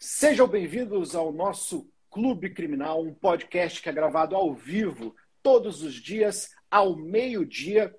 Sejam 0.00 0.46
bem-vindos 0.46 1.16
ao 1.16 1.32
nosso 1.32 1.90
Clube 2.08 2.50
Criminal, 2.50 3.02
um 3.02 3.12
podcast 3.12 3.82
que 3.82 3.88
é 3.88 3.92
gravado 3.92 4.36
ao 4.36 4.54
vivo 4.54 5.12
todos 5.42 5.82
os 5.82 5.92
dias, 5.94 6.54
ao 6.70 6.94
meio-dia, 6.94 7.92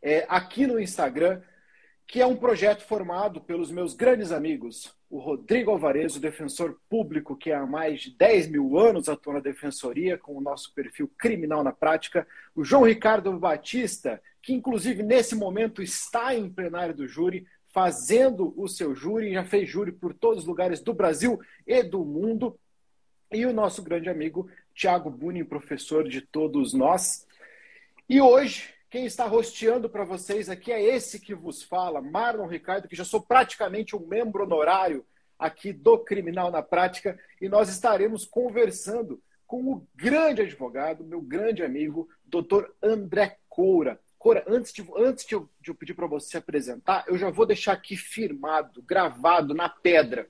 é, 0.00 0.24
aqui 0.28 0.64
no 0.64 0.78
Instagram, 0.78 1.42
que 2.06 2.20
é 2.20 2.26
um 2.26 2.36
projeto 2.36 2.86
formado 2.86 3.40
pelos 3.40 3.68
meus 3.72 3.94
grandes 3.94 4.30
amigos, 4.30 4.96
o 5.10 5.18
Rodrigo 5.18 5.72
Alvarez, 5.72 6.14
o 6.14 6.20
defensor 6.20 6.78
público 6.88 7.36
que 7.36 7.50
há 7.50 7.66
mais 7.66 8.02
de 8.02 8.16
10 8.16 8.46
mil 8.46 8.78
anos 8.78 9.08
atua 9.08 9.34
na 9.34 9.40
defensoria, 9.40 10.16
com 10.16 10.36
o 10.36 10.40
nosso 10.40 10.72
perfil 10.72 11.10
criminal 11.18 11.64
na 11.64 11.72
prática, 11.72 12.24
o 12.54 12.62
João 12.62 12.84
Ricardo 12.84 13.36
Batista, 13.36 14.22
que 14.40 14.52
inclusive 14.52 15.02
nesse 15.02 15.34
momento 15.34 15.82
está 15.82 16.32
em 16.32 16.48
plenário 16.48 16.94
do 16.94 17.08
júri, 17.08 17.44
fazendo 17.76 18.54
o 18.56 18.66
seu 18.66 18.94
júri, 18.94 19.34
já 19.34 19.44
fez 19.44 19.68
júri 19.68 19.92
por 19.92 20.14
todos 20.14 20.38
os 20.38 20.46
lugares 20.46 20.80
do 20.80 20.94
Brasil 20.94 21.38
e 21.66 21.82
do 21.82 22.02
mundo. 22.06 22.58
E 23.30 23.44
o 23.44 23.52
nosso 23.52 23.82
grande 23.82 24.08
amigo 24.08 24.48
Tiago 24.74 25.10
Buni, 25.10 25.44
professor 25.44 26.08
de 26.08 26.22
todos 26.22 26.72
nós. 26.72 27.26
E 28.08 28.18
hoje, 28.18 28.72
quem 28.88 29.04
está 29.04 29.26
rosteando 29.26 29.90
para 29.90 30.04
vocês 30.04 30.48
aqui 30.48 30.72
é 30.72 30.82
esse 30.82 31.20
que 31.20 31.34
vos 31.34 31.62
fala, 31.62 32.00
Marlon 32.00 32.46
Ricardo, 32.46 32.88
que 32.88 32.96
já 32.96 33.04
sou 33.04 33.20
praticamente 33.20 33.94
um 33.94 34.06
membro 34.06 34.44
honorário 34.44 35.04
aqui 35.38 35.70
do 35.70 35.98
Criminal 35.98 36.50
na 36.50 36.62
Prática, 36.62 37.20
e 37.42 37.46
nós 37.46 37.68
estaremos 37.68 38.24
conversando 38.24 39.22
com 39.46 39.70
o 39.70 39.86
grande 39.94 40.40
advogado, 40.40 41.04
meu 41.04 41.20
grande 41.20 41.62
amigo, 41.62 42.08
doutor 42.24 42.74
André 42.82 43.36
Coura. 43.50 44.00
Cora, 44.26 44.42
antes 44.48 44.72
de, 44.72 44.84
antes 44.96 45.24
de 45.24 45.36
eu, 45.36 45.48
de 45.60 45.70
eu 45.70 45.74
pedir 45.76 45.94
para 45.94 46.08
você 46.08 46.36
apresentar, 46.36 47.04
eu 47.06 47.16
já 47.16 47.30
vou 47.30 47.46
deixar 47.46 47.74
aqui 47.74 47.96
firmado, 47.96 48.82
gravado 48.82 49.54
na 49.54 49.68
pedra. 49.68 50.26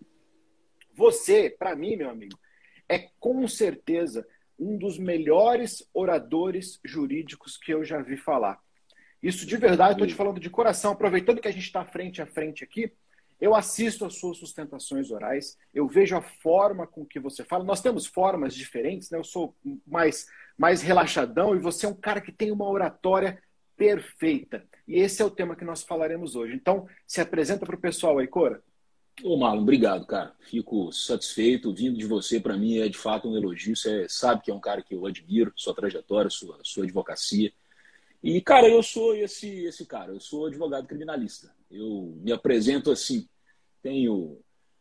Você, 0.93 1.49
para 1.49 1.75
mim, 1.75 1.97
meu 1.97 2.11
amigo, 2.11 2.39
é 2.87 3.09
com 3.19 3.49
certeza 3.49 4.29
um 4.59 4.77
dos 4.77 4.99
melhores 4.99 5.89
oradores 5.95 6.79
jurídicos 6.85 7.57
que 7.57 7.73
eu 7.73 7.87
já 7.87 8.03
vi 8.03 8.19
falar. 8.19 8.61
Isso 9.23 9.47
de 9.47 9.57
verdade, 9.57 9.93
estou 9.93 10.07
te 10.07 10.15
falando 10.15 10.39
de 10.39 10.51
coração. 10.51 10.93
Aproveitando 10.93 11.41
que 11.41 11.49
a 11.49 11.53
gente 11.53 11.65
está 11.65 11.83
frente 11.83 12.21
a 12.21 12.27
frente 12.27 12.63
aqui, 12.63 12.93
eu 13.41 13.55
assisto 13.55 14.05
as 14.05 14.17
suas 14.19 14.37
sustentações 14.37 15.11
orais, 15.11 15.57
eu 15.73 15.89
vejo 15.89 16.15
a 16.15 16.21
forma 16.21 16.87
com 16.87 17.07
que 17.07 17.19
você 17.19 17.43
fala. 17.47 17.65
Nós 17.65 17.81
temos 17.81 18.05
formas 18.05 18.55
diferentes, 18.55 19.09
né? 19.09 19.17
Eu 19.17 19.25
sou 19.25 19.57
mais, 19.87 20.27
mais 20.59 20.83
relaxadão 20.83 21.57
e 21.57 21.59
você 21.59 21.87
é 21.87 21.89
um 21.89 21.95
cara 21.95 22.21
que 22.21 22.31
tem 22.31 22.51
uma 22.51 22.69
oratória 22.69 23.43
perfeita. 23.77 24.67
E 24.89 24.99
esse 24.99 25.21
é 25.21 25.25
o 25.25 25.31
tema 25.31 25.55
que 25.55 25.65
nós 25.65 25.83
falaremos 25.83 26.35
hoje. 26.35 26.55
Então, 26.55 26.89
se 27.07 27.21
apresenta 27.21 27.67
para 27.67 27.77
o 27.77 27.81
pessoal 27.81 28.19
aí, 28.19 28.27
Cora. 28.27 28.63
Ô, 29.23 29.37
Marlon, 29.37 29.63
obrigado, 29.63 30.07
cara. 30.07 30.35
Fico 30.41 30.93
satisfeito. 30.93 31.73
Vindo 31.73 31.97
de 31.97 32.07
você, 32.07 32.39
para 32.39 32.57
mim, 32.57 32.79
é 32.79 32.89
de 32.89 32.99
fato 32.99 33.29
um 33.29 33.37
elogio. 33.37 33.75
Você 33.75 34.07
sabe 34.09 34.43
que 34.43 34.51
é 34.51 34.55
um 34.55 34.61
cara 34.61 34.83
que 34.83 34.95
eu 34.95 35.07
admiro, 35.07 35.53
sua 35.57 35.75
trajetória, 35.75 36.31
sua, 36.31 36.59
sua 36.63 36.85
advocacia. 36.85 37.53
E, 38.23 38.41
cara, 38.41 38.69
eu 38.69 38.83
sou 38.83 39.15
esse, 39.15 39.65
esse 39.65 39.87
cara. 39.87 40.13
Eu 40.13 40.21
sou 40.21 40.47
advogado 40.47 40.87
criminalista. 40.87 41.55
Eu 41.71 42.15
me 42.23 42.33
apresento 42.33 42.91
assim. 42.91 43.27
Tenho, 43.83 44.39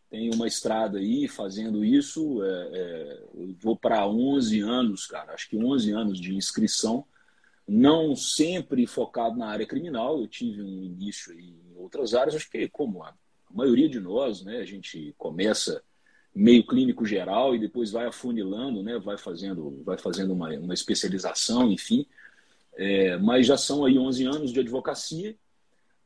tenho 0.10 0.34
uma 0.34 0.48
estrada 0.48 1.00
aí 1.00 1.28
fazendo 1.28 1.84
isso. 1.84 2.44
É, 2.44 2.70
é, 2.74 3.24
eu 3.36 3.56
vou 3.60 3.78
para 3.78 4.06
11 4.08 4.60
anos, 4.62 5.06
cara. 5.06 5.34
Acho 5.34 5.50
que 5.50 5.58
11 5.58 5.92
anos 5.92 6.20
de 6.20 6.36
inscrição 6.36 7.06
não 7.68 8.16
sempre 8.16 8.86
focado 8.86 9.38
na 9.38 9.48
área 9.48 9.66
criminal, 9.66 10.20
eu 10.20 10.28
tive 10.28 10.62
um 10.62 10.84
início 10.84 11.34
em 11.40 11.58
outras 11.76 12.14
áreas, 12.14 12.36
acho 12.36 12.50
que 12.50 12.68
como 12.70 13.04
a 13.04 13.14
maioria 13.50 13.90
de 13.90 14.00
nós, 14.00 14.44
né, 14.44 14.58
a 14.58 14.66
gente 14.66 15.14
começa 15.18 15.82
meio 16.34 16.66
clínico 16.66 17.06
geral 17.06 17.56
e 17.56 17.60
depois 17.60 17.92
vai 17.92 18.06
afunilando, 18.06 18.84
né, 18.84 19.00
vai 19.00 19.18
fazendo, 19.18 19.82
vai 19.84 19.98
fazendo 19.98 20.34
uma, 20.34 20.50
uma 20.60 20.74
especialização, 20.74 21.72
enfim, 21.72 22.06
é, 22.76 23.18
mas 23.18 23.48
já 23.48 23.58
são 23.58 23.86
aí 23.86 23.98
11 23.98 24.26
anos 24.26 24.52
de 24.52 24.60
advocacia, 24.60 25.36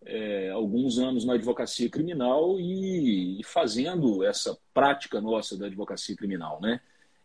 é, 0.05 0.49
alguns 0.51 0.97
anos 0.97 1.25
na 1.25 1.33
advocacia 1.33 1.89
criminal 1.89 2.57
e, 2.59 3.41
e 3.41 3.43
fazendo 3.43 4.23
essa 4.23 4.57
prática 4.73 5.19
nossa 5.19 5.57
da 5.57 5.65
advocacia 5.65 6.15
criminal, 6.15 6.61
né, 6.61 6.79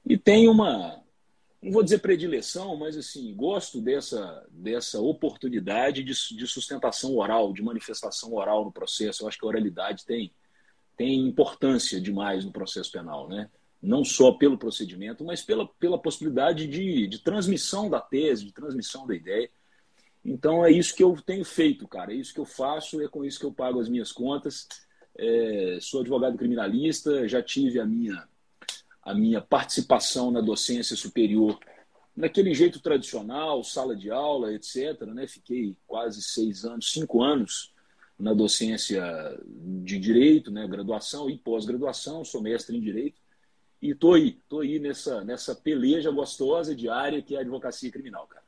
e 0.05 0.17
tem 0.19 0.49
uma, 0.49 1.04
não 1.65 1.73
vou 1.73 1.83
dizer 1.83 1.99
predileção, 2.01 2.77
mas 2.77 2.95
assim, 2.95 3.35
gosto 3.35 3.81
dessa, 3.81 4.47
dessa 4.51 5.01
oportunidade 5.01 6.05
de, 6.05 6.13
de 6.13 6.47
sustentação 6.47 7.17
oral, 7.17 7.55
de 7.55 7.63
manifestação 7.63 8.35
oral 8.35 8.67
no 8.67 8.73
processo. 8.73 9.23
Eu 9.23 9.29
acho 9.29 9.39
que 9.39 9.47
a 9.47 9.49
oralidade 9.49 10.05
tem, 10.05 10.31
tem 10.95 11.27
importância 11.27 11.99
demais 11.99 12.45
no 12.45 12.53
processo 12.53 12.93
penal, 12.93 13.31
né? 13.31 13.49
Não 13.81 14.05
só 14.05 14.33
pelo 14.33 14.59
procedimento, 14.59 15.25
mas 15.25 15.41
pela, 15.41 15.67
pela 15.67 15.99
possibilidade 15.99 16.67
de, 16.67 17.07
de 17.07 17.19
transmissão 17.21 17.89
da 17.89 18.01
tese, 18.01 18.45
de 18.45 18.53
transmissão 18.53 19.07
da 19.07 19.15
ideia. 19.15 19.49
Então 20.23 20.67
é 20.67 20.71
isso 20.71 20.95
que 20.95 21.03
eu 21.03 21.17
tenho 21.25 21.47
feito, 21.47 21.89
cara. 21.89 22.13
É 22.13 22.17
isso 22.17 22.35
que 22.35 22.41
eu 22.41 22.47
faço, 22.47 23.01
é 23.01 23.09
com 23.09 23.25
isso 23.25 23.41
que 23.41 23.47
eu 23.47 23.53
pago 23.53 23.81
as 23.81 23.89
minhas 23.89 24.13
contas. 24.13 24.69
É, 25.17 25.79
sou 25.81 26.03
advogado 26.03 26.37
criminalista, 26.37 27.27
já 27.27 27.43
tive 27.43 27.81
a 27.81 27.87
minha 27.87 28.29
a 29.05 29.15
minha 29.15 29.41
participação 29.41 30.31
na 30.31 30.41
docência 30.41 30.97
superior 30.97 31.59
naquele 32.17 32.55
jeito 32.55 32.81
tradicional, 32.81 33.63
sala 33.65 33.97
de 33.97 34.11
aula, 34.11 34.53
etc. 34.53 35.01
Né? 35.03 35.27
Fiquei 35.27 35.77
quase 35.87 36.23
seis 36.23 36.65
anos, 36.65 36.93
cinco 36.93 37.23
anos 37.23 37.73
na 38.19 38.33
docência 38.33 39.03
de 39.83 39.99
direito, 39.99 40.51
né? 40.51 40.67
graduação 40.67 41.29
e 41.29 41.37
pós-graduação, 41.37 42.25
sou 42.25 42.41
mestre 42.41 42.77
em 42.77 42.81
direito. 42.81 43.21
E 43.83 43.91
estou 43.91 44.15
aí, 44.15 44.39
estou 44.41 44.61
aí 44.61 44.79
nessa, 44.79 45.25
nessa 45.25 45.55
peleja 45.55 46.11
gostosa 46.11 46.75
diária 46.75 47.21
que 47.21 47.35
é 47.35 47.39
a 47.39 47.41
advocacia 47.41 47.91
criminal, 47.91 48.27
cara. 48.27 48.45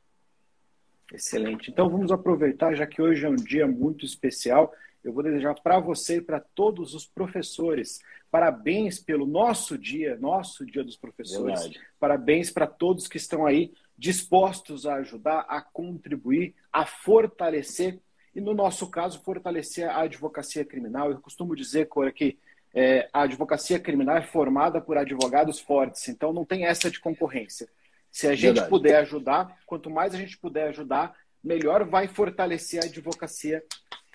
Excelente. 1.13 1.71
Então 1.71 1.89
vamos 1.89 2.11
aproveitar, 2.11 2.75
já 2.75 2.87
que 2.87 3.03
hoje 3.03 3.25
é 3.25 3.29
um 3.29 3.37
dia 3.37 3.67
muito 3.67 4.05
especial, 4.05 4.73
eu 5.07 5.13
vou 5.13 5.23
desejar 5.23 5.55
para 5.55 5.79
você 5.79 6.17
e 6.17 6.21
para 6.21 6.41
todos 6.41 6.95
os 6.95 7.07
professores 7.07 8.01
parabéns 8.31 8.99
pelo 8.99 9.27
nosso 9.27 9.79
dia, 9.79 10.17
nosso 10.17 10.67
Dia 10.67 10.85
dos 10.85 10.97
Professores. 10.97 11.61
Verdade. 11.63 11.81
Parabéns 11.99 12.51
para 12.51 12.67
todos 12.67 13.09
que 13.09 13.17
estão 13.17 13.47
aí 13.47 13.73
dispostos 13.97 14.85
a 14.85 14.97
ajudar, 14.97 15.47
a 15.49 15.61
contribuir, 15.61 16.55
a 16.73 16.85
fortalecer 16.85 17.99
e, 18.35 18.41
no 18.41 18.53
nosso 18.53 18.91
caso, 18.91 19.23
fortalecer 19.23 19.89
a 19.89 20.03
advocacia 20.03 20.65
criminal. 20.65 21.11
Eu 21.11 21.21
costumo 21.21 21.57
dizer, 21.57 21.87
Cora, 21.87 22.13
que 22.13 22.37
é, 22.75 23.09
a 23.11 23.23
advocacia 23.23 23.79
criminal 23.79 24.19
é 24.19 24.23
formada 24.23 24.83
por 24.83 24.99
advogados 24.99 25.59
fortes, 25.59 26.07
então 26.09 26.33
não 26.33 26.45
tem 26.45 26.67
essa 26.67 26.91
de 26.91 27.01
concorrência. 27.01 27.67
Se 28.11 28.27
a 28.27 28.35
gente 28.35 28.55
Verdade. 28.55 28.69
puder 28.69 28.97
ajudar, 28.97 29.57
quanto 29.65 29.89
mais 29.89 30.15
a 30.15 30.19
gente 30.19 30.37
puder 30.37 30.69
ajudar, 30.69 31.17
melhor 31.43 31.85
vai 31.85 32.07
fortalecer 32.07 32.83
a 32.83 32.87
advocacia 32.87 33.65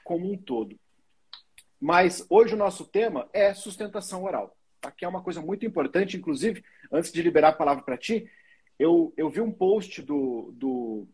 como 0.03 0.31
um 0.31 0.37
todo. 0.37 0.79
Mas 1.79 2.25
hoje 2.29 2.53
o 2.53 2.57
nosso 2.57 2.85
tema 2.85 3.27
é 3.33 3.53
sustentação 3.53 4.23
oral, 4.23 4.55
tá? 4.79 4.91
que 4.91 5.03
é 5.03 5.07
uma 5.07 5.23
coisa 5.23 5.41
muito 5.41 5.65
importante. 5.65 6.15
Inclusive, 6.15 6.63
antes 6.91 7.11
de 7.11 7.21
liberar 7.21 7.49
a 7.49 7.53
palavra 7.53 7.83
para 7.83 7.97
ti, 7.97 8.29
eu, 8.77 9.13
eu 9.17 9.29
vi 9.29 9.41
um 9.41 9.51
post 9.51 10.01
do, 10.01 10.51
do, 10.55 11.07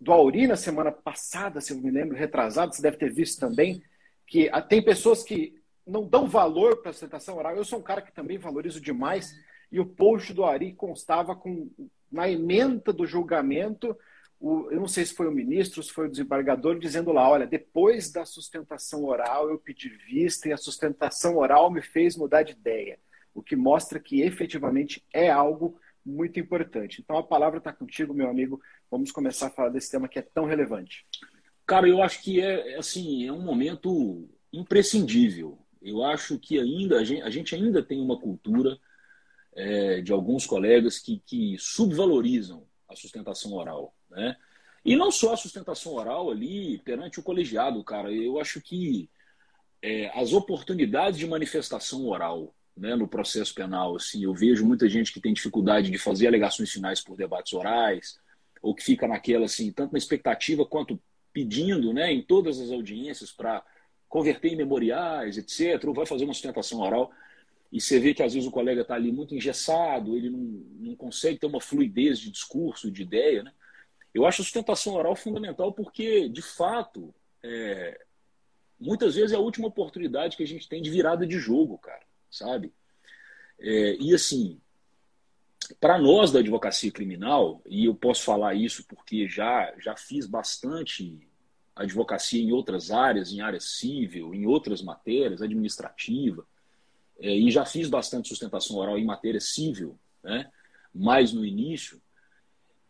do 0.00 0.12
Auri 0.12 0.46
na 0.46 0.56
semana 0.56 0.90
passada, 0.90 1.60
se 1.60 1.72
eu 1.72 1.78
me 1.78 1.90
lembro, 1.90 2.16
retrasado, 2.16 2.74
você 2.74 2.82
deve 2.82 2.96
ter 2.96 3.12
visto 3.12 3.38
também, 3.38 3.82
que 4.26 4.50
tem 4.68 4.82
pessoas 4.82 5.22
que 5.22 5.54
não 5.86 6.06
dão 6.06 6.26
valor 6.26 6.78
para 6.78 6.90
a 6.90 6.92
sustentação 6.92 7.36
oral. 7.36 7.56
Eu 7.56 7.64
sou 7.64 7.78
um 7.78 7.82
cara 7.82 8.00
que 8.00 8.12
também 8.12 8.38
valorizo 8.38 8.80
demais, 8.80 9.34
e 9.70 9.80
o 9.80 9.86
post 9.86 10.32
do 10.32 10.44
Ari 10.44 10.72
constava 10.72 11.34
com, 11.34 11.70
na 12.10 12.30
emenda 12.30 12.92
do 12.92 13.06
julgamento, 13.06 13.96
o, 14.44 14.70
eu 14.70 14.78
não 14.78 14.86
sei 14.86 15.06
se 15.06 15.14
foi 15.14 15.26
o 15.26 15.32
ministro, 15.32 15.82
se 15.82 15.90
foi 15.90 16.06
o 16.06 16.10
desembargador, 16.10 16.78
dizendo 16.78 17.10
lá: 17.12 17.26
olha, 17.30 17.46
depois 17.46 18.12
da 18.12 18.26
sustentação 18.26 19.06
oral 19.06 19.48
eu 19.48 19.58
pedi 19.58 19.88
vista 19.88 20.48
e 20.48 20.52
a 20.52 20.58
sustentação 20.58 21.38
oral 21.38 21.70
me 21.70 21.80
fez 21.80 22.14
mudar 22.14 22.42
de 22.42 22.52
ideia, 22.52 22.98
o 23.32 23.42
que 23.42 23.56
mostra 23.56 23.98
que 23.98 24.20
efetivamente 24.20 25.02
é 25.14 25.30
algo 25.30 25.80
muito 26.04 26.38
importante. 26.38 27.00
Então 27.00 27.16
a 27.16 27.22
palavra 27.22 27.56
está 27.56 27.72
contigo, 27.72 28.12
meu 28.12 28.28
amigo. 28.28 28.60
Vamos 28.90 29.10
começar 29.10 29.46
a 29.46 29.50
falar 29.50 29.70
desse 29.70 29.90
tema 29.90 30.08
que 30.08 30.18
é 30.18 30.22
tão 30.22 30.44
relevante. 30.44 31.06
Cara, 31.66 31.88
eu 31.88 32.02
acho 32.02 32.22
que 32.22 32.42
é 32.42 32.76
assim 32.76 33.26
é 33.26 33.32
um 33.32 33.40
momento 33.40 34.28
imprescindível. 34.52 35.58
Eu 35.80 36.04
acho 36.04 36.38
que 36.38 36.58
ainda 36.58 36.98
a 36.98 37.04
gente, 37.04 37.22
a 37.22 37.30
gente 37.30 37.54
ainda 37.54 37.82
tem 37.82 37.98
uma 37.98 38.20
cultura 38.20 38.78
é, 39.56 40.02
de 40.02 40.12
alguns 40.12 40.44
colegas 40.44 40.98
que, 40.98 41.22
que 41.24 41.56
subvalorizam 41.58 42.66
a 42.86 42.94
sustentação 42.94 43.54
oral. 43.54 43.94
Né? 44.14 44.36
E 44.84 44.96
não 44.96 45.10
só 45.10 45.32
a 45.32 45.36
sustentação 45.36 45.92
oral 45.94 46.30
ali 46.30 46.78
perante 46.78 47.18
o 47.18 47.22
colegiado, 47.22 47.82
cara. 47.82 48.12
Eu 48.12 48.38
acho 48.38 48.60
que 48.60 49.08
é, 49.82 50.10
as 50.18 50.32
oportunidades 50.32 51.18
de 51.18 51.26
manifestação 51.26 52.06
oral 52.06 52.54
né, 52.76 52.94
no 52.96 53.06
processo 53.06 53.54
penal, 53.54 53.96
assim, 53.96 54.24
eu 54.24 54.34
vejo 54.34 54.66
muita 54.66 54.88
gente 54.88 55.12
que 55.12 55.20
tem 55.20 55.32
dificuldade 55.32 55.90
de 55.90 55.98
fazer 55.98 56.26
alegações 56.26 56.70
finais 56.72 57.00
por 57.00 57.16
debates 57.16 57.52
orais, 57.52 58.18
ou 58.60 58.74
que 58.74 58.82
fica 58.82 59.06
naquela, 59.06 59.44
assim, 59.44 59.70
tanto 59.70 59.92
na 59.92 59.98
expectativa 59.98 60.66
quanto 60.66 60.98
pedindo 61.32 61.92
né, 61.92 62.12
em 62.12 62.22
todas 62.22 62.60
as 62.60 62.70
audiências 62.70 63.30
para 63.30 63.62
converter 64.08 64.52
em 64.52 64.56
memoriais, 64.56 65.38
etc., 65.38 65.84
ou 65.86 65.94
vai 65.94 66.06
fazer 66.06 66.24
uma 66.24 66.34
sustentação 66.34 66.80
oral. 66.80 67.12
e 67.70 67.80
você 67.80 67.98
vê 67.98 68.14
que 68.14 68.22
às 68.22 68.34
vezes 68.34 68.48
o 68.48 68.52
colega 68.52 68.82
está 68.82 68.94
ali 68.94 69.12
muito 69.12 69.34
engessado, 69.34 70.16
ele 70.16 70.30
não, 70.30 70.38
não 70.90 70.96
consegue 70.96 71.38
ter 71.38 71.46
uma 71.46 71.60
fluidez 71.60 72.18
de 72.18 72.30
discurso, 72.30 72.90
de 72.90 73.02
ideia. 73.02 73.42
Né? 73.42 73.52
Eu 74.14 74.24
acho 74.24 74.40
a 74.40 74.44
sustentação 74.44 74.94
oral 74.94 75.16
fundamental 75.16 75.72
porque, 75.72 76.28
de 76.28 76.40
fato, 76.40 77.12
é, 77.42 78.00
muitas 78.78 79.16
vezes 79.16 79.32
é 79.32 79.36
a 79.36 79.40
última 79.40 79.66
oportunidade 79.66 80.36
que 80.36 80.44
a 80.44 80.46
gente 80.46 80.68
tem 80.68 80.80
de 80.80 80.88
virada 80.88 81.26
de 81.26 81.38
jogo, 81.38 81.76
cara, 81.78 82.04
sabe? 82.30 82.72
É, 83.58 83.96
e 83.96 84.14
assim, 84.14 84.60
para 85.80 85.98
nós 85.98 86.30
da 86.30 86.38
advocacia 86.38 86.92
criminal, 86.92 87.60
e 87.66 87.86
eu 87.86 87.94
posso 87.94 88.22
falar 88.22 88.54
isso 88.54 88.84
porque 88.86 89.26
já, 89.28 89.74
já 89.78 89.96
fiz 89.96 90.26
bastante 90.26 91.26
advocacia 91.74 92.40
em 92.40 92.52
outras 92.52 92.92
áreas, 92.92 93.32
em 93.32 93.40
área 93.40 93.60
civil, 93.60 94.32
em 94.32 94.46
outras 94.46 94.80
matérias, 94.80 95.42
administrativa, 95.42 96.46
é, 97.18 97.34
e 97.34 97.50
já 97.50 97.64
fiz 97.64 97.88
bastante 97.88 98.28
sustentação 98.28 98.76
oral 98.76 98.98
em 98.98 99.04
matéria 99.04 99.40
civil, 99.40 99.98
né? 100.22 100.50
mais 100.94 101.32
no 101.32 101.44
início, 101.44 102.00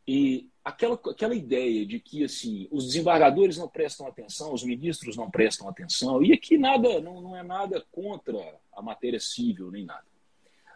e 0.06 0.50
aquela, 0.64 0.94
aquela 0.94 1.34
ideia 1.34 1.84
de 1.84 2.00
que 2.00 2.24
assim 2.24 2.66
os 2.70 2.86
desembargadores 2.86 3.58
não 3.58 3.68
prestam 3.68 4.06
atenção, 4.06 4.52
os 4.52 4.64
ministros 4.64 5.16
não 5.16 5.30
prestam 5.30 5.68
atenção, 5.68 6.22
e 6.22 6.32
aqui 6.32 6.56
nada 6.56 7.00
não, 7.00 7.20
não 7.20 7.36
é 7.36 7.42
nada 7.42 7.84
contra 7.92 8.38
a 8.72 8.80
matéria 8.80 9.20
civil 9.20 9.70
nem 9.70 9.84
nada. 9.84 10.06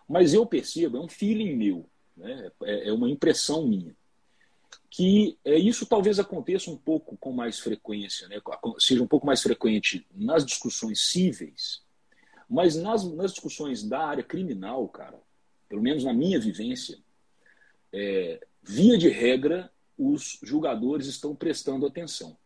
Mas 0.07 0.35
eu 0.35 0.45
percebo, 0.45 0.99
é 0.99 1.01
um 1.01 1.09
feeling 1.09 1.57
meu, 1.57 1.89
né? 2.17 2.51
é, 2.65 2.89
é 2.89 2.93
uma 2.93 3.09
impressão 3.09 3.67
minha, 3.67 3.97
que 4.91 5.39
é, 5.45 5.57
isso 5.57 5.87
talvez 5.87 6.19
aconteça 6.19 6.71
um 6.71 6.77
pouco 6.77 7.17
com 7.17 7.33
mais 7.33 7.59
frequência, 7.59 8.29
né? 8.29 8.41
seja 8.79 9.03
um 9.03 9.07
pouco 9.07 9.27
mais 9.27 9.43
frequente 9.43 10.07
nas 10.15 10.45
discussões 10.45 11.09
cíveis, 11.09 11.83
mas 12.49 12.77
nas, 12.77 13.05
nas 13.13 13.33
discussões 13.33 13.83
da 13.83 14.07
área 14.07 14.23
criminal, 14.23 14.87
cara, 14.89 15.19
pelo 15.69 15.83
menos 15.83 16.05
na 16.05 16.13
minha 16.13 16.41
vivência, 16.41 16.99
é, 17.93 18.41
via 18.63 18.97
de 18.97 19.09
regra, 19.09 19.71
os 19.99 20.39
julgadores 20.43 21.07
estão 21.07 21.35
prestando 21.35 21.87
atenção. 21.87 22.37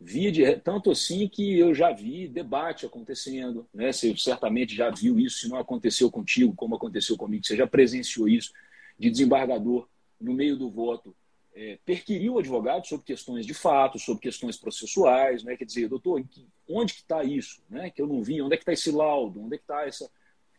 Via 0.00 0.30
de, 0.30 0.56
tanto 0.56 0.90
assim 0.90 1.28
que 1.28 1.58
eu 1.58 1.72
já 1.72 1.92
vi 1.92 2.28
debate 2.28 2.84
acontecendo, 2.84 3.66
né? 3.72 3.92
Você 3.92 4.14
certamente 4.16 4.74
já 4.74 4.90
viu 4.90 5.18
isso, 5.18 5.38
se 5.38 5.48
não 5.48 5.56
aconteceu 5.56 6.10
contigo, 6.10 6.52
como 6.54 6.74
aconteceu 6.74 7.16
comigo, 7.16 7.46
você 7.46 7.56
já 7.56 7.66
presenciou 7.66 8.28
isso, 8.28 8.52
de 8.98 9.10
desembargador 9.10 9.88
no 10.20 10.34
meio 10.34 10.56
do 10.56 10.68
voto 10.68 11.14
é, 11.54 11.78
perquirir 11.84 12.30
o 12.30 12.38
advogado 12.38 12.86
sobre 12.86 13.06
questões 13.06 13.46
de 13.46 13.54
fato, 13.54 13.98
sobre 13.98 14.20
questões 14.20 14.56
processuais, 14.56 15.44
né? 15.44 15.56
quer 15.56 15.64
dizer, 15.64 15.88
doutor, 15.88 16.22
onde 16.68 16.94
que 16.94 17.00
está 17.00 17.22
isso? 17.22 17.62
Né? 17.70 17.90
Que 17.90 18.02
eu 18.02 18.06
não 18.06 18.22
vi, 18.22 18.42
onde 18.42 18.54
é 18.54 18.56
que 18.56 18.62
está 18.62 18.72
esse 18.72 18.90
laudo, 18.90 19.40
onde 19.40 19.54
é 19.54 19.58
que 19.58 19.64
está 19.64 19.86
essa... 19.86 20.10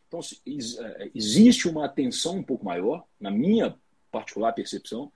Então, 0.07 0.21
é, 0.21 1.11
existe 1.13 1.67
uma 1.67 1.85
atenção 1.85 2.37
um 2.37 2.43
pouco 2.43 2.63
maior, 2.63 3.05
na 3.19 3.29
minha 3.29 3.75
particular 4.09 4.53
percepção, 4.53 5.11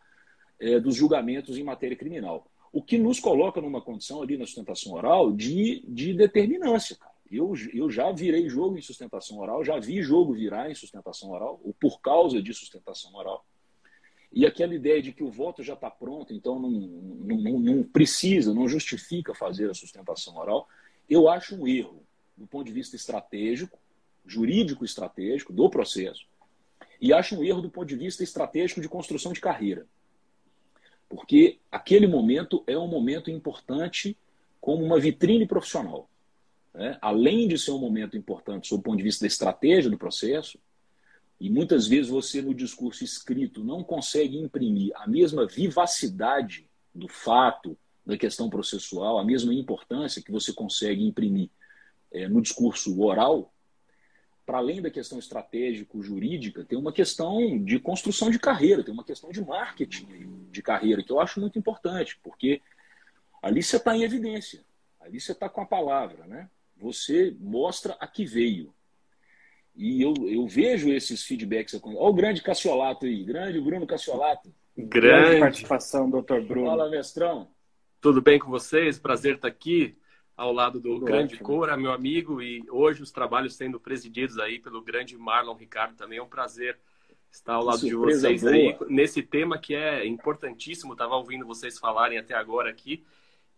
é, 0.60 0.80
dos 0.80 0.96
julgamentos 0.96 1.58
em 1.58 1.64
matéria 1.64 1.98
criminal. 1.98 2.46
O 2.72 2.84
que 2.84 2.98
nos 2.98 3.20
coloca 3.20 3.60
numa 3.62 3.82
condição 3.82 4.22
ali 4.22 4.38
na 4.38 4.46
sustentação 4.46 4.94
oral 4.94 5.32
de, 5.32 5.84
de 5.88 6.14
determinância. 6.14 6.96
Cara. 6.96 7.14
Eu, 7.32 7.54
eu 7.74 7.92
já 7.92 8.12
virei 8.12 8.50
jogo 8.50 8.78
em 8.78 8.82
sustentação 8.82 9.38
oral, 9.38 9.64
já 9.64 9.80
vi 9.80 10.02
jogo 10.02 10.34
virar 10.34 10.70
em 10.70 10.76
sustentação 10.76 11.30
oral, 11.32 11.60
ou 11.64 11.74
por 11.74 12.02
causa 12.02 12.42
de 12.42 12.54
sustentação 12.54 13.14
oral. 13.14 13.46
E 14.32 14.46
aquela 14.46 14.74
ideia 14.74 15.02
de 15.02 15.12
que 15.12 15.24
o 15.24 15.32
voto 15.32 15.64
já 15.64 15.74
está 15.74 15.90
pronto, 15.90 16.34
então 16.34 16.60
não, 16.60 16.70
não, 16.70 17.60
não, 17.60 17.84
precisa, 17.84 18.54
não 18.54 18.68
justifica 18.68 19.34
fazer 19.34 19.70
a 19.70 19.74
sustentação 19.74 20.38
oral, 20.38 20.68
eu 21.10 21.30
acho 21.30 21.56
um 21.56 21.68
erro 21.68 22.04
do 22.36 22.48
ponto 22.48 22.66
de 22.66 22.74
vista 22.74 22.96
estratégico, 22.96 23.78
jurídico 24.26 24.86
estratégico 24.86 25.52
do 25.52 25.70
processo, 25.70 26.28
e 27.02 27.14
acho 27.14 27.36
um 27.36 27.44
erro 27.44 27.62
do 27.62 27.70
ponto 27.70 27.88
de 27.88 27.96
vista 27.96 28.24
estratégico 28.24 28.82
de 28.82 28.90
construção 28.90 29.34
de 29.34 29.42
carreira. 29.42 29.88
Porque 31.10 31.58
aquele 31.72 32.06
momento 32.06 32.64
é 32.68 32.78
um 32.78 32.88
momento 32.88 33.32
importante 33.32 34.16
como 34.62 34.86
uma 34.86 35.00
vitrine 35.00 35.48
profissional. 35.48 36.08
Né? 36.74 36.98
Além 37.02 37.48
de 37.48 37.58
ser 37.58 37.72
um 37.72 37.80
momento 37.80 38.16
importante 38.16 38.68
sob 38.68 38.80
o 38.80 38.84
ponto 38.84 38.98
de 38.98 39.04
vista 39.04 39.22
da 39.22 39.28
estratégia 39.28 39.90
do 39.90 39.98
processo, 39.98 40.60
e 41.40 41.50
muitas 41.50 41.88
vezes 41.88 42.10
você, 42.10 42.42
no 42.42 42.54
discurso 42.54 43.04
escrito, 43.04 43.64
não 43.64 43.84
consegue 43.84 44.38
imprimir 44.38 44.92
a 44.96 45.08
mesma 45.08 45.48
vivacidade 45.48 46.68
do 46.94 47.08
fato, 47.08 47.78
da 48.06 48.18
questão 48.18 48.50
processual, 48.50 49.18
a 49.18 49.26
mesma 49.26 49.54
importância 49.54 50.22
que 50.22 50.32
você 50.32 50.52
consegue 50.52 51.04
imprimir 51.04 51.50
é, 52.12 52.28
no 52.28 52.42
discurso 52.42 53.02
oral, 53.02 53.54
para 54.50 54.58
além 54.58 54.82
da 54.82 54.90
questão 54.90 55.20
estratégico-jurídica, 55.20 56.66
tem 56.66 56.76
uma 56.76 56.92
questão 56.92 57.64
de 57.64 57.78
construção 57.78 58.32
de 58.32 58.40
carreira, 58.40 58.84
tem 58.84 58.92
uma 58.92 59.04
questão 59.04 59.30
de 59.30 59.46
marketing 59.46 60.08
de 60.50 60.64
carreira, 60.64 61.04
que 61.04 61.12
eu 61.12 61.20
acho 61.20 61.40
muito 61.40 61.60
importante, 61.60 62.20
porque 62.24 62.60
ali 63.44 63.62
você 63.62 63.78
está 63.78 63.96
em 63.96 64.02
evidência, 64.02 64.66
ali 65.00 65.20
você 65.20 65.34
está 65.34 65.48
com 65.48 65.62
a 65.62 65.68
palavra, 65.68 66.26
né? 66.26 66.50
Você 66.78 67.38
mostra 67.40 67.96
a 68.00 68.08
que 68.08 68.26
veio. 68.26 68.74
E 69.76 70.02
eu, 70.02 70.16
eu 70.28 70.48
vejo 70.48 70.90
esses 70.90 71.24
feedbacks. 71.24 71.80
Olha 71.84 72.00
o 72.00 72.12
grande 72.12 72.42
Cassiolato 72.42 73.06
aí, 73.06 73.24
grande 73.24 73.62
Bruno 73.62 73.86
Cassiolato. 73.86 74.52
Grande, 74.76 75.26
grande 75.26 75.40
participação, 75.42 76.10
doutor 76.10 76.44
Bruno. 76.44 76.66
Fala, 76.66 76.90
mestrão. 76.90 77.52
Tudo 78.02 78.20
bem 78.20 78.40
com 78.40 78.50
vocês? 78.50 78.98
Prazer 78.98 79.36
estar 79.36 79.48
aqui 79.48 79.96
ao 80.40 80.54
lado 80.54 80.80
do 80.80 80.94
Tudo 80.94 81.06
grande 81.06 81.36
ótimo. 81.36 81.46
Cora, 81.46 81.76
meu 81.76 81.92
amigo, 81.92 82.42
e 82.42 82.64
hoje 82.70 83.04
os 83.04 83.12
trabalhos 83.12 83.56
sendo 83.56 83.78
presididos 83.78 84.40
aí 84.40 84.58
pelo 84.58 84.82
grande 84.82 85.18
Marlon 85.18 85.54
Ricardo. 85.54 85.98
Também 85.98 86.18
é 86.18 86.24
um 86.24 86.30
prazer 86.30 86.80
estar 87.30 87.56
ao 87.56 87.64
lado 87.66 87.86
de 87.86 87.94
vocês 87.94 88.42
boa. 88.42 88.54
aí 88.54 88.78
nesse 88.88 89.22
tema 89.22 89.58
que 89.58 89.76
é 89.76 90.08
importantíssimo. 90.08 90.94
Estava 90.94 91.18
ouvindo 91.18 91.46
vocês 91.46 91.78
falarem 91.78 92.18
até 92.18 92.36
agora 92.36 92.70
aqui 92.70 93.04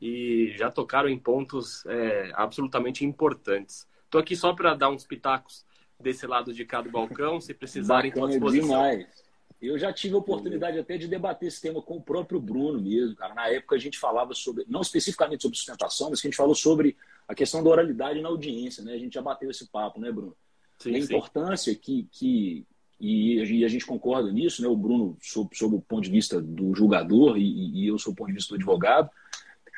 e 0.01 0.56
já 0.57 0.72
tocaram 0.72 1.07
em 1.07 1.19
pontos 1.19 1.86
é, 1.86 2.31
absolutamente 2.33 3.06
importantes. 3.06 3.88
Estou 4.06 4.19
aqui 4.19 4.36
só 4.36 4.51
para 4.51 4.74
dar 4.74 4.89
uns 4.89 5.06
pitacos 5.06 5.63
desse 6.00 6.25
lado 6.25 6.51
de 6.51 6.66
cá 6.66 6.81
do 6.81 6.89
balcão, 6.89 7.39
se 7.39 7.54
precisarem, 7.54 8.10
estou 8.10 8.25
à 8.25 8.27
disposição. 8.27 8.68
Demais. 8.68 9.31
Eu 9.62 9.78
já 9.78 9.94
tive 9.94 10.16
a 10.16 10.18
oportunidade 10.18 10.80
até 10.80 10.98
de 10.98 11.08
debater 11.08 11.48
esse 11.48 11.62
tema 11.62 11.81
com 11.81 11.98
o 11.98 12.02
próprio 12.02 12.42
Bruno 12.42 12.81
mesmo, 12.81 13.16
cara. 13.16 13.36
Na 13.36 13.48
época 13.48 13.75
a 13.75 13.80
gente 13.80 14.00
falava 14.00 14.34
sobre, 14.34 14.66
não 14.68 14.81
especificamente 14.81 15.44
sobre 15.44 15.56
sustentação, 15.56 16.10
mas 16.10 16.19
que 16.19 16.28
a 16.28 16.31
gente 16.31 16.38
falou 16.38 16.56
sobre 16.56 16.98
a 17.28 17.36
questão 17.36 17.63
da 17.63 17.69
oralidade 17.69 18.22
na 18.22 18.30
audiência, 18.30 18.84
né? 18.84 18.94
A 18.94 18.98
gente 18.98 19.13
já 19.13 19.22
bateu 19.22 19.52
esse 19.52 19.68
papo, 19.68 20.00
né, 20.00 20.12
Bruno? 20.12 20.36
Sim, 20.80 20.96
a 20.96 20.98
importância 20.98 21.72
sim. 21.72 21.80
que, 21.80 22.08
que 22.12 22.65
e, 23.00 23.63
a 23.63 23.68
gente 23.68 23.86
concorda 23.86 24.32
nisso, 24.32 24.62
né? 24.62 24.68
O 24.68 24.75
Bruno 24.75 25.18
sob, 25.22 25.56
sob 25.56 25.75
o 25.75 25.82
ponto 25.82 26.03
de 26.03 26.12
vista 26.12 26.41
do 26.41 26.74
julgador 26.75 27.38
e, 27.38 27.84
e 27.84 27.88
eu 27.88 27.98
sob 27.98 28.13
o 28.13 28.15
ponto 28.15 28.27
de 28.27 28.36
vista 28.36 28.50
do 28.50 28.58
advogado, 28.58 29.10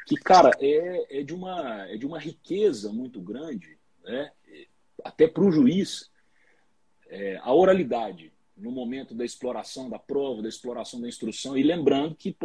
que 0.06 0.16
cara 0.16 0.52
é, 0.60 1.20
é 1.20 1.24
de 1.24 1.34
uma 1.34 1.88
é 1.88 1.98
de 1.98 2.06
uma 2.06 2.20
riqueza 2.20 2.92
muito 2.92 3.22
grande, 3.22 3.78
né? 4.04 4.32
Até 5.04 5.28
para 5.28 5.44
o 5.44 5.52
juiz 5.52 6.10
é, 7.08 7.38
a 7.42 7.54
oralidade 7.54 8.33
no 8.64 8.72
momento 8.72 9.14
da 9.14 9.26
exploração 9.26 9.90
da 9.90 10.00
prova, 10.00 10.42
da 10.42 10.48
exploração 10.48 11.02
da 11.02 11.08
instrução, 11.08 11.58
e 11.58 11.62
lembrando 11.62 12.16
que, 12.16 12.36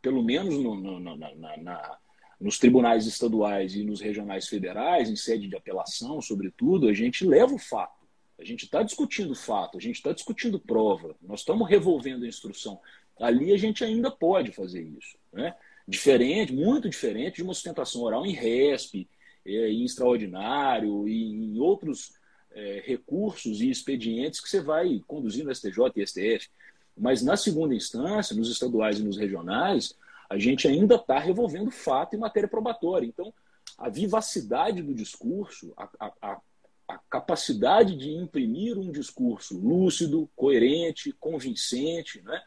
pelo 0.00 0.22
menos 0.22 0.54
no, 0.54 0.74
no, 0.74 1.16
na, 1.16 1.36
na, 1.58 1.98
nos 2.40 2.58
tribunais 2.58 3.06
estaduais 3.06 3.74
e 3.74 3.84
nos 3.84 4.00
regionais 4.00 4.48
federais, 4.48 5.10
em 5.10 5.16
sede 5.16 5.46
de 5.46 5.54
apelação, 5.54 6.22
sobretudo, 6.22 6.88
a 6.88 6.94
gente 6.94 7.26
leva 7.26 7.54
o 7.54 7.58
fato. 7.58 8.06
A 8.38 8.44
gente 8.44 8.64
está 8.64 8.82
discutindo 8.82 9.34
fato, 9.34 9.76
a 9.76 9.80
gente 9.80 9.96
está 9.96 10.12
discutindo 10.12 10.58
prova, 10.58 11.14
nós 11.20 11.40
estamos 11.40 11.68
revolvendo 11.68 12.24
a 12.24 12.28
instrução. 12.28 12.80
Ali 13.20 13.52
a 13.52 13.58
gente 13.58 13.84
ainda 13.84 14.10
pode 14.10 14.52
fazer 14.52 14.82
isso. 14.82 15.18
Né? 15.30 15.54
Diferente, 15.86 16.54
muito 16.54 16.88
diferente 16.88 17.36
de 17.36 17.42
uma 17.42 17.52
sustentação 17.52 18.00
oral 18.00 18.24
em 18.24 18.32
RESP, 18.32 19.06
é, 19.44 19.70
em 19.70 19.84
extraordinário 19.84 21.06
e 21.06 21.22
em 21.22 21.58
outros 21.60 22.14
é, 22.56 22.82
recursos 22.84 23.60
e 23.60 23.70
expedientes 23.70 24.40
que 24.40 24.48
você 24.48 24.60
vai 24.60 25.02
conduzir 25.06 25.44
no 25.44 25.54
STJ 25.54 25.92
e 25.94 26.06
STF. 26.06 26.48
Mas 26.96 27.22
na 27.22 27.36
segunda 27.36 27.74
instância, 27.74 28.34
nos 28.34 28.50
estaduais 28.50 28.98
e 28.98 29.04
nos 29.04 29.18
regionais, 29.18 29.94
a 30.28 30.38
gente 30.38 30.66
ainda 30.66 30.94
está 30.94 31.18
revolvendo 31.18 31.70
fato 31.70 32.16
em 32.16 32.18
matéria 32.18 32.48
probatória. 32.48 33.06
Então, 33.06 33.32
a 33.76 33.90
vivacidade 33.90 34.82
do 34.82 34.94
discurso, 34.94 35.74
a, 35.76 35.88
a, 36.00 36.40
a 36.88 36.98
capacidade 37.10 37.94
de 37.94 38.10
imprimir 38.10 38.78
um 38.78 38.90
discurso 38.90 39.58
lúcido, 39.58 40.28
coerente, 40.34 41.12
convincente, 41.12 42.22
né? 42.22 42.42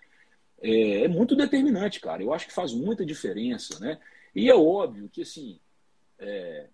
É, 0.61 1.03
é, 1.03 1.07
muito 1.07 1.35
determinante, 1.35 2.01
cara. 2.01 2.23
Eu 2.23 2.33
acho 2.33 2.47
que 2.47 2.53
faz 2.53 2.73
muita 2.73 3.05
diferença, 3.05 3.79
né? 3.79 3.99
E 4.35 4.49
é 4.49 4.55
óbvio 4.55 5.07
que, 5.07 5.21
assim, 5.21 5.59
é, 6.17 6.67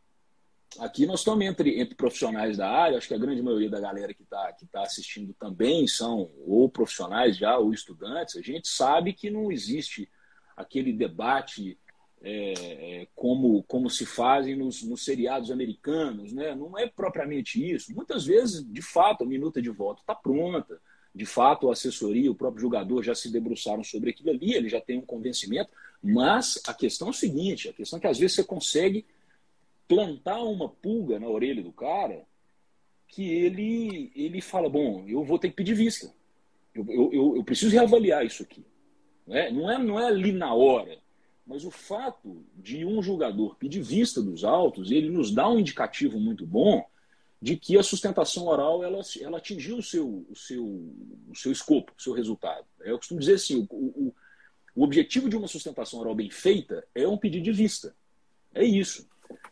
aqui 0.79 1.05
nós 1.05 1.19
estamos 1.19 1.45
entre, 1.45 1.79
entre 1.79 1.95
profissionais 1.95 2.57
da 2.57 2.69
área, 2.69 2.97
acho 2.97 3.07
que 3.07 3.13
a 3.13 3.19
grande 3.19 3.41
maioria 3.41 3.69
da 3.69 3.79
galera 3.79 4.13
que 4.13 4.23
está 4.23 4.51
que 4.53 4.65
tá 4.65 4.81
assistindo 4.81 5.33
também 5.33 5.87
são 5.87 6.29
ou 6.45 6.69
profissionais 6.69 7.37
já 7.37 7.57
ou 7.57 7.73
estudantes. 7.73 8.35
A 8.35 8.41
gente 8.41 8.67
sabe 8.67 9.13
que 9.13 9.29
não 9.29 9.51
existe 9.51 10.09
aquele 10.55 10.93
debate 10.93 11.77
é, 12.21 12.53
é, 13.01 13.07
como, 13.13 13.61
como 13.63 13.89
se 13.89 14.05
fazem 14.05 14.55
nos, 14.55 14.81
nos 14.83 15.05
seriados 15.05 15.51
americanos. 15.51 16.33
Né? 16.33 16.55
Não 16.55 16.77
é 16.77 16.87
propriamente 16.87 17.63
isso. 17.63 17.93
Muitas 17.93 18.25
vezes, 18.25 18.65
de 18.65 18.81
fato, 18.81 19.23
a 19.23 19.27
minuta 19.27 19.61
de 19.61 19.69
voto 19.69 20.01
está 20.01 20.15
pronta. 20.15 20.81
De 21.13 21.25
fato, 21.25 21.69
a 21.69 21.73
assessoria, 21.73 22.31
o 22.31 22.35
próprio 22.35 22.61
jogador 22.61 23.01
já 23.01 23.15
se 23.15 23.31
debruçaram 23.31 23.83
sobre 23.83 24.09
aquilo 24.09 24.31
ali, 24.31 24.53
ele 24.53 24.67
já 24.67 24.81
tem 24.81 24.97
um 24.97 25.05
convencimento. 25.05 25.69
Mas 26.03 26.61
a 26.67 26.73
questão 26.73 27.07
é 27.07 27.11
o 27.11 27.13
seguinte: 27.13 27.69
a 27.69 27.73
questão 27.73 27.97
é 27.97 28.01
que 28.01 28.07
às 28.07 28.17
vezes 28.17 28.35
você 28.35 28.43
consegue 28.43 29.05
plantar 29.87 30.43
uma 30.43 30.69
pulga 30.69 31.19
na 31.19 31.27
orelha 31.27 31.63
do 31.63 31.71
cara 31.71 32.25
que 33.07 33.29
ele, 33.29 34.11
ele 34.15 34.41
fala: 34.41 34.69
bom, 34.69 35.05
eu 35.07 35.23
vou 35.23 35.39
ter 35.39 35.49
que 35.49 35.55
pedir 35.55 35.73
vista. 35.73 36.13
Eu, 36.73 36.85
eu, 37.13 37.35
eu 37.37 37.43
preciso 37.43 37.71
reavaliar 37.71 38.25
isso 38.25 38.43
aqui. 38.43 38.65
Não 39.25 39.35
é, 39.35 39.51
não, 39.51 39.71
é, 39.71 39.77
não 39.77 39.99
é 39.99 40.07
ali 40.07 40.31
na 40.31 40.53
hora. 40.53 40.99
Mas 41.47 41.63
o 41.63 41.71
fato 41.71 42.43
de 42.55 42.83
um 42.83 43.01
jogador 43.01 43.55
pedir 43.55 43.81
vista 43.81 44.21
dos 44.21 44.43
autos, 44.43 44.91
ele 44.91 45.09
nos 45.09 45.31
dá 45.31 45.47
um 45.47 45.59
indicativo 45.59 46.19
muito 46.19 46.45
bom 46.45 46.83
de 47.41 47.55
que 47.55 47.77
a 47.77 47.83
sustentação 47.83 48.47
oral 48.47 48.83
ela, 48.83 49.01
ela 49.21 49.37
atingiu 49.37 49.77
o 49.77 49.83
seu, 49.83 50.25
o, 50.27 50.35
seu, 50.35 50.65
o 50.65 51.35
seu 51.35 51.51
escopo, 51.51 51.93
o 51.97 52.01
seu 52.01 52.13
resultado. 52.13 52.65
Eu 52.79 52.97
costumo 52.97 53.19
dizer 53.19 53.35
assim: 53.35 53.67
o, 53.69 53.75
o, 53.75 54.15
o 54.75 54.83
objetivo 54.83 55.29
de 55.29 55.37
uma 55.37 55.47
sustentação 55.47 55.99
oral 55.99 56.15
bem 56.15 56.29
feita 56.29 56.85
é 56.95 57.07
um 57.07 57.17
pedido 57.17 57.43
de 57.43 57.51
vista. 57.51 57.95
É 58.53 58.63
isso. 58.63 59.07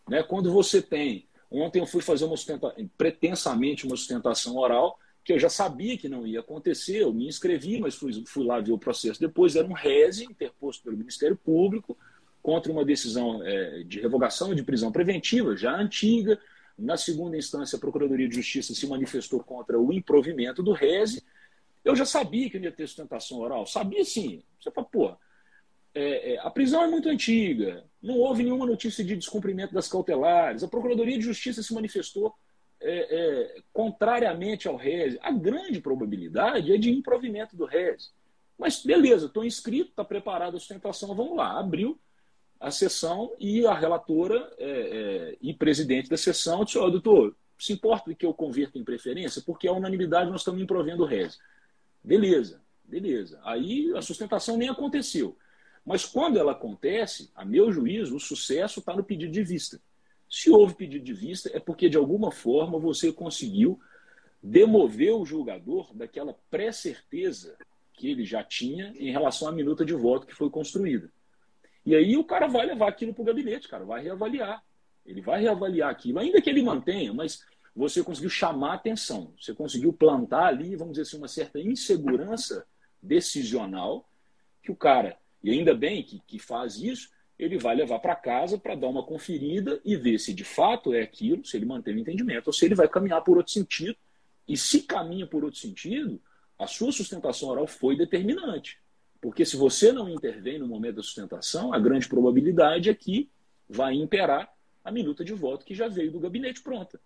Né? 0.08 0.24
Quando 0.24 0.52
você 0.52 0.82
tem. 0.82 1.28
Ontem 1.50 1.80
eu 1.80 1.86
fui 1.86 2.02
fazer 2.02 2.26
uma 2.26 2.36
sustenta, 2.36 2.76
pretensamente 2.98 3.86
uma 3.86 3.96
sustentação 3.96 4.58
oral, 4.58 5.00
que 5.24 5.32
eu 5.32 5.40
já 5.40 5.50
sabia 5.50 5.98
que 5.98 6.10
não 6.10 6.26
ia 6.28 6.40
acontecer, 6.40 7.04
eu 7.04 7.14
me 7.14 7.28
inscrevi, 7.28 7.80
mas 7.80 7.96
fui, 7.96 8.24
fui 8.28 8.46
lá 8.46 8.60
ver 8.60 8.72
o 8.72 8.78
processo 8.78 9.20
depois, 9.20 9.56
era 9.56 9.68
um 9.68 9.74
reze 9.74 10.26
interposto 10.26 10.84
pelo 10.84 10.98
Ministério 10.98 11.38
Público 11.38 11.98
contra 12.42 12.72
uma 12.72 12.84
decisão 12.84 13.42
é, 13.42 13.84
de 13.84 14.02
revogação 14.02 14.54
de 14.54 14.64
prisão 14.64 14.92
preventiva, 14.92 15.56
já 15.56 15.74
antiga. 15.74 16.38
Na 16.78 16.98
segunda 16.98 17.38
instância, 17.38 17.78
a 17.78 17.80
Procuradoria 17.80 18.28
de 18.28 18.36
Justiça 18.36 18.74
se 18.74 18.86
manifestou 18.86 19.40
contra 19.42 19.80
o 19.80 19.94
improvimento 19.94 20.62
do 20.62 20.74
reze. 20.74 21.24
Eu 21.86 21.96
já 21.96 22.04
sabia 22.04 22.50
que 22.50 22.58
ia 22.58 22.72
ter 22.72 22.88
sustentação 22.88 23.40
oral, 23.40 23.66
sabia 23.66 24.04
sim. 24.04 24.44
Você 24.60 24.72
fala, 24.72 24.88
pô, 24.88 25.16
é, 25.94 26.34
é, 26.34 26.40
a 26.40 26.50
prisão 26.50 26.84
é 26.84 26.88
muito 26.88 27.08
antiga, 27.08 27.84
não 28.02 28.18
houve 28.18 28.44
nenhuma 28.44 28.66
notícia 28.66 29.04
de 29.04 29.16
descumprimento 29.16 29.74
das 29.74 29.88
cautelares, 29.88 30.64
a 30.64 30.68
Procuradoria 30.68 31.18
de 31.18 31.24
Justiça 31.24 31.62
se 31.62 31.74
manifestou 31.74 32.34
é, 32.82 33.56
é, 33.56 33.62
contrariamente 33.72 34.68
ao 34.68 34.76
RES. 34.76 35.18
A 35.22 35.32
grande 35.32 35.80
probabilidade 35.80 36.74
é 36.74 36.78
de 36.78 36.92
improvimento 36.92 37.56
do 37.56 37.66
RES. 37.66 38.12
Mas 38.58 38.84
beleza, 38.84 39.28
estou 39.28 39.46
inscrito, 39.46 39.92
está 39.92 40.04
preparada 40.04 40.58
a 40.58 40.60
sustentação, 40.60 41.16
vamos 41.16 41.38
lá. 41.38 41.60
Abriu 41.60 42.00
a 42.60 42.72
sessão 42.72 43.34
e 43.40 43.66
a 43.66 43.74
relatora 43.74 44.52
é, 44.58 44.70
é, 44.70 45.38
e 45.42 45.54
presidente 45.54 46.10
da 46.10 46.18
sessão 46.18 46.64
disse: 46.64 46.78
Ó, 46.78 46.86
oh, 46.86 46.92
doutor, 46.92 47.36
se 47.58 47.74
importa 47.74 48.14
que 48.14 48.26
eu 48.26 48.34
converta 48.34 48.78
em 48.78 48.84
preferência? 48.84 49.42
Porque 49.46 49.68
a 49.68 49.74
unanimidade 49.74 50.30
nós 50.30 50.42
estamos 50.42 50.62
improvendo 50.62 51.04
o 51.04 51.06
RES. 51.06 51.40
Beleza, 52.04 52.62
beleza. 52.84 53.40
Aí 53.44 53.94
a 53.96 54.02
sustentação 54.02 54.58
nem 54.58 54.70
aconteceu. 54.70 55.38
Mas 55.86 56.06
quando 56.06 56.38
ela 56.38 56.54
acontece, 56.54 57.30
a 57.36 57.44
meu 57.44 57.72
juízo, 57.72 58.16
o 58.16 58.20
sucesso 58.20 58.80
está 58.80 58.96
no 58.96 59.04
pedido 59.04 59.32
de 59.32 59.44
vista. 59.44 59.82
Se 60.30 60.50
houve 60.50 60.76
pedido 60.76 61.04
de 61.04 61.14
vista, 61.14 61.50
é 61.54 61.60
porque 61.60 61.90
de 61.90 61.98
alguma 61.98 62.32
forma 62.32 62.80
você 62.80 63.12
conseguiu 63.12 63.80
demover 64.42 65.14
o 65.14 65.26
julgador 65.26 65.94
daquela 65.94 66.36
pré-certeza 66.50 67.58
que 67.94 68.10
ele 68.10 68.26
já 68.26 68.44
tinha 68.44 68.94
em 68.98 69.12
relação 69.12 69.48
à 69.48 69.52
minuta 69.52 69.86
de 69.86 69.94
voto 69.94 70.26
que 70.26 70.34
foi 70.34 70.50
construída. 70.50 71.12
E 71.86 71.96
aí 71.96 72.18
o 72.18 72.24
cara 72.24 72.48
vai 72.48 72.66
levar 72.66 72.88
aquilo 72.90 73.14
para 73.14 73.22
o 73.22 73.26
gabinete, 73.26 73.68
cara, 73.68 73.86
vai 73.86 74.02
reavaliar. 74.02 74.64
Ele 75.06 75.22
vai 75.22 75.42
reavaliar 75.42 75.90
aquilo, 75.90 76.20
ainda 76.20 76.42
que 76.42 76.50
ele 76.50 76.64
mantenha, 76.64 77.14
mas 77.14 77.46
você 77.76 78.02
conseguiu 78.04 78.30
chamar 78.30 78.72
a 78.72 78.76
atenção, 78.76 79.34
você 79.40 79.54
conseguiu 79.54 79.92
plantar 79.92 80.46
ali, 80.46 80.76
vamos 80.76 80.94
dizer 80.94 81.04
assim, 81.04 81.18
uma 81.18 81.28
certa 81.28 81.60
insegurança 81.60 82.66
decisional 83.02 84.08
que 84.62 84.72
o 84.72 84.76
cara 84.76 85.18
e 85.44 85.52
ainda 85.52 85.74
bem 85.74 86.02
que, 86.02 86.20
que 86.26 86.40
faz 86.40 86.78
isso, 86.78 87.10
ele 87.38 87.58
vai 87.58 87.76
levar 87.76 88.00
para 88.00 88.16
casa 88.16 88.58
para 88.58 88.76
dar 88.76 88.88
uma 88.88 89.04
conferida 89.04 89.82
e 89.84 89.96
ver 89.96 90.20
se 90.20 90.34
de 90.34 90.44
fato 90.44 90.94
é 90.94 91.02
aquilo, 91.02 91.46
se 91.46 91.58
ele 91.58 91.66
mantém 91.66 91.96
o 91.96 92.00
entendimento, 92.00 92.48
ou 92.48 92.54
se 92.54 92.66
ele 92.66 92.76
vai 92.76 92.88
caminhar 92.88 93.22
por 93.24 93.38
outro 93.38 93.52
sentido. 93.52 93.98
E 94.48 94.56
se 94.56 94.84
caminha 94.84 95.28
por 95.28 95.44
outro 95.44 95.60
sentido, 95.60 96.22
a 96.58 96.68
sua 96.68 96.92
sustentação 96.92 97.50
oral 97.50 97.68
foi 97.68 97.98
determinante. 97.98 98.80
Porque 99.22 99.46
se 99.46 99.56
você 99.56 99.92
não 99.92 100.10
intervém 100.10 100.60
no 100.60 100.68
momento 100.68 100.98
da 100.98 101.04
sustentação, 101.04 101.74
a 101.74 101.80
grande 101.80 102.08
probabilidade 102.08 102.90
é 102.90 102.94
que 102.94 103.30
vai 103.70 103.94
imperar 103.94 104.54
a 104.84 104.92
minuta 104.92 105.24
de 105.24 105.34
voto 105.34 105.66
que 105.66 105.74
já 105.74 105.88
veio 105.88 106.12
do 106.12 106.20
gabinete 106.20 106.62
pronta. 106.62 107.00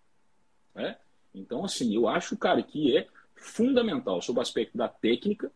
Né? 0.74 0.98
Então, 1.34 1.64
assim, 1.64 1.94
eu 1.94 2.08
acho, 2.08 2.36
cara, 2.36 2.62
que 2.62 2.98
é 2.98 3.08
fundamental 3.36 4.22
sob 4.22 4.40
o 4.40 4.42
aspecto 4.42 4.78
da 4.78 4.88
técnica 4.88 5.52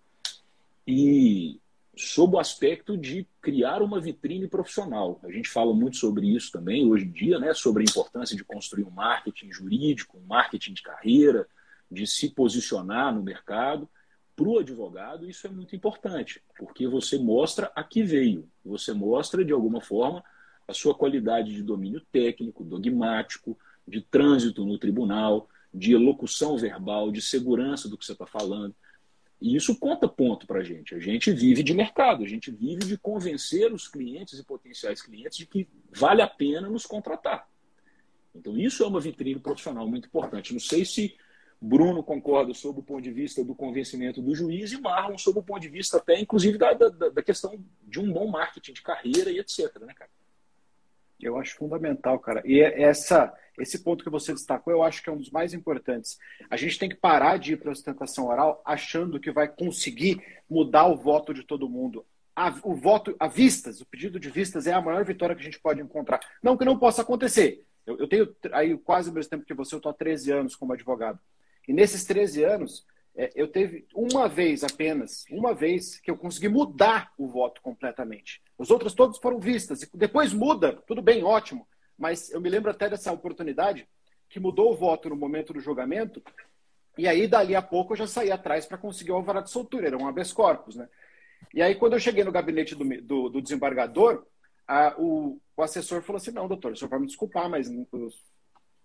e 0.88 1.60
sob 1.96 2.36
o 2.36 2.40
aspecto 2.40 2.98
de 2.98 3.28
criar 3.42 3.82
uma 3.82 4.00
vitrine 4.00 4.48
profissional. 4.48 5.20
A 5.24 5.32
gente 5.32 5.50
fala 5.50 5.74
muito 5.74 5.98
sobre 5.98 6.28
isso 6.28 6.52
também 6.52 6.90
hoje 6.90 7.06
em 7.06 7.12
dia, 7.12 7.38
né, 7.38 7.54
sobre 7.54 7.84
a 7.84 7.90
importância 7.90 8.36
de 8.36 8.44
construir 8.44 8.84
um 8.84 8.92
marketing 8.92 9.52
jurídico, 9.52 10.18
um 10.18 10.26
marketing 10.26 10.74
de 10.74 10.82
carreira, 10.82 11.48
de 11.90 12.08
se 12.08 12.30
posicionar 12.30 13.14
no 13.14 13.22
mercado. 13.22 13.90
Para 14.36 14.48
o 14.48 14.60
advogado, 14.60 15.30
isso 15.30 15.46
é 15.46 15.50
muito 15.50 15.76
importante, 15.76 16.42
porque 16.58 16.88
você 16.88 17.20
mostra 17.20 17.72
a 17.76 17.84
que 17.84 18.02
veio, 18.02 18.50
você 18.64 18.94
mostra, 18.94 19.44
de 19.44 19.52
alguma 19.52 19.82
forma, 19.82 20.24
a 20.68 20.74
sua 20.74 20.96
qualidade 20.96 21.54
de 21.54 21.62
domínio 21.62 22.02
técnico, 22.12 22.64
dogmático, 22.64 23.58
de 23.86 24.02
trânsito 24.02 24.66
no 24.66 24.78
tribunal, 24.78 25.50
de 25.74 25.94
elocução 25.94 26.58
verbal, 26.58 27.12
de 27.12 27.22
segurança 27.22 27.90
do 27.90 27.98
que 27.98 28.06
você 28.06 28.14
está 28.14 28.26
falando. 28.26 28.74
E 29.42 29.56
isso 29.56 29.76
conta 29.80 30.08
ponto 30.08 30.46
para 30.46 30.60
a 30.60 30.64
gente. 30.64 30.94
A 30.94 31.00
gente 31.00 31.32
vive 31.32 31.64
de 31.64 31.74
mercado, 31.74 32.24
a 32.24 32.28
gente 32.28 32.52
vive 32.52 32.86
de 32.86 32.96
convencer 32.96 33.74
os 33.74 33.88
clientes 33.88 34.38
e 34.38 34.44
potenciais 34.44 35.02
clientes 35.02 35.38
de 35.40 35.48
que 35.48 35.68
vale 35.92 36.22
a 36.22 36.28
pena 36.28 36.70
nos 36.70 36.86
contratar. 36.86 37.50
Então, 38.36 38.56
isso 38.56 38.84
é 38.84 38.88
uma 38.88 39.02
vitrine 39.02 39.40
profissional 39.40 39.88
muito 39.88 40.08
importante. 40.08 40.54
Não 40.54 40.60
sei 40.60 40.86
se 40.86 41.16
Bruno 41.60 42.04
concorda 42.04 42.54
sob 42.54 42.80
o 42.80 42.84
ponto 42.84 43.02
de 43.02 43.12
vista 43.12 43.44
do 43.44 43.56
convencimento 43.56 44.22
do 44.22 44.36
juiz 44.36 44.72
e 44.72 44.80
Marlon 44.80 45.18
sob 45.18 45.40
o 45.40 45.44
ponto 45.44 45.62
de 45.62 45.70
vista 45.70 45.98
até, 45.98 46.20
inclusive, 46.20 46.58
da, 46.58 46.74
da, 46.74 47.10
da 47.10 47.24
questão 47.24 47.60
de 47.84 48.00
um 48.00 48.14
bom 48.14 48.28
marketing 48.28 48.74
de 48.74 48.82
carreira 48.84 49.32
e 49.32 49.40
etc. 49.40 49.76
Né, 49.82 49.94
cara? 49.96 50.10
Eu 51.22 51.38
acho 51.38 51.56
fundamental, 51.56 52.20
cara. 52.20 52.42
E 52.46 52.60
é 52.60 52.82
essa, 52.82 53.34
esse 53.60 53.84
ponto 53.84 54.04
que 54.04 54.10
você 54.10 54.34
destacou, 54.34 54.74
eu 54.74 54.84
acho 54.84 55.04
que 55.04 55.10
é 55.10 55.14
um 55.14 55.18
dos 55.18 55.30
mais 55.30 55.54
importantes. 55.54 56.18
A 56.50 56.58
gente 56.58 56.80
tem 56.80 56.90
que 56.90 56.96
parar 56.96 57.38
de 57.38 57.54
ir 57.54 57.58
para 57.58 57.70
a 57.70 57.74
ostentação 57.74 58.28
oral 58.28 58.62
achando 58.66 59.20
que 59.20 59.32
vai 59.32 59.48
conseguir 59.48 60.22
mudar 60.50 60.88
o 60.88 60.98
voto 60.98 61.34
de 61.34 61.44
todo 61.44 61.70
mundo. 61.70 62.06
A, 62.36 62.50
o 62.64 62.74
voto 62.74 63.16
a 63.20 63.28
vistas, 63.28 63.82
o 63.82 63.86
pedido 63.86 64.20
de 64.20 64.30
vistas 64.30 64.66
é 64.66 64.74
a 64.74 64.82
maior 64.82 65.04
vitória 65.04 65.36
que 65.36 65.42
a 65.42 65.46
gente 65.46 65.60
pode 65.60 65.82
encontrar. 65.82 66.20
Não 66.42 66.58
que 66.58 66.66
não 66.66 66.80
possa 66.80 67.02
acontecer. 67.02 67.66
Eu, 67.86 67.98
eu 67.98 68.08
tenho 68.08 68.36
aí 68.52 68.78
quase 68.78 69.10
o 69.10 69.14
mesmo 69.14 69.30
tempo 69.30 69.46
que 69.46 69.54
você, 69.54 69.76
eu 69.76 69.78
estou 69.78 69.90
há 69.92 69.94
13 69.94 70.32
anos 70.32 70.56
como 70.56 70.74
advogado. 70.74 71.20
E 71.68 71.74
nesses 71.74 72.04
13 72.06 72.44
anos, 72.44 72.86
é, 73.16 73.30
eu 73.36 73.48
teve 73.48 73.86
uma 73.94 74.28
vez 74.28 74.64
apenas, 74.64 75.26
uma 75.30 75.54
vez, 75.54 76.00
que 76.00 76.10
eu 76.10 76.18
consegui 76.18 76.48
mudar 76.48 77.12
o 77.18 77.28
voto 77.28 77.62
completamente. 77.62 78.42
Os 78.58 78.72
outros 78.72 78.94
todos 78.94 79.18
foram 79.18 79.40
vistas. 79.40 79.82
Depois 79.94 80.34
muda, 80.34 80.74
tudo 80.88 81.02
bem, 81.02 81.24
ótimo. 81.24 81.68
Mas 81.98 82.32
eu 82.32 82.40
me 82.40 82.50
lembro 82.50 82.72
até 82.72 82.90
dessa 82.90 83.12
oportunidade 83.12 83.88
que 84.30 84.40
mudou 84.40 84.72
o 84.72 84.76
voto 84.76 85.10
no 85.10 85.16
momento 85.16 85.54
do 85.54 85.60
julgamento. 85.60 86.24
E 86.98 87.08
aí, 87.08 87.28
dali 87.28 87.56
a 87.56 87.62
pouco, 87.62 87.94
eu 87.94 87.98
já 87.98 88.08
saí 88.08 88.32
atrás 88.32 88.66
para 88.66 88.78
conseguir 88.78 89.12
o 89.12 89.16
alvará 89.16 89.42
de 89.42 89.50
soltura. 89.50 89.88
Era 89.88 89.98
um 89.98 90.08
habeas 90.08 90.32
corpus, 90.32 90.76
né? 90.76 90.88
E 91.54 91.62
aí, 91.62 91.76
quando 91.76 91.94
eu 91.94 92.00
cheguei 92.00 92.24
no 92.24 92.32
gabinete 92.32 92.76
do, 92.76 92.86
do, 93.02 93.30
do 93.30 93.42
desembargador, 93.42 94.26
a, 94.68 94.96
o, 94.98 95.40
o, 95.56 95.62
assessor 95.62 96.02
falou 96.02 96.18
assim: 96.18 96.32
não, 96.32 96.48
doutor, 96.48 96.72
o 96.72 96.76
senhor 96.78 96.90
vai 96.90 97.00
me 97.00 97.08
desculpar, 97.08 97.50
mas 97.50 97.70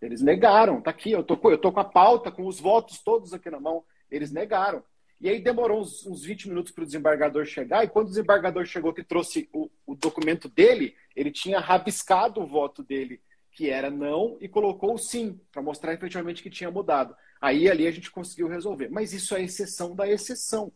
eles 0.01 0.21
negaram, 0.21 0.81
tá 0.81 0.91
aqui, 0.91 1.13
eu 1.13 1.23
tô, 1.23 1.39
eu 1.51 1.59
tô 1.59 1.71
com 1.71 1.81
a 1.81 1.85
pauta, 1.85 2.31
com 2.31 2.47
os 2.47 2.59
votos 2.59 3.03
todos 3.03 3.33
aqui 3.33 3.51
na 3.51 3.61
mão. 3.61 3.85
Eles 4.11 4.31
negaram. 4.31 4.83
E 5.21 5.29
aí 5.29 5.41
demorou 5.41 5.81
uns, 5.81 6.05
uns 6.07 6.23
20 6.23 6.49
minutos 6.49 6.73
para 6.73 6.83
o 6.83 6.87
desembargador 6.87 7.47
chegar, 7.47 7.85
e 7.85 7.89
quando 7.89 8.07
o 8.07 8.11
desembargador 8.11 8.67
chegou 8.67 8.93
que 8.93 9.03
trouxe 9.03 9.49
o, 9.53 9.71
o, 9.87 9.95
documento 9.95 10.49
dele, 10.49 10.95
ele 11.15 11.31
tinha 11.31 11.59
rabiscado 11.59 12.41
o 12.41 12.47
voto 12.47 12.83
dele, 12.83 13.21
que 13.51 13.71
era 13.71 13.91
não, 13.91 14.37
e 14.41 14.49
colocou 14.49 14.99
sim, 14.99 15.41
para 15.51 15.63
mostrar 15.63 15.95
efetivamente 15.95 16.43
que 16.43 16.51
tinha 16.51 16.71
mudado. 16.71 17.17
Aí 17.41 17.71
ali 17.71 17.87
a 17.87 17.91
gente 17.91 18.11
conseguiu 18.11 18.49
resolver. 18.49 18.91
Mas 18.91 19.15
isso 19.15 19.35
é 19.35 19.43
exceção 19.43 19.95
da 19.95 20.07
exceção. 20.07 20.71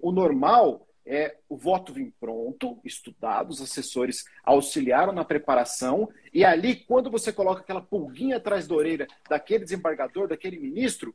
O 0.00 0.10
normal 0.10 0.88
é 1.06 1.36
o 1.50 1.56
voto 1.56 1.92
vir 1.92 2.14
pronto, 2.18 2.80
estudado, 2.82 3.50
os 3.50 3.60
assessores 3.60 4.24
auxiliaram 4.42 5.12
na 5.12 5.24
preparação, 5.24 6.08
e 6.32 6.42
ali, 6.42 6.76
quando 6.76 7.10
você 7.10 7.30
coloca 7.30 7.60
aquela 7.60 7.82
pulguinha 7.82 8.38
atrás 8.38 8.66
da 8.66 8.74
orelha 8.74 9.06
daquele 9.28 9.64
desembargador, 9.64 10.28
daquele 10.28 10.58
ministro, 10.58 11.14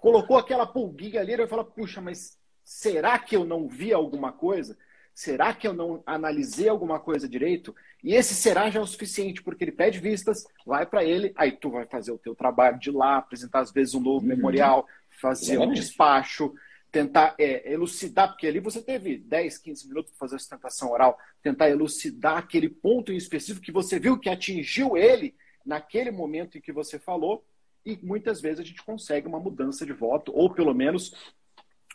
colocou 0.00 0.38
aquela 0.38 0.66
pulguinha 0.66 1.20
ali, 1.20 1.32
ele 1.32 1.42
vai 1.42 1.48
falar, 1.48 1.64
puxa, 1.64 2.00
mas 2.00 2.38
será 2.64 3.18
que 3.18 3.36
eu 3.36 3.44
não 3.44 3.68
vi 3.68 3.92
alguma 3.92 4.32
coisa? 4.32 4.76
Será 5.14 5.52
que 5.52 5.66
eu 5.66 5.72
não 5.72 6.02
analisei 6.06 6.68
alguma 6.68 6.98
coisa 6.98 7.28
direito? 7.28 7.74
E 8.02 8.14
esse 8.14 8.34
será 8.34 8.70
já 8.70 8.80
é 8.80 8.82
o 8.82 8.86
suficiente, 8.86 9.42
porque 9.42 9.64
ele 9.64 9.72
pede 9.72 9.98
vistas, 9.98 10.44
vai 10.64 10.86
para 10.86 11.04
ele, 11.04 11.32
aí 11.36 11.52
tu 11.52 11.70
vai 11.70 11.84
fazer 11.84 12.12
o 12.12 12.18
teu 12.18 12.34
trabalho 12.34 12.78
de 12.78 12.90
lá, 12.90 13.18
apresentar 13.18 13.60
às 13.60 13.70
vezes 13.70 13.94
um 13.94 14.00
novo 14.00 14.24
uhum. 14.24 14.34
memorial, 14.34 14.86
fazer 15.20 15.52
Exatamente. 15.52 15.70
um 15.70 15.82
despacho, 15.82 16.54
tentar 16.90 17.34
é, 17.38 17.70
elucidar, 17.70 18.28
porque 18.28 18.46
ali 18.46 18.60
você 18.60 18.80
teve 18.80 19.18
10, 19.18 19.58
15 19.58 19.88
minutos 19.88 20.12
para 20.12 20.18
fazer 20.18 20.36
a 20.36 20.38
sustentação 20.38 20.90
oral, 20.90 21.18
tentar 21.42 21.68
elucidar 21.68 22.38
aquele 22.38 22.68
ponto 22.68 23.12
em 23.12 23.16
específico 23.16 23.64
que 23.64 23.72
você 23.72 23.98
viu 23.98 24.18
que 24.18 24.30
atingiu 24.30 24.96
ele 24.96 25.34
naquele 25.64 26.10
momento 26.10 26.56
em 26.56 26.60
que 26.60 26.72
você 26.72 26.98
falou, 26.98 27.44
e 27.84 27.98
muitas 28.02 28.40
vezes 28.40 28.60
a 28.60 28.64
gente 28.64 28.82
consegue 28.82 29.26
uma 29.26 29.40
mudança 29.40 29.86
de 29.86 29.92
voto, 29.92 30.32
ou 30.34 30.50
pelo 30.52 30.74
menos, 30.74 31.14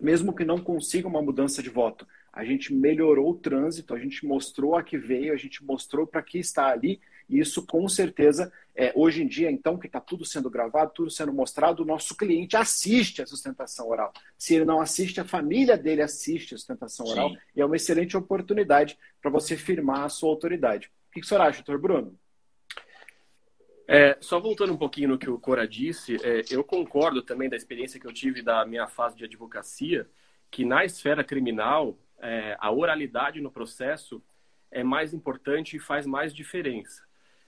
mesmo 0.02 0.34
que 0.34 0.44
não 0.44 0.58
consiga 0.58 1.08
uma 1.08 1.22
mudança 1.22 1.62
de 1.62 1.70
voto, 1.70 2.08
a 2.32 2.44
gente 2.44 2.74
melhorou 2.74 3.32
o 3.32 3.38
trânsito, 3.38 3.94
a 3.94 4.00
gente 4.00 4.26
mostrou 4.26 4.76
a 4.76 4.84
que 4.84 4.98
veio, 4.98 5.34
a 5.34 5.38
gente 5.38 5.64
mostrou 5.64 6.06
para 6.06 6.22
que 6.22 6.38
está 6.38 6.68
ali, 6.68 7.00
e 7.30 7.40
isso 7.40 7.66
com 7.66 7.88
certeza, 7.88 8.52
é, 8.76 8.92
hoje 8.94 9.24
em 9.24 9.28
dia, 9.28 9.50
então, 9.50 9.78
que 9.78 9.88
está 9.88 10.02
tudo 10.02 10.26
sendo 10.26 10.50
gravado, 10.50 10.92
tudo 10.94 11.10
sendo 11.10 11.32
mostrado, 11.32 11.82
o 11.82 11.86
nosso 11.86 12.16
cliente 12.16 12.58
assiste 12.58 13.22
a 13.22 13.26
sustentação 13.26 13.88
oral. 13.88 14.12
Se 14.38 14.54
ele 14.54 14.66
não 14.66 14.82
assiste, 14.82 15.22
a 15.22 15.26
família 15.26 15.78
dele 15.78 16.02
assiste 16.02 16.54
a 16.54 16.58
sustentação 16.58 17.06
Sim. 17.06 17.14
oral, 17.14 17.32
e 17.56 17.62
é 17.62 17.66
uma 17.66 17.78
excelente 17.78 18.18
oportunidade 18.18 18.98
para 19.22 19.32
você 19.32 19.56
firmar 19.56 20.02
a 20.02 20.10
sua 20.10 20.30
autoridade. 20.30 20.88
O 21.10 21.14
que, 21.14 21.22
que 21.22 21.26
o 21.26 21.30
senhor 21.30 21.42
acha, 21.42 21.64
doutor 21.64 21.80
Bruno? 21.80 22.20
É, 23.88 24.18
só 24.20 24.40
voltando 24.40 24.74
um 24.74 24.78
pouquinho 24.78 25.10
no 25.10 25.18
que 25.18 25.30
o 25.30 25.40
Cora 25.40 25.68
disse, 25.68 26.16
é, 26.24 26.42
eu 26.50 26.64
concordo 26.64 27.22
também 27.22 27.48
da 27.48 27.56
experiência 27.56 28.00
que 28.00 28.08
eu 28.08 28.14
tive 28.14 28.42
da 28.42 28.66
minha 28.66 28.88
fase 28.88 29.16
de 29.16 29.26
advocacia, 29.26 30.10
que 30.50 30.66
na 30.66 30.84
esfera 30.84 31.24
criminal, 31.24 31.98
é, 32.20 32.58
a 32.60 32.72
oralidade 32.72 33.40
no 33.42 33.52
processo 33.52 34.24
é 34.72 34.84
mais 34.84 35.14
importante 35.14 35.76
e 35.76 35.80
faz 35.80 36.08
mais 36.08 36.34
diferença. 36.34 37.04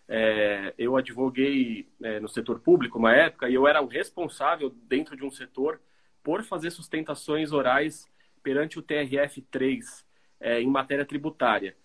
É, 0.07 0.73
eu 0.77 0.95
advoguei 0.95 1.89
é, 2.01 2.19
no 2.19 2.29
setor 2.29 2.59
público 2.59 2.99
uma 2.99 3.13
época 3.13 3.49
e 3.49 3.55
eu 3.55 3.67
era 3.67 3.81
o 3.81 3.87
responsável 3.87 4.69
dentro 4.69 5.17
de 5.17 5.25
um 5.25 5.31
setor 5.31 5.81
por 6.23 6.43
fazer 6.43 6.69
sustentações 6.71 7.51
orais 7.51 8.07
perante 8.43 8.77
o 8.77 8.83
TRF3 8.83 10.05
é, 10.39 10.61
em 10.61 10.67
matéria 10.67 11.05
tributária. 11.05 11.75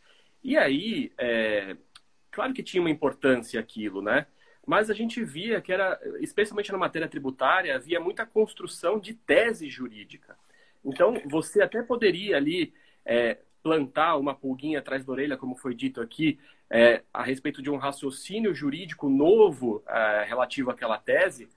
E 0.44 0.56
aí, 0.56 1.12
claro 2.32 2.52
que 2.52 2.64
tinha 2.64 2.80
uma 2.80 2.90
importância 2.90 3.61
aquilo, 3.61 4.02
né? 4.02 4.26
Mas 4.66 4.90
a 4.90 4.95
gente 4.95 5.23
via 5.25 5.61
que 5.61 5.73
era, 5.73 5.99
especialmente 6.21 6.71
na 6.71 6.78
matéria 6.78 7.09
tributária, 7.09 7.75
havia 7.75 7.99
muita 8.00 8.25
construção 8.25 8.99
de 8.99 9.14
tese 9.14 9.69
jurídica. 9.69 10.37
Então, 10.85 11.14
você 11.26 11.62
até 11.62 11.83
poderia 11.83 12.37
ali 12.37 12.73
é, 13.04 13.38
plantar 13.62 14.16
uma 14.16 14.35
pulguinha 14.35 14.78
atrás 14.78 15.04
da 15.04 15.12
orelha, 15.12 15.37
como 15.37 15.57
foi 15.57 15.75
dito 15.75 16.00
aqui, 16.00 16.38
é, 16.71 17.02
a 17.12 17.23
respeito 17.23 17.61
de 17.62 17.71
um 17.71 17.76
raciocínio 17.76 18.54
jurídico 18.54 19.09
novo 19.09 19.83
é, 19.87 20.25
relativo 20.25 20.71
àquela 20.71 20.99
tese, 20.99 21.49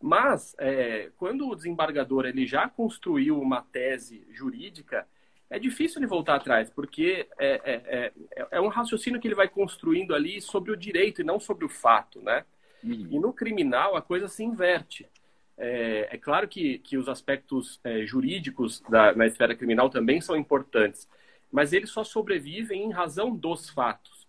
mas 0.00 0.54
é, 0.58 1.10
quando 1.16 1.48
o 1.48 1.56
desembargador 1.56 2.26
ele 2.26 2.46
já 2.46 2.68
construiu 2.68 3.40
uma 3.40 3.62
tese 3.62 4.24
jurídica, 4.30 5.08
é 5.50 5.58
difícil 5.58 6.00
ele 6.00 6.06
voltar 6.06 6.36
atrás, 6.36 6.70
porque 6.70 7.26
é, 7.38 7.60
é, 7.64 8.12
é, 8.36 8.46
é, 8.50 8.60
um 8.60 8.68
raciocínio 8.68 9.20
que 9.20 9.26
ele 9.26 9.34
vai 9.34 9.48
construindo 9.48 10.14
ali 10.14 10.40
sobre 10.40 10.70
o 10.70 10.76
direito 10.76 11.20
e 11.20 11.24
não 11.24 11.40
sobre 11.40 11.64
o 11.64 11.68
fato, 11.68 12.20
né? 12.20 12.44
Uhum. 12.84 13.08
E 13.10 13.18
no 13.18 13.32
criminal 13.32 13.96
a 13.96 14.02
coisa 14.02 14.28
se 14.28 14.44
inverte. 14.44 15.08
É, 15.56 16.08
é 16.12 16.18
claro 16.18 16.46
que, 16.46 16.78
que 16.78 16.96
os 16.96 17.08
aspectos 17.08 17.80
é, 17.82 18.04
jurídicos 18.04 18.80
da, 18.88 19.14
na 19.14 19.26
esfera 19.26 19.56
criminal 19.56 19.90
também 19.90 20.20
são 20.20 20.36
importantes, 20.36 21.08
mas 21.50 21.72
eles 21.72 21.90
só 21.90 22.04
sobrevivem 22.04 22.84
em 22.84 22.92
razão 22.92 23.34
dos 23.34 23.70
fatos. 23.70 24.28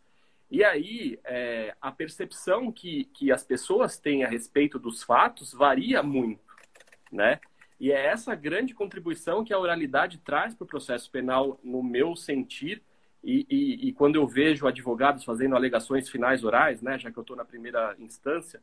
E 0.49 0.63
aí, 0.63 1.19
é, 1.25 1.75
a 1.79 1.91
percepção 1.91 2.71
que, 2.71 3.03
que 3.13 3.31
as 3.31 3.43
pessoas 3.43 3.99
têm 3.99 4.23
a 4.23 4.27
respeito 4.27 4.79
dos 4.79 5.03
fatos 5.03 5.53
varia 5.53 6.01
muito, 6.01 6.41
né? 7.11 7.39
E 7.79 7.91
é 7.91 8.07
essa 8.07 8.35
grande 8.35 8.73
contribuição 8.73 9.43
que 9.43 9.53
a 9.53 9.59
oralidade 9.59 10.17
traz 10.17 10.53
para 10.53 10.65
o 10.65 10.67
processo 10.67 11.09
penal, 11.09 11.59
no 11.63 11.81
meu 11.81 12.15
sentir, 12.15 12.83
e, 13.23 13.45
e, 13.49 13.89
e, 13.89 13.93
quando 13.93 14.15
eu 14.15 14.25
vejo 14.25 14.65
advogados 14.65 15.25
fazendo 15.25 15.55
alegações 15.55 16.09
finais 16.09 16.43
orais, 16.43 16.81
né, 16.81 16.97
já 16.97 17.11
que 17.11 17.17
eu 17.17 17.21
estou 17.21 17.35
na 17.35 17.43
primeira 17.43 17.93
instância, 17.99 18.61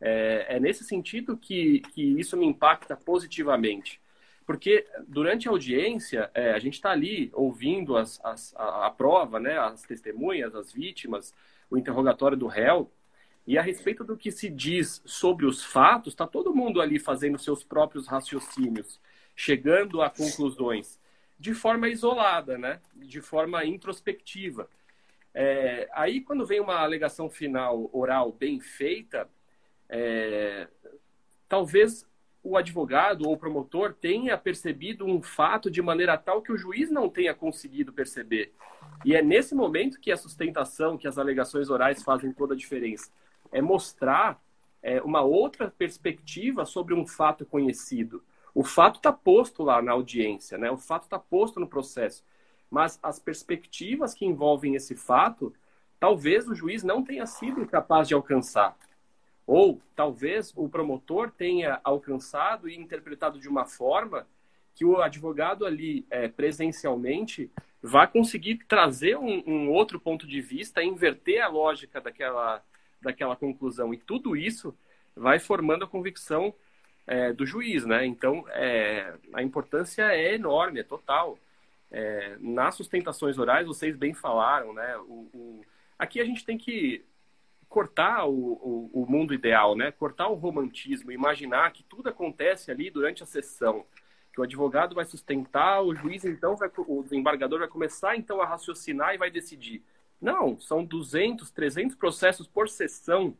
é, 0.00 0.56
é, 0.56 0.60
nesse 0.60 0.84
sentido 0.84 1.36
que, 1.36 1.80
que 1.92 2.02
isso 2.20 2.36
me 2.36 2.44
impacta 2.44 2.96
positivamente. 2.96 4.00
Porque 4.46 4.86
durante 5.08 5.48
a 5.48 5.50
audiência, 5.50 6.30
é, 6.34 6.52
a 6.52 6.58
gente 6.58 6.74
está 6.74 6.90
ali 6.90 7.30
ouvindo 7.32 7.96
as, 7.96 8.20
as, 8.22 8.54
a, 8.56 8.86
a, 8.86 8.90
prova, 8.90 9.40
né, 9.40 9.58
as 9.58 9.82
testemunhas, 9.82 10.54
as 10.54 10.70
vítimas, 10.70 11.32
o 11.70 11.78
interrogatório 11.78 12.36
do 12.36 12.46
réu, 12.46 12.90
e 13.46 13.58
a 13.58 13.62
respeito 13.62 14.02
do 14.02 14.16
que 14.16 14.30
se 14.30 14.48
diz 14.48 15.02
sobre 15.04 15.44
os 15.44 15.62
fatos, 15.62 16.14
está 16.14 16.26
todo 16.26 16.54
mundo 16.54 16.80
ali 16.80 16.98
fazendo 16.98 17.38
seus 17.38 17.62
próprios 17.62 18.06
raciocínios, 18.06 18.98
chegando 19.36 20.00
a 20.00 20.08
conclusões 20.08 20.98
de 21.38 21.52
forma 21.52 21.88
isolada, 21.88 22.56
né? 22.56 22.80
de 22.94 23.20
forma 23.20 23.64
introspectiva. 23.64 24.68
É, 25.34 25.88
aí, 25.92 26.22
quando 26.22 26.46
vem 26.46 26.60
uma 26.60 26.80
alegação 26.80 27.28
final 27.28 27.90
oral 27.92 28.32
bem 28.32 28.60
feita, 28.60 29.28
é, 29.90 30.68
talvez 31.46 32.06
o 32.42 32.56
advogado 32.56 33.26
ou 33.26 33.34
o 33.34 33.38
promotor 33.38 33.92
tenha 33.92 34.38
percebido 34.38 35.04
um 35.04 35.20
fato 35.20 35.70
de 35.70 35.82
maneira 35.82 36.16
tal 36.16 36.40
que 36.40 36.52
o 36.52 36.56
juiz 36.56 36.90
não 36.90 37.10
tenha 37.10 37.34
conseguido 37.34 37.92
perceber. 37.92 38.54
E 39.04 39.14
é 39.14 39.20
nesse 39.20 39.54
momento 39.54 40.00
que 40.00 40.12
a 40.12 40.16
sustentação, 40.16 40.96
que 40.96 41.08
as 41.08 41.18
alegações 41.18 41.68
orais 41.68 42.02
fazem 42.02 42.32
toda 42.32 42.54
a 42.54 42.56
diferença 42.56 43.10
é 43.54 43.62
mostrar 43.62 44.42
é, 44.82 45.00
uma 45.00 45.22
outra 45.22 45.70
perspectiva 45.70 46.66
sobre 46.66 46.92
um 46.92 47.06
fato 47.06 47.46
conhecido. 47.46 48.22
O 48.52 48.64
fato 48.64 48.96
está 48.96 49.12
posto 49.12 49.62
lá 49.62 49.80
na 49.80 49.92
audiência, 49.92 50.58
né? 50.58 50.70
o 50.70 50.76
fato 50.76 51.04
está 51.04 51.18
posto 51.20 51.60
no 51.60 51.68
processo. 51.68 52.24
Mas 52.68 52.98
as 53.00 53.20
perspectivas 53.20 54.12
que 54.12 54.26
envolvem 54.26 54.74
esse 54.74 54.96
fato, 54.96 55.54
talvez 56.00 56.48
o 56.48 56.54
juiz 56.54 56.82
não 56.82 57.04
tenha 57.04 57.26
sido 57.26 57.64
capaz 57.64 58.08
de 58.08 58.14
alcançar. 58.14 58.76
Ou 59.46 59.80
talvez 59.94 60.52
o 60.56 60.68
promotor 60.68 61.30
tenha 61.30 61.80
alcançado 61.84 62.68
e 62.68 62.76
interpretado 62.76 63.38
de 63.38 63.48
uma 63.48 63.64
forma 63.64 64.26
que 64.74 64.84
o 64.84 65.00
advogado 65.00 65.64
ali 65.64 66.04
é, 66.10 66.26
presencialmente 66.26 67.48
vai 67.80 68.08
conseguir 68.08 68.64
trazer 68.66 69.16
um, 69.16 69.44
um, 69.46 69.70
outro 69.70 70.00
ponto 70.00 70.26
de 70.26 70.40
vista, 70.40 70.82
inverter 70.82 71.40
a 71.40 71.48
lógica 71.48 72.00
daquela, 72.00 72.60
daquela 73.04 73.36
conclusão. 73.36 73.94
E 73.94 73.98
tudo 73.98 74.36
isso 74.36 74.76
vai 75.14 75.38
formando 75.38 75.84
a 75.84 75.88
convicção 75.88 76.54
é, 77.06 77.32
do 77.32 77.46
juiz, 77.46 77.84
né? 77.84 78.04
Então, 78.04 78.44
é, 78.48 79.14
a 79.32 79.42
importância 79.42 80.02
é 80.02 80.34
enorme, 80.34 80.80
é 80.80 80.82
total. 80.84 81.38
É, 81.90 82.36
nas 82.40 82.74
sustentações 82.74 83.38
orais, 83.38 83.66
vocês 83.66 83.96
bem 83.96 84.14
falaram, 84.14 84.72
né? 84.72 84.96
O, 84.98 85.28
o... 85.32 85.64
Aqui 85.98 86.20
a 86.20 86.24
gente 86.24 86.44
tem 86.44 86.58
que 86.58 87.04
cortar 87.68 88.26
o, 88.26 88.30
o, 88.32 89.02
o, 89.02 89.06
mundo 89.10 89.34
ideal, 89.34 89.76
né? 89.76 89.92
Cortar 89.92 90.28
o 90.28 90.34
romantismo, 90.34 91.12
imaginar 91.12 91.72
que 91.72 91.82
tudo 91.82 92.08
acontece 92.08 92.70
ali 92.70 92.90
durante 92.90 93.22
a 93.22 93.26
sessão, 93.26 93.84
que 94.32 94.40
o 94.40 94.44
advogado 94.44 94.94
vai 94.94 95.04
sustentar, 95.04 95.82
o 95.82 95.94
juiz 95.94 96.24
então 96.24 96.56
vai, 96.56 96.70
o 96.76 97.02
desembargador 97.02 97.58
vai 97.60 97.68
começar 97.68 98.16
então 98.16 98.40
a 98.40 98.46
raciocinar 98.46 99.14
e 99.14 99.18
vai 99.18 99.30
decidir. 99.30 99.82
Não, 100.24 100.58
são 100.58 100.82
200, 100.82 101.50
300 101.50 101.94
processos 101.96 102.46
por 102.46 102.66
sessão 102.66 103.36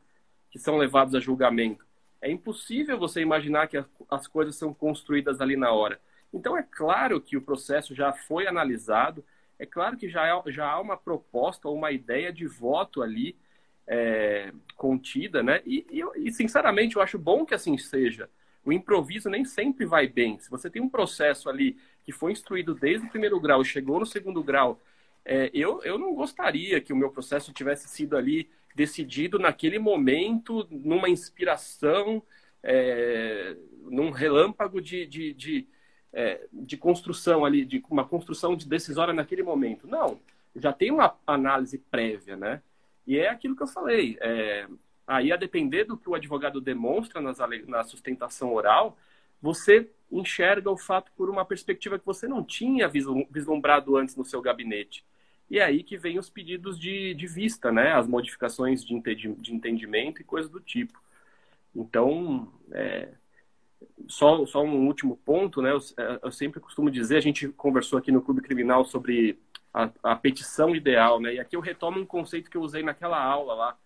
que 0.51 0.59
são 0.59 0.77
levados 0.77 1.15
a 1.15 1.19
julgamento. 1.19 1.83
É 2.21 2.31
impossível 2.31 2.99
você 2.99 3.23
imaginar 3.23 3.69
que 3.69 3.83
as 4.11 4.27
coisas 4.27 4.55
são 4.55 4.75
construídas 4.75 5.41
ali 5.41 5.57
na 5.57 5.73
hora. 5.73 5.99
Então, 6.31 6.59
é 6.59 6.63
claro 6.63 7.23
que 7.23 7.39
o 7.39 7.41
processo 7.41 7.95
já 7.95 8.13
foi 8.13 8.47
analisado, 8.47 9.25
é 9.59 9.65
claro 9.65 9.97
que 9.97 10.11
já, 10.11 10.27
é, 10.27 10.53
já 10.53 10.71
há 10.71 10.79
uma 10.79 10.95
proposta 10.95 11.69
ou 11.69 11.75
uma 11.75 11.91
ideia 11.91 12.31
de 12.31 12.47
voto 12.47 13.01
ali 13.01 13.35
é, 13.87 14.53
contida, 14.77 15.43
né? 15.43 15.63
E, 15.65 15.87
e, 15.91 16.29
e, 16.29 16.33
sinceramente, 16.35 16.97
eu 16.97 17.03
acho 17.03 17.19
bom 17.19 17.47
que 17.47 17.55
assim 17.55 17.79
seja. 17.79 18.29
O 18.63 18.71
improviso 18.71 19.31
nem 19.31 19.47
sempre 19.47 19.87
vai 19.87 20.07
bem. 20.07 20.39
Se 20.39 20.51
você 20.51 20.69
tem 20.69 20.83
um 20.83 20.91
processo 20.91 21.49
ali 21.49 21.79
que 22.05 22.13
foi 22.13 22.33
instruído 22.33 22.75
desde 22.75 23.07
o 23.07 23.11
primeiro 23.11 23.41
grau 23.41 23.65
chegou 23.65 23.99
no 23.99 24.05
segundo 24.05 24.43
grau 24.43 24.83
é, 25.25 25.51
eu, 25.55 25.83
eu 25.83 25.99
não 25.99 26.15
gostaria 26.15 26.81
que 26.81 26.93
o 26.93 26.97
meu 26.97 27.11
processo 27.11 27.53
tivesse 27.53 27.89
sido 27.89 28.17
ali 28.17 28.51
decidido 28.75 29.39
naquele 29.39 29.79
momento, 29.79 30.67
numa 30.71 31.09
inspiração, 31.09 32.23
é, 32.63 33.57
num 33.83 34.11
relâmpago 34.11 34.81
de, 34.81 35.07
de, 35.07 35.33
de, 35.33 35.69
é, 36.13 36.47
de, 36.53 36.77
construção 36.77 37.45
ali, 37.45 37.65
de 37.65 37.83
uma 37.89 38.05
construção 38.05 38.57
de 38.57 38.69
decisória 38.69 39.15
naquele 39.15 39.43
momento. 39.43 39.87
Não, 39.87 40.19
já 40.57 40.73
tem 40.73 40.91
uma 40.91 41.17
análise 41.27 41.79
prévia, 41.79 42.37
né? 42.37 42.61
E 43.07 43.19
é 43.19 43.29
aquilo 43.29 43.57
que 43.57 43.63
eu 43.63 43.67
falei. 43.67 44.19
É, 44.21 44.67
aí, 45.07 45.33
a 45.33 45.37
depender 45.37 45.85
do 45.85 45.97
que 45.97 46.09
o 46.09 46.15
advogado 46.15 46.61
demonstra 46.61 47.21
nas, 47.21 47.39
na 47.67 47.85
sustentação 47.85 48.53
oral, 48.53 48.97
você 49.41 49.89
enxerga 50.11 50.71
o 50.71 50.77
fato 50.77 51.13
por 51.17 51.29
uma 51.29 51.45
perspectiva 51.45 51.99
que 51.99 52.07
você 52.07 52.27
não 52.27 52.43
tinha 52.43 52.89
vislumbrado 52.89 53.97
antes 53.97 54.17
no 54.17 54.25
seu 54.25 54.41
gabinete. 54.41 55.05
E 55.51 55.59
é 55.59 55.65
aí 55.65 55.83
que 55.83 55.97
vem 55.97 56.19
os 56.19 56.31
pedidos 56.31 56.79
de, 56.79 57.15
de 57.15 57.27
vista, 57.27 57.71
né? 57.71 57.93
As 57.93 58.09
modificações 58.09 58.85
de, 58.85 58.99
de 59.01 59.55
entendimento 59.55 60.21
e 60.21 60.25
coisas 60.25 60.51
do 60.51 60.61
tipo. 60.61 61.01
Então, 61.75 62.53
é, 62.73 63.09
só, 64.09 64.45
só 64.47 64.63
um 64.63 64.87
último 64.87 65.17
ponto, 65.17 65.61
né? 65.61 65.73
Eu, 65.73 65.81
eu, 66.23 66.33
sempre 66.33 66.61
costumo 66.61 66.91
dizer, 66.91 67.17
a 67.17 67.21
gente 67.21 67.49
conversou 67.49 67.99
aqui 67.99 68.11
no 68.13 68.23
Clube 68.23 68.41
Criminal 68.41 68.85
sobre 68.85 69.39
a, 69.73 69.91
a, 70.03 70.17
petição 70.17 70.75
ideal, 70.75 71.21
né? 71.21 71.35
E 71.35 71.41
aqui 71.41 71.57
eu 71.57 71.61
retomo 71.61 72.01
um 72.01 72.07
conceito 72.07 72.51
que 72.51 72.57
eu 72.57 72.63
usei 72.63 72.83
naquela 72.83 73.23
aula 73.23 73.55
lá, 73.55 73.79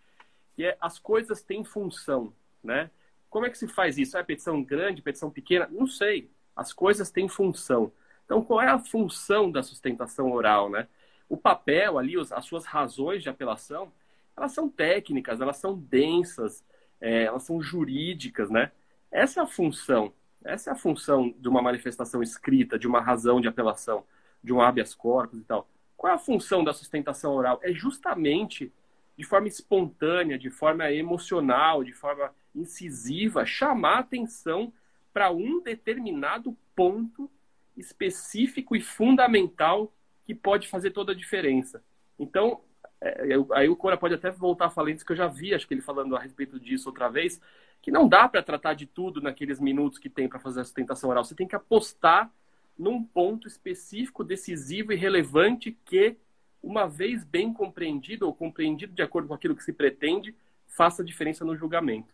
que 0.54 0.64
é 0.64 0.76
as 0.80 0.98
coisas 0.98 1.42
têm 1.42 1.64
função, 1.64 2.32
né? 2.62 2.90
Como 3.30 3.46
é 3.46 3.50
que 3.50 3.58
se 3.58 3.68
faz 3.68 3.98
isso? 3.98 4.16
É 4.16 4.22
petição 4.22 4.62
grande, 4.62 5.02
petição 5.02 5.30
pequena? 5.30 5.68
Não 5.70 5.86
sei. 5.86 6.30
As 6.56 6.72
coisas 6.72 7.10
têm 7.10 7.28
função. 7.28 7.92
Então, 8.24 8.42
qual 8.42 8.60
é 8.60 8.68
a 8.68 8.78
função 8.78 9.50
da 9.50 9.62
sustentação 9.62 10.32
oral, 10.32 10.70
né? 10.70 10.88
O 11.28 11.36
papel 11.36 11.98
ali, 11.98 12.14
as 12.18 12.44
suas 12.44 12.64
razões 12.64 13.22
de 13.22 13.28
apelação, 13.28 13.92
elas 14.36 14.52
são 14.52 14.68
técnicas, 14.68 15.40
elas 15.40 15.56
são 15.56 15.76
densas, 15.78 16.64
é, 17.00 17.24
elas 17.24 17.42
são 17.42 17.60
jurídicas, 17.60 18.50
né? 18.50 18.72
Essa 19.10 19.40
é 19.40 19.42
a 19.42 19.46
função. 19.46 20.12
Essa 20.44 20.70
é 20.70 20.72
a 20.72 20.76
função 20.76 21.34
de 21.38 21.48
uma 21.48 21.60
manifestação 21.60 22.22
escrita, 22.22 22.78
de 22.78 22.86
uma 22.86 23.00
razão 23.00 23.40
de 23.40 23.48
apelação, 23.48 24.04
de 24.42 24.52
um 24.52 24.60
habeas 24.60 24.94
corpus 24.94 25.40
e 25.40 25.44
tal. 25.44 25.68
Qual 25.96 26.12
é 26.12 26.14
a 26.14 26.18
função 26.18 26.62
da 26.62 26.72
sustentação 26.72 27.34
oral? 27.34 27.58
É 27.62 27.72
justamente 27.72 28.72
de 29.16 29.24
forma 29.24 29.48
espontânea, 29.48 30.38
de 30.38 30.48
forma 30.48 30.90
emocional, 30.92 31.82
de 31.82 31.92
forma 31.92 32.32
incisiva, 32.54 33.44
chamar 33.44 33.98
atenção 33.98 34.72
para 35.12 35.32
um 35.32 35.60
determinado 35.60 36.56
ponto 36.76 37.28
específico 37.76 38.76
e 38.76 38.80
fundamental 38.80 39.92
que 40.28 40.34
pode 40.34 40.68
fazer 40.68 40.90
toda 40.90 41.12
a 41.12 41.14
diferença. 41.14 41.82
Então, 42.18 42.60
é, 43.00 43.34
eu, 43.34 43.48
aí 43.54 43.66
o 43.66 43.74
Cora 43.74 43.96
pode 43.96 44.12
até 44.12 44.30
voltar 44.30 44.66
a 44.66 44.70
falar 44.70 44.90
isso, 44.90 45.02
que 45.02 45.12
eu 45.12 45.16
já 45.16 45.26
vi, 45.26 45.54
acho 45.54 45.66
que 45.66 45.72
ele 45.72 45.80
falando 45.80 46.14
a 46.14 46.20
respeito 46.20 46.60
disso 46.60 46.90
outra 46.90 47.08
vez, 47.08 47.40
que 47.80 47.90
não 47.90 48.06
dá 48.06 48.28
para 48.28 48.42
tratar 48.42 48.74
de 48.74 48.84
tudo 48.84 49.22
naqueles 49.22 49.58
minutos 49.58 49.98
que 49.98 50.10
tem 50.10 50.28
para 50.28 50.38
fazer 50.38 50.60
a 50.60 50.64
sustentação 50.64 51.08
oral. 51.08 51.24
Você 51.24 51.34
tem 51.34 51.48
que 51.48 51.56
apostar 51.56 52.30
num 52.78 53.02
ponto 53.02 53.48
específico, 53.48 54.22
decisivo 54.22 54.92
e 54.92 54.96
relevante 54.96 55.72
que, 55.82 56.14
uma 56.62 56.86
vez 56.86 57.24
bem 57.24 57.50
compreendido 57.50 58.26
ou 58.26 58.34
compreendido 58.34 58.92
de 58.92 59.00
acordo 59.00 59.28
com 59.28 59.34
aquilo 59.34 59.56
que 59.56 59.64
se 59.64 59.72
pretende, 59.72 60.36
faça 60.66 61.02
diferença 61.02 61.42
no 61.42 61.56
julgamento. 61.56 62.12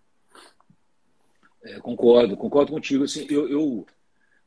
É, 1.65 1.81
concordo, 1.81 2.37
concordo 2.37 2.71
contigo. 2.71 3.03
Assim, 3.03 3.27
eu, 3.29 3.49
eu, 3.49 3.85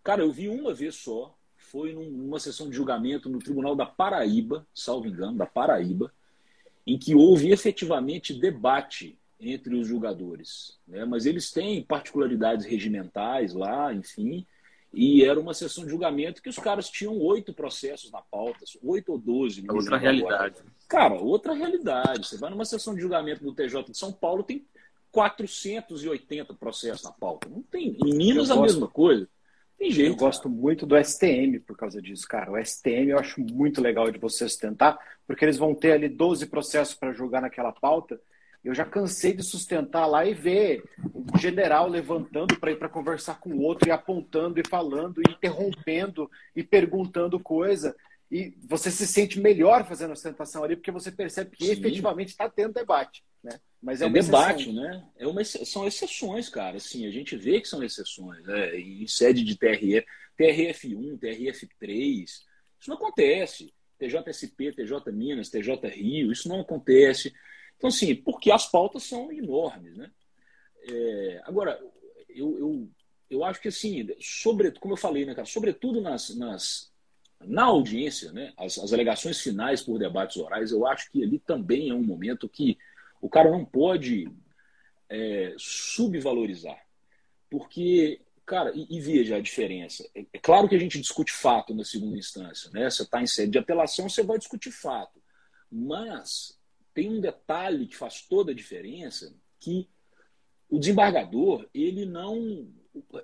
cara, 0.01 0.21
eu 0.21 0.31
vi 0.31 0.47
uma 0.47 0.73
vez 0.73 0.95
só, 0.95 1.36
foi 1.71 1.93
numa 1.93 2.39
sessão 2.39 2.69
de 2.69 2.75
julgamento 2.75 3.29
no 3.29 3.39
Tribunal 3.39 3.75
da 3.75 3.85
Paraíba, 3.85 4.65
salvo 4.73 5.07
engano, 5.07 5.37
da 5.37 5.45
Paraíba, 5.45 6.11
em 6.85 6.97
que 6.97 7.13
houve 7.13 7.51
efetivamente 7.51 8.33
debate 8.33 9.17
entre 9.39 9.75
os 9.75 9.87
julgadores. 9.87 10.77
Né? 10.87 11.05
Mas 11.05 11.25
eles 11.25 11.51
têm 11.51 11.83
particularidades 11.83 12.65
regimentais 12.65 13.53
lá, 13.53 13.93
enfim, 13.93 14.45
e 14.93 15.23
era 15.23 15.39
uma 15.39 15.53
sessão 15.53 15.83
de 15.83 15.91
julgamento 15.91 16.41
que 16.41 16.49
os 16.49 16.57
caras 16.57 16.89
tinham 16.89 17.19
oito 17.19 17.53
processos 17.53 18.09
na 18.11 18.21
pauta, 18.21 18.63
oito 18.81 19.11
ou 19.11 19.17
doze. 19.17 19.63
Outra 19.69 19.97
realidade. 19.97 20.59
Agora. 20.59 20.75
Cara, 20.87 21.15
outra 21.15 21.53
realidade. 21.53 22.27
Você 22.27 22.37
vai 22.37 22.49
numa 22.49 22.65
sessão 22.65 22.95
de 22.95 23.01
julgamento 23.01 23.43
do 23.43 23.53
TJ 23.53 23.83
de 23.91 23.97
São 23.97 24.11
Paulo, 24.11 24.43
tem 24.43 24.65
480 25.11 26.53
processos 26.53 27.03
na 27.03 27.11
pauta. 27.11 27.49
Não 27.49 27.61
tem. 27.61 27.97
Em 28.03 28.15
Minas, 28.15 28.49
a 28.49 28.59
mesma 28.61 28.87
coisa. 28.87 29.27
Tem 29.77 29.91
jeito. 29.91 30.11
Eu 30.11 30.15
gosto 30.15 30.49
muito 30.49 30.85
do 30.85 30.97
STM 30.97 31.59
por 31.59 31.77
causa 31.77 32.01
disso, 32.01 32.27
cara. 32.27 32.51
O 32.51 32.57
STM 32.57 33.09
eu 33.09 33.19
acho 33.19 33.39
muito 33.41 33.81
legal 33.81 34.11
de 34.11 34.17
você 34.17 34.47
sustentar, 34.47 34.97
porque 35.25 35.45
eles 35.45 35.57
vão 35.57 35.75
ter 35.75 35.91
ali 35.91 36.09
12 36.09 36.47
processos 36.47 36.95
para 36.95 37.13
julgar 37.13 37.41
naquela 37.41 37.71
pauta 37.71 38.19
eu 38.67 38.75
já 38.75 38.83
cansei 38.83 39.33
de 39.33 39.43
sustentar 39.43 40.05
lá 40.05 40.25
e 40.25 40.33
ver 40.33 40.83
o 41.13 41.37
general 41.37 41.87
levantando 41.87 42.59
para 42.59 42.71
ir 42.71 42.77
para 42.77 42.89
conversar 42.89 43.39
com 43.39 43.51
o 43.51 43.61
outro 43.61 43.87
e 43.87 43.91
apontando 43.91 44.59
e 44.59 44.67
falando, 44.67 45.21
e 45.21 45.31
interrompendo 45.31 46.29
e 46.53 46.61
perguntando 46.63 47.39
coisa. 47.39 47.95
E 48.29 48.53
você 48.67 48.91
se 48.91 49.07
sente 49.07 49.39
melhor 49.39 49.87
fazendo 49.87 50.11
a 50.11 50.15
sustentação 50.15 50.63
ali, 50.63 50.75
porque 50.75 50.91
você 50.91 51.11
percebe 51.11 51.55
que 51.55 51.65
Sim. 51.65 51.71
efetivamente 51.71 52.29
está 52.29 52.49
tendo 52.49 52.73
debate. 52.73 53.23
Né? 53.41 53.59
Mas 53.81 54.01
é, 54.01 54.05
é 54.05 54.09
debate, 54.09 54.69
exceção. 54.69 54.73
né? 54.73 55.07
É 55.17 55.27
uma, 55.27 55.43
são 55.43 55.87
exceções, 55.87 56.49
cara. 56.49 56.77
Assim, 56.77 57.05
a 57.07 57.11
gente 57.11 57.37
vê 57.37 57.61
que 57.61 57.67
são 57.67 57.83
exceções. 57.83 58.43
Né? 58.43 58.79
Em 58.79 59.07
sede 59.07 59.43
de 59.43 59.55
TRF, 59.55 60.05
TRF1, 60.37 61.17
TRF3, 61.19 62.25
isso 62.25 62.89
não 62.89 62.97
acontece. 62.97 63.73
TJSP, 63.97 64.73
TJ 64.73 65.11
Minas, 65.11 65.49
TJ 65.49 65.87
Rio, 65.89 66.31
isso 66.31 66.47
não 66.47 66.61
acontece. 66.61 67.33
Então, 67.77 67.89
assim, 67.89 68.15
porque 68.15 68.51
as 68.51 68.69
pautas 68.69 69.03
são 69.03 69.31
enormes, 69.31 69.97
né? 69.97 70.11
É, 70.83 71.41
agora, 71.43 71.79
eu, 72.29 72.57
eu, 72.57 72.89
eu 73.29 73.43
acho 73.43 73.59
que, 73.59 73.67
assim, 73.67 74.07
sobre, 74.19 74.71
como 74.71 74.93
eu 74.93 74.97
falei, 74.97 75.25
né, 75.25 75.33
cara, 75.33 75.45
sobretudo 75.45 75.99
nas, 75.99 76.35
nas, 76.35 76.91
na 77.41 77.63
audiência, 77.65 78.31
né, 78.31 78.53
as, 78.57 78.77
as 78.77 78.93
alegações 78.93 79.39
finais 79.39 79.81
por 79.81 79.99
debates 79.99 80.37
orais, 80.37 80.71
eu 80.71 80.85
acho 80.85 81.11
que 81.11 81.23
ali 81.23 81.39
também 81.39 81.89
é 81.89 81.93
um 81.93 82.03
momento 82.03 82.49
que 82.49 82.77
o 83.21 83.29
cara 83.29 83.49
não 83.51 83.63
pode 83.63 84.29
é, 85.09 85.55
subvalorizar. 85.57 86.79
Porque, 87.49 88.21
cara, 88.45 88.71
e, 88.75 88.87
e, 88.89 88.99
veja 88.99 89.37
a 89.37 89.41
diferença. 89.41 90.07
É, 90.13 90.25
é, 90.33 90.39
claro 90.39 90.67
que 90.67 90.75
a 90.75 90.79
gente 90.79 90.99
discute 90.99 91.31
fato 91.31 91.73
na 91.73 91.83
segunda 91.83 92.17
instância, 92.17 92.69
né? 92.71 92.89
Você 92.89 93.03
está 93.03 93.21
em 93.21 93.27
sede 93.27 93.51
de 93.51 93.57
apelação, 93.57 94.09
você 94.09 94.23
vai 94.23 94.37
discutir 94.37 94.71
fato. 94.71 95.21
Mas 95.71 96.57
tem 96.93 97.09
um 97.09 97.21
detalhe 97.21 97.87
que 97.87 97.95
faz 97.95 98.21
toda 98.21 98.51
a 98.51 98.55
diferença, 98.55 99.33
que 99.59 99.87
o 100.69 100.79
desembargador, 100.79 101.67
ele 101.73 102.05
não. 102.05 102.67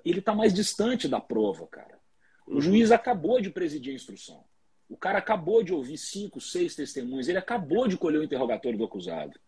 Ele 0.04 0.20
está 0.20 0.34
mais 0.34 0.54
distante 0.54 1.08
da 1.08 1.20
prova, 1.20 1.66
cara. 1.66 1.98
O 2.46 2.60
juiz 2.60 2.90
acabou 2.90 3.40
de 3.40 3.50
presidir 3.50 3.92
a 3.92 3.96
instrução. 3.96 4.44
O 4.88 4.96
cara 4.96 5.18
acabou 5.18 5.62
de 5.62 5.72
ouvir 5.72 5.96
cinco, 5.96 6.40
seis 6.40 6.74
testemunhas, 6.74 7.28
ele 7.28 7.38
acabou 7.38 7.88
de 7.88 7.96
colher 7.96 8.20
o 8.20 8.24
interrogatório 8.24 8.78
do 8.78 8.84
acusado. 8.84 9.38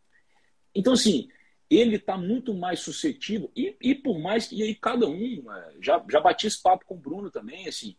Então, 0.74 0.94
assim, 0.94 1.28
ele 1.68 1.96
está 1.96 2.16
muito 2.16 2.54
mais 2.54 2.80
suscetível, 2.80 3.50
e, 3.54 3.76
e 3.80 3.94
por 3.94 4.18
mais 4.18 4.46
que. 4.46 4.56
E 4.56 4.62
aí, 4.62 4.74
cada 4.74 5.06
um. 5.06 5.52
É, 5.52 5.74
já, 5.80 6.04
já 6.10 6.20
bati 6.20 6.46
esse 6.46 6.62
papo 6.62 6.84
com 6.86 6.94
o 6.94 6.98
Bruno 6.98 7.30
também, 7.30 7.68
assim. 7.68 7.96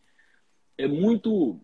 É 0.76 0.86
muito 0.86 1.60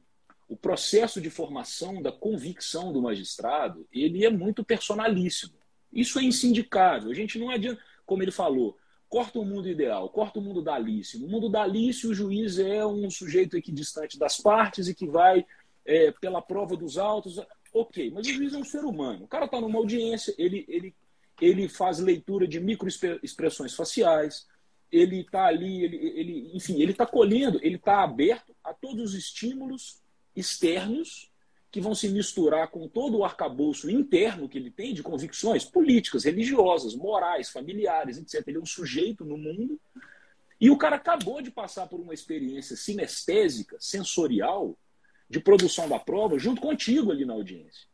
o 0.49 0.57
processo 0.57 1.21
de 1.21 1.31
formação 1.31 2.03
da 2.03 2.13
convicção 2.13 2.93
do 2.93 3.01
magistrado 3.01 3.87
ele 3.93 4.25
é 4.25 4.31
muito 4.31 4.63
personalíssimo. 4.63 5.55
Isso 5.93 6.19
é 6.19 6.23
insindicável. 6.23 7.11
A 7.11 7.15
gente 7.15 7.39
não 7.39 7.51
adianta, 7.51 7.81
como 8.05 8.23
ele 8.23 8.31
falou, 8.31 8.77
corta 9.15 9.39
o 9.39 9.45
mundo 9.45 9.69
ideal, 9.69 10.09
corta 10.09 10.41
o 10.41 10.43
mundo 10.43 10.61
da 10.61 10.75
Alice. 10.75 11.21
No 11.21 11.29
mundo 11.29 11.49
da 11.49 11.63
Alice, 11.63 12.05
o 12.05 12.13
juiz 12.13 12.59
é 12.59 12.85
um 12.85 13.09
sujeito 13.09 13.57
equidistante 13.57 14.19
das 14.19 14.39
partes 14.39 14.89
e 14.89 14.95
que 14.95 15.07
vai 15.07 15.47
é, 15.87 16.11
pela 16.11 16.43
prova 16.43 16.77
dos 16.77 16.99
autos. 16.99 17.41
Ok, 17.73 18.11
mas 18.11 18.27
o 18.27 18.33
juiz 18.33 18.53
é 18.55 18.59
um 18.59 18.65
ser 18.65 18.85
humano. 18.85 19.23
O 19.23 19.29
cara 19.29 19.45
está 19.45 19.61
numa 19.61 19.79
audiência, 19.79 20.35
ele, 20.37 20.65
ele, 20.67 20.93
ele 21.41 21.69
faz 21.69 22.01
leitura 22.01 22.49
de 22.49 22.59
microexpressões 22.59 23.73
faciais, 23.77 24.49
ele 24.91 25.21
está 25.21 25.45
ali, 25.45 25.85
ele, 25.85 25.97
ele, 25.97 26.51
enfim, 26.53 26.83
ele 26.83 26.91
está 26.91 27.07
colhendo, 27.07 27.61
ele 27.63 27.77
está 27.77 28.03
aberto 28.03 28.53
a 28.65 28.75
todos 28.75 29.13
os 29.13 29.15
estímulos 29.15 30.03
externos 30.35 31.31
que 31.75 31.81
vão 31.81 31.93
se 31.93 32.09
misturar 32.09 32.69
com 32.69 32.87
todo 32.87 33.19
o 33.19 33.25
arcabouço 33.25 33.91
interno 33.91 34.49
que 34.49 34.57
ele 34.57 34.71
tem 34.71 34.95
de 34.95 35.03
convicções 35.03 35.65
políticas, 35.65 36.23
religiosas, 36.23 36.95
morais, 36.95 37.51
familiares, 37.51 38.17
etc. 38.17 38.47
Ele 38.47 38.59
é 38.59 38.61
um 38.61 38.65
sujeito 38.65 39.25
no 39.25 39.37
mundo. 39.37 39.81
E 40.61 40.71
o 40.71 40.79
cara 40.79 40.95
acabou 40.95 41.43
de 41.43 41.51
passar 41.51 41.89
por 41.89 41.99
uma 41.99 42.15
experiência 42.15 42.77
sinestésica, 42.77 43.77
sensorial, 43.81 44.79
de 45.29 45.41
produção 45.41 45.89
da 45.89 45.99
prova, 45.99 46.39
junto 46.39 46.61
contigo 46.61 47.11
ali 47.11 47.25
na 47.25 47.33
audiência. 47.33 47.89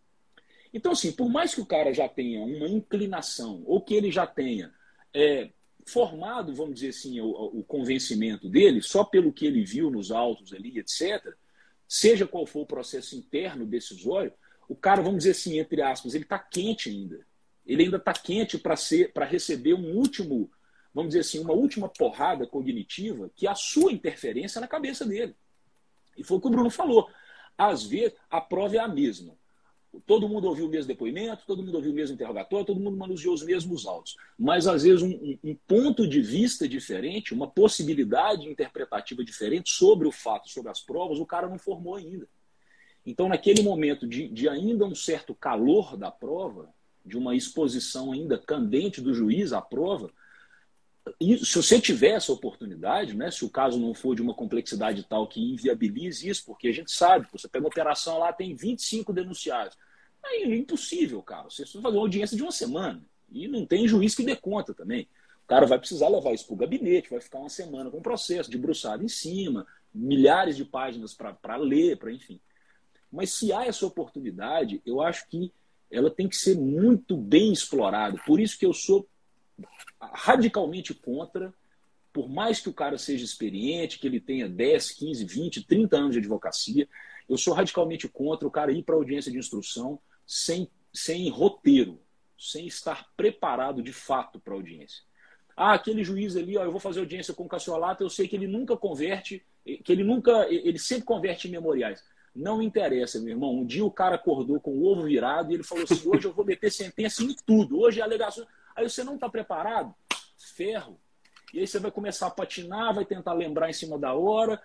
Então, 0.74 0.92
assim, 0.92 1.12
por 1.12 1.30
mais 1.30 1.54
que 1.54 1.62
o 1.62 1.66
cara 1.66 1.94
já 1.94 2.06
tenha 2.06 2.42
uma 2.42 2.68
inclinação, 2.68 3.62
ou 3.64 3.80
que 3.80 3.94
ele 3.94 4.12
já 4.12 4.26
tenha 4.26 4.70
é, 5.14 5.48
formado, 5.86 6.54
vamos 6.54 6.74
dizer 6.74 6.90
assim, 6.90 7.18
o, 7.18 7.30
o 7.30 7.64
convencimento 7.64 8.46
dele, 8.46 8.82
só 8.82 9.04
pelo 9.04 9.32
que 9.32 9.46
ele 9.46 9.64
viu 9.64 9.90
nos 9.90 10.10
autos 10.10 10.52
ali, 10.52 10.78
etc., 10.78 11.34
seja 11.90 12.24
qual 12.24 12.46
for 12.46 12.60
o 12.60 12.66
processo 12.66 13.16
interno 13.16 13.66
decisório, 13.66 14.32
o 14.68 14.76
cara, 14.76 15.02
vamos 15.02 15.18
dizer 15.18 15.32
assim, 15.32 15.58
entre 15.58 15.82
aspas, 15.82 16.14
ele 16.14 16.22
está 16.22 16.38
quente 16.38 16.88
ainda. 16.88 17.26
Ele 17.66 17.82
ainda 17.82 17.96
está 17.96 18.12
quente 18.12 18.56
para 18.56 19.24
receber 19.24 19.74
um 19.74 19.96
último, 19.96 20.48
vamos 20.94 21.10
dizer 21.10 21.20
assim, 21.22 21.40
uma 21.40 21.52
última 21.52 21.88
porrada 21.88 22.46
cognitiva 22.46 23.28
que 23.34 23.48
é 23.48 23.50
a 23.50 23.56
sua 23.56 23.92
interferência 23.92 24.60
na 24.60 24.68
cabeça 24.68 25.04
dele. 25.04 25.34
E 26.16 26.22
foi 26.22 26.38
o 26.38 26.40
que 26.40 26.46
o 26.46 26.50
Bruno 26.50 26.70
falou. 26.70 27.10
Às 27.58 27.82
vezes, 27.84 28.16
a 28.30 28.40
prova 28.40 28.76
é 28.76 28.78
a 28.78 28.86
mesma. 28.86 29.36
Todo 30.06 30.28
mundo 30.28 30.46
ouviu 30.46 30.66
o 30.66 30.68
mesmo 30.68 30.88
depoimento, 30.88 31.44
todo 31.46 31.62
mundo 31.62 31.74
ouviu 31.74 31.90
o 31.92 31.94
mesmo 31.94 32.14
interrogatório, 32.14 32.66
todo 32.66 32.80
mundo 32.80 32.96
manuseou 32.96 33.34
os 33.34 33.42
mesmos 33.42 33.86
autos. 33.86 34.16
Mas, 34.38 34.66
às 34.66 34.82
vezes, 34.82 35.02
um, 35.02 35.38
um, 35.42 35.54
ponto 35.66 36.06
de 36.06 36.20
vista 36.20 36.68
diferente, 36.68 37.34
uma 37.34 37.48
possibilidade 37.48 38.48
interpretativa 38.48 39.24
diferente 39.24 39.70
sobre 39.70 40.06
o 40.06 40.12
fato, 40.12 40.48
sobre 40.48 40.70
as 40.70 40.80
provas, 40.80 41.18
o 41.18 41.26
cara 41.26 41.48
não 41.48 41.58
formou 41.58 41.96
ainda. 41.96 42.28
Então, 43.04 43.28
naquele 43.28 43.62
momento 43.62 44.06
de, 44.06 44.28
de 44.28 44.48
ainda 44.48 44.84
um 44.84 44.94
certo 44.94 45.34
calor 45.34 45.96
da 45.96 46.10
prova, 46.10 46.68
de 47.04 47.16
uma 47.16 47.34
exposição 47.34 48.12
ainda 48.12 48.38
candente 48.38 49.00
do 49.00 49.14
juiz 49.14 49.52
à 49.52 49.60
prova, 49.60 50.12
se 51.44 51.56
você 51.56 51.80
tiver 51.80 52.10
essa 52.10 52.32
oportunidade, 52.32 53.16
né, 53.16 53.30
se 53.30 53.44
o 53.44 53.50
caso 53.50 53.78
não 53.78 53.94
for 53.94 54.14
de 54.14 54.22
uma 54.22 54.34
complexidade 54.34 55.02
tal 55.04 55.26
que 55.26 55.40
inviabilize 55.40 56.28
isso, 56.28 56.44
porque 56.44 56.68
a 56.68 56.72
gente 56.72 56.90
sabe, 56.92 57.26
você 57.32 57.48
pega 57.48 57.64
uma 57.64 57.70
operação 57.70 58.18
lá, 58.18 58.32
tem 58.32 58.54
25 58.54 59.12
denunciados. 59.12 59.76
Aí 60.22 60.42
é 60.42 60.56
impossível, 60.56 61.22
cara. 61.22 61.44
Você 61.44 61.62
precisa 61.62 61.82
fazer 61.82 61.96
uma 61.96 62.02
audiência 62.02 62.36
de 62.36 62.42
uma 62.42 62.52
semana. 62.52 63.02
E 63.30 63.48
não 63.48 63.64
tem 63.64 63.88
juiz 63.88 64.14
que 64.14 64.24
dê 64.24 64.36
conta 64.36 64.74
também. 64.74 65.08
O 65.44 65.46
cara 65.46 65.66
vai 65.66 65.78
precisar 65.78 66.08
levar 66.08 66.32
isso 66.32 66.46
para 66.46 66.54
o 66.54 66.58
gabinete, 66.58 67.10
vai 67.10 67.20
ficar 67.20 67.38
uma 67.38 67.48
semana 67.48 67.90
com 67.90 67.98
o 67.98 68.02
processo, 68.02 68.50
debruçado 68.50 69.02
em 69.02 69.08
cima, 69.08 69.66
milhares 69.92 70.56
de 70.56 70.64
páginas 70.64 71.14
para 71.14 71.56
ler, 71.56 71.98
para 71.98 72.12
enfim. 72.12 72.40
Mas 73.10 73.32
se 73.32 73.52
há 73.52 73.64
essa 73.66 73.86
oportunidade, 73.86 74.80
eu 74.86 75.00
acho 75.00 75.26
que 75.28 75.52
ela 75.90 76.10
tem 76.10 76.28
que 76.28 76.36
ser 76.36 76.56
muito 76.56 77.16
bem 77.16 77.52
explorada. 77.52 78.20
Por 78.24 78.38
isso 78.38 78.56
que 78.58 78.64
eu 78.64 78.72
sou 78.72 79.08
radicalmente 80.00 80.94
contra, 80.94 81.52
por 82.12 82.28
mais 82.28 82.60
que 82.60 82.68
o 82.68 82.74
cara 82.74 82.98
seja 82.98 83.24
experiente, 83.24 83.98
que 83.98 84.06
ele 84.06 84.20
tenha 84.20 84.48
10, 84.48 84.90
15, 84.92 85.24
20, 85.24 85.66
30 85.66 85.96
anos 85.96 86.12
de 86.12 86.18
advocacia, 86.18 86.88
eu 87.28 87.38
sou 87.38 87.54
radicalmente 87.54 88.08
contra 88.08 88.46
o 88.46 88.50
cara 88.50 88.72
ir 88.72 88.82
para 88.82 88.94
a 88.94 88.98
audiência 88.98 89.30
de 89.30 89.38
instrução 89.38 90.00
sem, 90.26 90.68
sem 90.92 91.28
roteiro, 91.28 92.00
sem 92.38 92.66
estar 92.66 93.08
preparado 93.16 93.82
de 93.82 93.92
fato 93.92 94.40
para 94.40 94.54
a 94.54 94.56
audiência. 94.56 95.02
Ah, 95.56 95.74
aquele 95.74 96.02
juiz 96.02 96.36
ali, 96.36 96.56
ó, 96.56 96.64
eu 96.64 96.70
vou 96.70 96.80
fazer 96.80 97.00
audiência 97.00 97.34
com 97.34 97.44
o 97.44 97.48
Cassiolata, 97.48 98.02
eu 98.02 98.10
sei 98.10 98.26
que 98.26 98.34
ele 98.34 98.46
nunca 98.46 98.76
converte, 98.76 99.44
que 99.84 99.92
ele 99.92 100.02
nunca, 100.02 100.46
ele 100.48 100.78
sempre 100.78 101.04
converte 101.04 101.48
em 101.48 101.50
memoriais. 101.50 102.02
Não 102.34 102.62
interessa, 102.62 103.20
meu 103.20 103.30
irmão. 103.30 103.54
Um 103.54 103.66
dia 103.66 103.84
o 103.84 103.90
cara 103.90 104.14
acordou 104.14 104.60
com 104.60 104.70
o 104.70 104.84
ovo 104.86 105.02
virado 105.02 105.50
e 105.50 105.54
ele 105.54 105.64
falou 105.64 105.84
assim: 105.84 106.08
hoje 106.08 106.26
eu 106.26 106.32
vou 106.32 106.44
meter 106.44 106.70
sentença 106.70 107.22
em 107.22 107.34
tudo. 107.44 107.80
Hoje 107.80 108.00
é 108.00 108.02
alegação. 108.02 108.46
Aí 108.74 108.88
você 108.88 109.04
não 109.04 109.14
está 109.14 109.28
preparado? 109.28 109.94
Ferro. 110.54 110.98
E 111.52 111.60
aí 111.60 111.66
você 111.66 111.78
vai 111.78 111.90
começar 111.90 112.26
a 112.26 112.30
patinar, 112.30 112.94
vai 112.94 113.04
tentar 113.04 113.32
lembrar 113.32 113.68
em 113.68 113.72
cima 113.72 113.98
da 113.98 114.14
hora. 114.14 114.60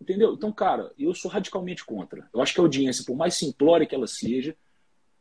Entendeu? 0.00 0.34
Então, 0.34 0.52
cara, 0.52 0.92
eu 0.98 1.14
sou 1.14 1.30
radicalmente 1.30 1.84
contra. 1.84 2.28
Eu 2.32 2.40
acho 2.40 2.54
que 2.54 2.60
a 2.60 2.62
audiência, 2.62 3.04
por 3.04 3.16
mais 3.16 3.34
simplória 3.34 3.86
que 3.86 3.94
ela 3.94 4.06
seja, 4.06 4.56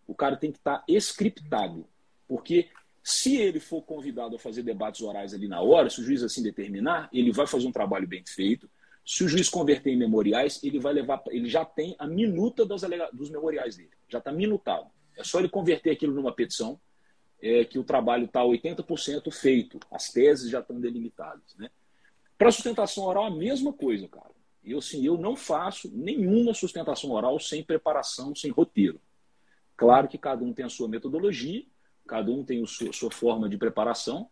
o 0.07 0.15
cara 0.15 0.35
tem 0.35 0.51
que 0.51 0.57
estar 0.57 0.79
tá 0.79 0.85
scriptado. 0.89 1.87
Porque 2.27 2.69
se 3.03 3.37
ele 3.37 3.59
for 3.59 3.81
convidado 3.81 4.35
a 4.35 4.39
fazer 4.39 4.63
debates 4.63 5.01
orais 5.01 5.33
ali 5.33 5.47
na 5.47 5.61
hora, 5.61 5.89
se 5.89 6.01
o 6.01 6.03
juiz 6.03 6.23
assim 6.23 6.43
determinar, 6.43 7.09
ele 7.11 7.31
vai 7.31 7.47
fazer 7.47 7.67
um 7.67 7.71
trabalho 7.71 8.07
bem 8.07 8.23
feito. 8.25 8.69
Se 9.05 9.23
o 9.23 9.27
juiz 9.27 9.49
converter 9.49 9.91
em 9.91 9.97
memoriais, 9.97 10.59
ele 10.63 10.79
vai 10.79 10.93
levar, 10.93 11.23
ele 11.29 11.49
já 11.49 11.65
tem 11.65 11.95
a 11.97 12.05
minuta 12.05 12.63
dos, 12.63 12.83
memoriais 13.31 13.75
dele, 13.75 13.89
já 14.07 14.19
está 14.19 14.31
minutado. 14.31 14.87
É 15.17 15.23
só 15.23 15.39
ele 15.39 15.49
converter 15.49 15.91
aquilo 15.91 16.13
numa 16.13 16.31
petição, 16.33 16.79
é, 17.41 17.65
que 17.65 17.79
o 17.79 17.83
trabalho 17.83 18.25
está 18.25 18.41
80% 18.41 19.31
feito, 19.31 19.79
as 19.91 20.09
teses 20.09 20.49
já 20.49 20.59
estão 20.59 20.79
delimitadas. 20.79 21.55
Né? 21.57 21.69
Para 22.37 22.51
sustentação 22.51 23.03
oral, 23.05 23.25
a 23.25 23.31
mesma 23.31 23.73
coisa, 23.73 24.07
cara. 24.07 24.31
Eu, 24.63 24.77
assim, 24.77 25.03
eu 25.03 25.17
não 25.17 25.35
faço 25.35 25.89
nenhuma 25.91 26.53
sustentação 26.53 27.11
oral 27.11 27.39
sem 27.39 27.63
preparação, 27.63 28.35
sem 28.35 28.51
roteiro. 28.51 29.01
Claro 29.75 30.07
que 30.07 30.17
cada 30.17 30.43
um 30.43 30.53
tem 30.53 30.65
a 30.65 30.69
sua 30.69 30.87
metodologia, 30.87 31.63
cada 32.07 32.31
um 32.31 32.43
tem 32.43 32.61
a 32.63 32.67
sua, 32.67 32.93
sua 32.93 33.09
forma 33.09 33.49
de 33.49 33.57
preparação, 33.57 34.29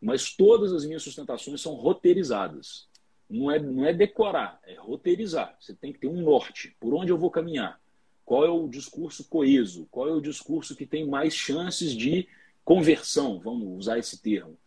mas 0.00 0.34
todas 0.34 0.72
as 0.72 0.86
minhas 0.86 1.02
sustentações 1.02 1.60
são 1.60 1.74
roteirizadas. 1.74 2.88
Não 3.28 3.50
é, 3.50 3.58
não 3.58 3.84
é 3.84 3.92
decorar, 3.92 4.58
é 4.64 4.76
roteirizar. 4.76 5.56
Você 5.60 5.74
tem 5.74 5.92
que 5.92 5.98
ter 5.98 6.08
um 6.08 6.22
norte. 6.22 6.74
Por 6.80 6.94
onde 6.94 7.12
eu 7.12 7.18
vou 7.18 7.30
caminhar? 7.30 7.78
Qual 8.24 8.44
é 8.44 8.50
o 8.50 8.68
discurso 8.68 9.28
coeso? 9.28 9.86
Qual 9.90 10.08
é 10.08 10.12
o 10.12 10.20
discurso 10.20 10.74
que 10.74 10.86
tem 10.86 11.06
mais 11.06 11.34
chances 11.34 11.92
de 11.92 12.26
conversão, 12.66 13.38
vamos 13.38 13.78
usar 13.78 13.96
esse 13.96 14.20
termo. 14.20 14.58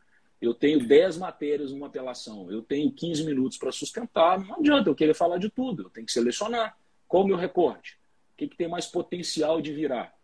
Eu 0.41 0.53
tenho 0.53 0.87
10 0.87 1.17
matérias 1.17 1.73
numa 1.73 1.87
apelação, 1.87 2.49
eu 2.49 2.61
tenho 2.61 2.89
15 2.89 3.25
minutos 3.25 3.57
para 3.57 3.73
sustentar, 3.73 4.39
não 4.39 4.55
adianta 4.55 4.89
eu 4.89 4.95
querer 4.95 5.13
falar 5.13 5.37
de 5.37 5.49
tudo, 5.49 5.83
eu 5.83 5.89
tenho 5.89 6.05
que 6.05 6.13
selecionar. 6.13 6.77
Qual 7.09 7.23
o 7.23 7.27
meu 7.27 7.35
recorte? 7.35 7.99
O 8.33 8.37
que, 8.37 8.47
que 8.47 8.55
tem 8.55 8.69
mais 8.69 8.87
potencial 8.87 9.61
de 9.61 9.73
virar? 9.73 10.15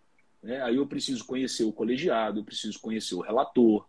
Né? 0.41 0.61
Aí 0.61 0.77
eu 0.77 0.87
preciso 0.87 1.25
conhecer 1.25 1.65
o 1.65 1.73
colegiado, 1.73 2.39
eu 2.39 2.45
preciso 2.45 2.79
conhecer 2.79 3.13
o 3.13 3.19
relator, 3.19 3.85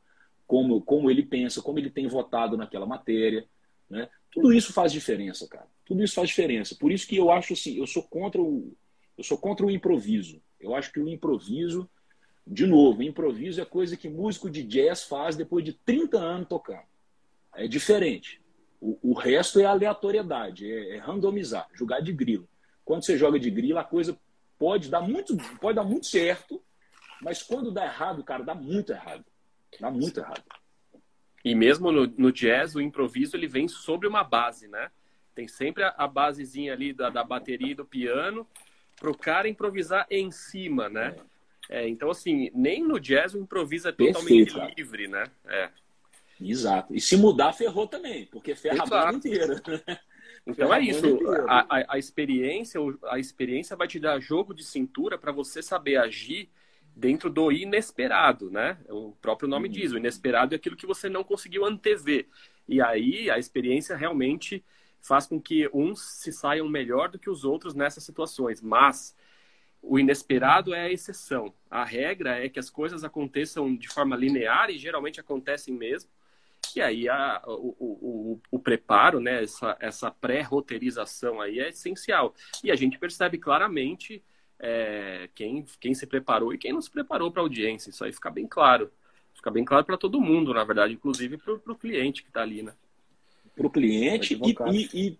como, 0.48 0.82
como 0.82 1.08
ele 1.08 1.22
pensa, 1.22 1.62
como 1.62 1.78
ele 1.78 1.90
tem 1.90 2.08
votado 2.08 2.56
naquela 2.56 2.86
matéria. 2.86 3.46
Né? 3.88 4.08
Tudo 4.32 4.52
isso 4.52 4.72
faz 4.72 4.90
diferença, 4.90 5.46
cara. 5.46 5.68
Tudo 5.84 6.02
isso 6.02 6.14
faz 6.14 6.28
diferença. 6.28 6.74
Por 6.74 6.90
isso 6.90 7.06
que 7.06 7.16
eu 7.16 7.30
acho 7.30 7.52
assim, 7.52 7.78
eu 7.78 7.86
sou 7.86 8.02
contra 8.02 8.42
o, 8.42 8.76
eu 9.16 9.22
sou 9.22 9.38
contra 9.38 9.64
o 9.64 9.70
improviso. 9.70 10.42
Eu 10.58 10.74
acho 10.74 10.90
que 10.90 10.98
o 10.98 11.08
improviso 11.08 11.88
de 12.46 12.64
novo, 12.64 13.02
improviso 13.02 13.60
é 13.60 13.64
coisa 13.64 13.96
que 13.96 14.08
músico 14.08 14.48
de 14.48 14.62
jazz 14.62 15.02
faz 15.02 15.34
depois 15.34 15.64
de 15.64 15.72
30 15.72 16.16
anos 16.16 16.48
tocando. 16.48 16.84
É 17.54 17.66
diferente. 17.66 18.40
O, 18.80 18.98
o 19.02 19.12
resto 19.14 19.58
é 19.58 19.64
aleatoriedade, 19.64 20.70
é, 20.70 20.96
é, 20.96 20.98
randomizar, 20.98 21.66
jogar 21.74 22.00
de 22.00 22.12
grilo. 22.12 22.48
Quando 22.84 23.04
você 23.04 23.18
joga 23.18 23.40
de 23.40 23.50
grilo, 23.50 23.78
a 23.78 23.84
coisa 23.84 24.16
pode 24.58 24.88
dar 24.88 25.00
muito, 25.00 25.36
pode 25.60 25.74
dar 25.74 25.82
muito 25.82 26.06
certo, 26.06 26.62
mas 27.20 27.42
quando 27.42 27.72
dá 27.72 27.84
errado, 27.84 28.22
cara, 28.22 28.44
dá 28.44 28.54
muito 28.54 28.92
errado. 28.92 29.24
Dá 29.80 29.90
muito 29.90 30.20
errado. 30.20 30.44
E 31.44 31.54
mesmo 31.54 31.90
no, 31.90 32.06
no 32.06 32.30
jazz, 32.30 32.76
o 32.76 32.80
improviso 32.80 33.36
ele 33.36 33.48
vem 33.48 33.66
sobre 33.66 34.06
uma 34.06 34.22
base, 34.22 34.68
né? 34.68 34.90
Tem 35.34 35.48
sempre 35.48 35.82
a, 35.82 35.94
a 35.98 36.06
basezinha 36.06 36.72
ali 36.72 36.92
da, 36.92 37.10
da 37.10 37.24
bateria 37.24 37.72
e 37.72 37.74
do 37.74 37.84
piano 37.84 38.46
para 38.94 39.10
o 39.10 39.16
cara 39.16 39.48
improvisar 39.48 40.06
em 40.10 40.30
cima, 40.30 40.88
né? 40.88 41.16
É. 41.18 41.35
É, 41.68 41.88
então, 41.88 42.10
assim, 42.10 42.50
nem 42.54 42.82
no 42.82 43.00
jazz 43.00 43.34
o 43.34 43.38
improviso 43.38 43.88
é 43.88 43.92
totalmente 43.92 44.52
Perfeito, 44.52 44.78
livre, 44.78 45.08
né? 45.08 45.24
É. 45.46 45.70
Exato. 46.40 46.94
E 46.94 47.00
se 47.00 47.16
mudar, 47.16 47.52
ferrou 47.52 47.86
também, 47.86 48.26
porque 48.26 48.54
ferra 48.54 48.84
Exato. 48.84 48.94
a 48.94 49.04
banda 49.06 49.16
inteira. 49.18 49.62
Então 50.46 50.72
é 50.72 50.80
isso. 50.80 51.04
A, 51.48 51.66
a, 51.68 51.94
a, 51.94 51.98
experiência, 51.98 52.80
a 53.08 53.18
experiência 53.18 53.74
vai 53.74 53.88
te 53.88 53.98
dar 53.98 54.20
jogo 54.20 54.54
de 54.54 54.62
cintura 54.62 55.18
para 55.18 55.32
você 55.32 55.60
saber 55.60 55.96
agir 55.96 56.48
dentro 56.94 57.28
do 57.28 57.50
inesperado, 57.50 58.48
né? 58.48 58.78
O 58.88 59.10
próprio 59.20 59.48
nome 59.48 59.66
uhum. 59.66 59.74
diz, 59.74 59.90
o 59.90 59.96
inesperado 59.96 60.54
é 60.54 60.56
aquilo 60.56 60.76
que 60.76 60.86
você 60.86 61.08
não 61.08 61.24
conseguiu 61.24 61.64
antever. 61.64 62.28
E 62.68 62.80
aí 62.80 63.28
a 63.28 63.38
experiência 63.38 63.96
realmente 63.96 64.64
faz 65.00 65.26
com 65.26 65.40
que 65.40 65.68
uns 65.74 66.00
se 66.00 66.32
saiam 66.32 66.68
melhor 66.68 67.08
do 67.08 67.18
que 67.18 67.28
os 67.28 67.44
outros 67.44 67.74
nessas 67.74 68.04
situações. 68.04 68.62
Mas 68.62 69.15
o 69.88 69.98
inesperado 69.98 70.74
é 70.74 70.82
a 70.82 70.92
exceção. 70.92 71.54
A 71.70 71.84
regra 71.84 72.44
é 72.44 72.48
que 72.48 72.58
as 72.58 72.68
coisas 72.68 73.04
aconteçam 73.04 73.74
de 73.74 73.88
forma 73.88 74.16
linear 74.16 74.68
e 74.70 74.78
geralmente 74.78 75.20
acontecem 75.20 75.72
mesmo. 75.72 76.10
E 76.74 76.80
aí 76.80 77.08
a, 77.08 77.42
o, 77.46 77.76
o, 77.78 78.40
o, 78.50 78.58
preparo, 78.58 79.20
né, 79.20 79.44
essa, 79.44 79.76
essa 79.80 80.10
pré-roteirização 80.10 81.40
aí 81.40 81.60
é 81.60 81.68
essencial. 81.68 82.34
E 82.64 82.70
a 82.70 82.76
gente 82.76 82.98
percebe 82.98 83.38
claramente 83.38 84.22
é, 84.58 85.30
quem, 85.34 85.64
quem 85.78 85.94
se 85.94 86.06
preparou 86.06 86.52
e 86.52 86.58
quem 86.58 86.72
não 86.72 86.82
se 86.82 86.90
preparou 86.90 87.30
para 87.30 87.40
a 87.40 87.44
audiência. 87.44 87.90
Isso 87.90 88.04
aí 88.04 88.12
fica 88.12 88.30
bem 88.30 88.46
claro. 88.46 88.90
Fica 89.34 89.50
bem 89.50 89.64
claro 89.64 89.84
para 89.84 89.96
todo 89.96 90.20
mundo, 90.20 90.52
na 90.52 90.64
verdade, 90.64 90.94
inclusive 90.94 91.38
para 91.38 91.54
o 91.54 91.78
cliente 91.78 92.22
que 92.22 92.28
está 92.28 92.42
ali, 92.42 92.62
né? 92.62 92.74
Para 93.54 93.66
o 93.66 93.70
cliente 93.70 94.34
e, 94.34 94.56
e, 94.72 95.06
e 95.06 95.10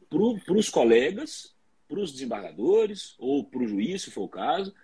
para 0.45 0.55
os 0.55 0.69
colegas 0.69 1.56
para 1.89 2.01
os 2.01 2.13
desembargadores 2.13 3.15
ou 3.19 3.45
para 3.45 3.63
o 3.63 3.69
juiz, 3.69 4.03
se 4.03 4.11
for 4.11 4.23
o 4.23 4.29
caso. 4.29 4.75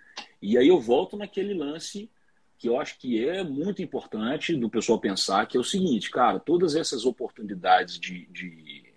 E 0.40 0.58
aí 0.58 0.68
eu 0.68 0.80
volto 0.80 1.16
naquele 1.16 1.54
lance 1.54 2.10
que 2.58 2.68
eu 2.68 2.78
acho 2.78 2.96
que 2.98 3.26
é 3.26 3.42
muito 3.42 3.82
importante 3.82 4.54
do 4.54 4.70
pessoal 4.70 5.00
pensar, 5.00 5.46
que 5.46 5.56
é 5.56 5.60
o 5.60 5.64
seguinte, 5.64 6.10
cara, 6.10 6.38
todas 6.38 6.76
essas 6.76 7.04
oportunidades 7.04 7.98
de, 7.98 8.26
de 8.26 8.92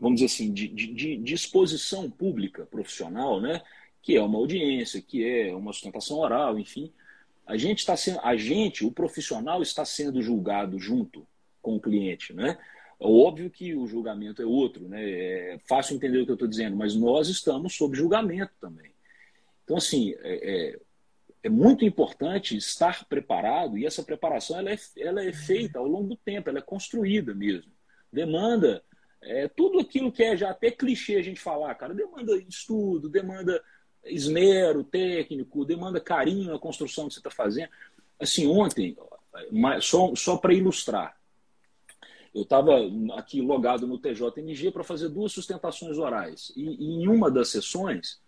vamos 0.00 0.20
dizer 0.20 0.26
assim, 0.26 0.52
de, 0.52 0.66
de, 0.66 1.16
de, 1.18 1.34
exposição 1.34 2.10
pública 2.10 2.66
profissional, 2.66 3.40
né? 3.40 3.62
Que 4.02 4.16
é 4.16 4.22
uma 4.22 4.38
audiência, 4.38 5.00
que 5.00 5.24
é 5.24 5.54
uma 5.54 5.72
sustentação 5.72 6.18
oral, 6.18 6.58
enfim. 6.58 6.90
A 7.46 7.56
gente 7.56 7.78
está 7.78 7.96
sendo, 7.96 8.18
a 8.24 8.34
gente, 8.34 8.84
o 8.84 8.90
profissional, 8.90 9.60
está 9.60 9.84
sendo 9.84 10.22
julgado 10.22 10.78
junto 10.78 11.26
com 11.60 11.76
o 11.76 11.80
cliente, 11.80 12.32
né? 12.32 12.58
É 13.00 13.06
óbvio 13.06 13.50
que 13.50 13.74
o 13.74 13.86
julgamento 13.86 14.42
é 14.42 14.44
outro, 14.44 14.86
né? 14.86 15.10
É 15.10 15.58
fácil 15.66 15.96
entender 15.96 16.18
o 16.18 16.24
que 16.26 16.30
eu 16.30 16.34
estou 16.34 16.48
dizendo, 16.48 16.76
mas 16.76 16.94
nós 16.94 17.28
estamos 17.28 17.74
sob 17.74 17.96
julgamento 17.96 18.52
também. 18.60 18.92
Então, 19.64 19.78
assim, 19.78 20.14
é, 20.18 20.74
é, 20.74 20.80
é, 21.44 21.48
muito 21.48 21.84
importante 21.84 22.56
estar 22.56 23.06
preparado 23.08 23.78
e 23.78 23.86
essa 23.86 24.02
preparação 24.02 24.58
ela 24.58 24.70
é, 24.70 24.78
ela 24.98 25.24
é 25.24 25.32
feita 25.32 25.78
ao 25.78 25.86
longo 25.86 26.08
do 26.08 26.16
tempo, 26.16 26.50
ela 26.50 26.58
é 26.58 26.62
construída 26.62 27.34
mesmo. 27.34 27.72
Demanda 28.12 28.82
é, 29.22 29.48
tudo 29.48 29.80
aquilo 29.80 30.12
que 30.12 30.22
é 30.22 30.36
já 30.36 30.50
até 30.50 30.70
clichê 30.70 31.16
a 31.16 31.22
gente 31.22 31.40
falar, 31.40 31.74
cara, 31.76 31.94
demanda 31.94 32.36
estudo, 32.48 33.08
demanda 33.08 33.62
esmero 34.04 34.82
técnico, 34.82 35.64
demanda 35.64 36.00
carinho 36.00 36.52
na 36.52 36.58
construção 36.58 37.06
que 37.06 37.14
você 37.14 37.20
está 37.20 37.30
fazendo. 37.30 37.70
Assim, 38.18 38.46
ontem, 38.46 38.96
só, 39.80 40.14
só 40.14 40.36
para 40.36 40.52
ilustrar, 40.52 41.19
eu 42.34 42.42
estava 42.42 42.78
aqui 43.14 43.40
logado 43.40 43.86
no 43.86 43.98
TJMG 43.98 44.70
para 44.70 44.84
fazer 44.84 45.08
duas 45.08 45.32
sustentações 45.32 45.98
orais. 45.98 46.52
E, 46.56 46.62
e 46.62 47.02
em 47.02 47.08
uma 47.08 47.30
das 47.30 47.48
sessões, 47.48 48.20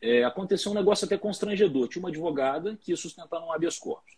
é, 0.00 0.24
aconteceu 0.24 0.70
um 0.70 0.74
negócio 0.74 1.06
até 1.06 1.16
constrangedor. 1.16 1.88
Tinha 1.88 2.02
uma 2.02 2.10
advogada 2.10 2.76
que 2.76 2.92
ia 2.92 2.96
sustentar 2.96 3.40
um 3.40 3.50
habeas 3.50 3.78
corpus. 3.78 4.14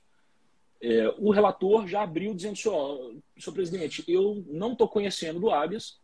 É, 0.80 1.14
o 1.18 1.30
relator 1.30 1.86
já 1.86 2.02
abriu 2.02 2.34
dizendo: 2.34 2.56
senhor, 2.56 3.14
senhor 3.38 3.54
presidente, 3.54 4.04
eu 4.08 4.44
não 4.48 4.72
estou 4.72 4.88
conhecendo 4.88 5.38
do 5.38 5.50
habeas 5.50 5.98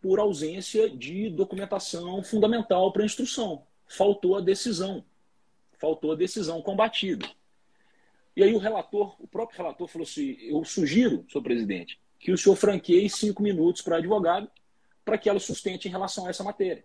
por 0.00 0.18
ausência 0.18 0.88
de 0.88 1.28
documentação 1.30 2.22
fundamental 2.22 2.90
para 2.92 3.02
a 3.02 3.06
instrução. 3.06 3.64
Faltou 3.86 4.36
a 4.36 4.40
decisão. 4.40 5.04
Faltou 5.78 6.12
a 6.12 6.16
decisão 6.16 6.62
combatida. 6.62 7.28
E 8.34 8.42
aí 8.42 8.54
o 8.54 8.58
relator, 8.58 9.14
o 9.18 9.28
próprio 9.28 9.58
relator 9.58 9.86
falou 9.86 10.06
assim: 10.06 10.36
eu 10.40 10.64
sugiro, 10.64 11.24
senhor 11.30 11.42
presidente, 11.42 12.00
que 12.26 12.32
o 12.32 12.36
senhor 12.36 12.56
franqueie 12.56 13.08
cinco 13.08 13.40
minutos 13.40 13.82
para 13.82 13.94
a 13.94 13.98
advogada 14.00 14.50
para 15.04 15.16
que 15.16 15.28
ela 15.28 15.38
sustente 15.38 15.86
em 15.86 15.92
relação 15.92 16.26
a 16.26 16.30
essa 16.30 16.42
matéria. 16.42 16.84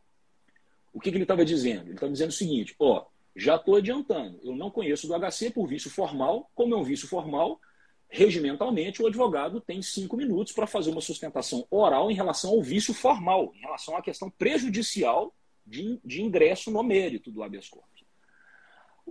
O 0.94 1.00
que, 1.00 1.10
que 1.10 1.18
ele 1.18 1.24
estava 1.24 1.44
dizendo? 1.44 1.86
Ele 1.86 1.94
estava 1.96 2.12
dizendo 2.12 2.30
o 2.30 2.34
seguinte: 2.34 2.76
ó, 2.78 3.08
já 3.36 3.56
estou 3.56 3.76
adiantando, 3.76 4.40
eu 4.44 4.56
não 4.56 4.70
conheço 4.70 5.08
do 5.08 5.16
HC 5.18 5.50
por 5.50 5.66
vício 5.66 5.90
formal, 5.90 6.48
como 6.54 6.76
é 6.76 6.78
um 6.78 6.84
vício 6.84 7.08
formal, 7.08 7.60
regimentalmente 8.08 9.02
o 9.02 9.08
advogado 9.08 9.60
tem 9.60 9.82
cinco 9.82 10.16
minutos 10.16 10.54
para 10.54 10.68
fazer 10.68 10.92
uma 10.92 11.02
sustentação 11.02 11.66
oral 11.72 12.12
em 12.12 12.14
relação 12.14 12.52
ao 12.52 12.62
vício 12.62 12.94
formal, 12.94 13.52
em 13.56 13.62
relação 13.62 13.98
à 13.98 14.02
questão 14.04 14.30
prejudicial 14.30 15.34
de, 15.66 16.00
de 16.06 16.22
ingresso 16.22 16.70
no 16.70 16.84
mérito 16.84 17.32
do 17.32 17.42
habeas 17.42 17.68
corpus. 17.68 18.04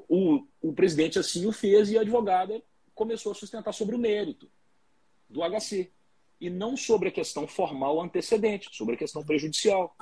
O, 0.08 0.46
o 0.62 0.72
presidente 0.72 1.18
assim 1.18 1.44
o 1.44 1.50
fez 1.50 1.90
e 1.90 1.98
a 1.98 2.02
advogada 2.02 2.62
começou 2.94 3.32
a 3.32 3.34
sustentar 3.34 3.72
sobre 3.72 3.96
o 3.96 3.98
mérito 3.98 4.48
do 5.28 5.40
HC 5.40 5.90
e 6.40 6.48
não 6.48 6.76
sobre 6.76 7.08
a 7.08 7.12
questão 7.12 7.46
formal 7.46 8.00
antecedente, 8.00 8.68
sobre 8.72 8.94
a 8.94 8.98
questão 8.98 9.22
prejudicial. 9.22 9.94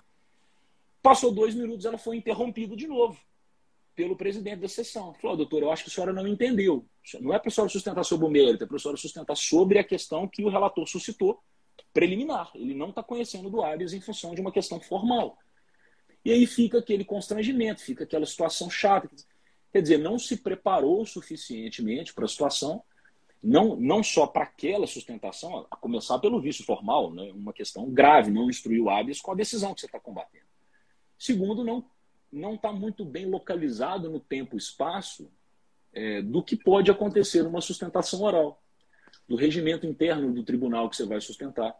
Passou 1.02 1.32
dois 1.32 1.54
minutos, 1.54 1.84
ela 1.84 1.98
foi 1.98 2.16
interrompida 2.16 2.76
de 2.76 2.86
novo 2.86 3.18
pelo 3.94 4.16
presidente 4.16 4.60
da 4.60 4.68
sessão. 4.68 5.12
Falou, 5.14 5.36
doutor, 5.36 5.60
eu 5.60 5.72
acho 5.72 5.82
que 5.82 5.90
a 5.90 5.92
senhora 5.92 6.12
não 6.12 6.26
entendeu. 6.26 6.86
Não 7.20 7.34
é 7.34 7.38
para 7.38 7.48
a 7.48 7.50
senhora 7.50 7.68
sustentar 7.68 8.04
sobre 8.04 8.26
o 8.26 8.30
mérito, 8.30 8.62
é 8.62 8.66
para 8.66 8.76
a 8.76 8.78
senhora 8.78 8.96
sustentar 8.96 9.36
sobre 9.36 9.78
a 9.78 9.82
questão 9.82 10.28
que 10.28 10.44
o 10.44 10.48
relator 10.48 10.86
suscitou 10.86 11.42
preliminar. 11.92 12.52
Ele 12.54 12.74
não 12.74 12.90
está 12.90 13.02
conhecendo 13.02 13.50
do 13.50 13.60
habeas 13.60 13.92
em 13.92 14.00
função 14.00 14.36
de 14.36 14.40
uma 14.40 14.52
questão 14.52 14.80
formal. 14.80 15.36
E 16.24 16.30
aí 16.30 16.46
fica 16.46 16.78
aquele 16.78 17.04
constrangimento, 17.04 17.82
fica 17.82 18.04
aquela 18.04 18.24
situação 18.24 18.70
chata. 18.70 19.10
Quer 19.72 19.82
dizer, 19.82 19.98
não 19.98 20.16
se 20.16 20.36
preparou 20.36 21.04
suficientemente 21.04 22.14
para 22.14 22.24
a 22.24 22.28
situação, 22.28 22.84
não, 23.42 23.76
não 23.76 24.02
só 24.02 24.26
para 24.26 24.44
aquela 24.44 24.86
sustentação, 24.86 25.66
a 25.70 25.76
começar 25.76 26.18
pelo 26.18 26.40
vício 26.40 26.64
formal, 26.64 27.12
né, 27.12 27.30
uma 27.32 27.52
questão 27.52 27.88
grave, 27.90 28.30
não 28.30 28.50
instruir 28.50 28.82
o 28.82 28.90
habeas 28.90 29.20
com 29.20 29.32
a 29.32 29.36
decisão 29.36 29.74
que 29.74 29.80
você 29.80 29.86
está 29.86 30.00
combatendo. 30.00 30.46
Segundo, 31.18 31.64
não 31.64 31.84
não 32.30 32.54
está 32.54 32.72
muito 32.72 33.04
bem 33.04 33.26
localizado 33.26 34.10
no 34.10 34.20
tempo 34.20 34.54
e 34.54 34.58
espaço 34.58 35.30
é, 35.92 36.20
do 36.22 36.42
que 36.42 36.56
pode 36.56 36.90
acontecer 36.90 37.42
numa 37.42 37.60
sustentação 37.60 38.20
oral, 38.22 38.62
do 39.26 39.36
regimento 39.36 39.86
interno 39.86 40.32
do 40.32 40.42
tribunal 40.42 40.88
que 40.88 40.96
você 40.96 41.06
vai 41.06 41.20
sustentar. 41.20 41.74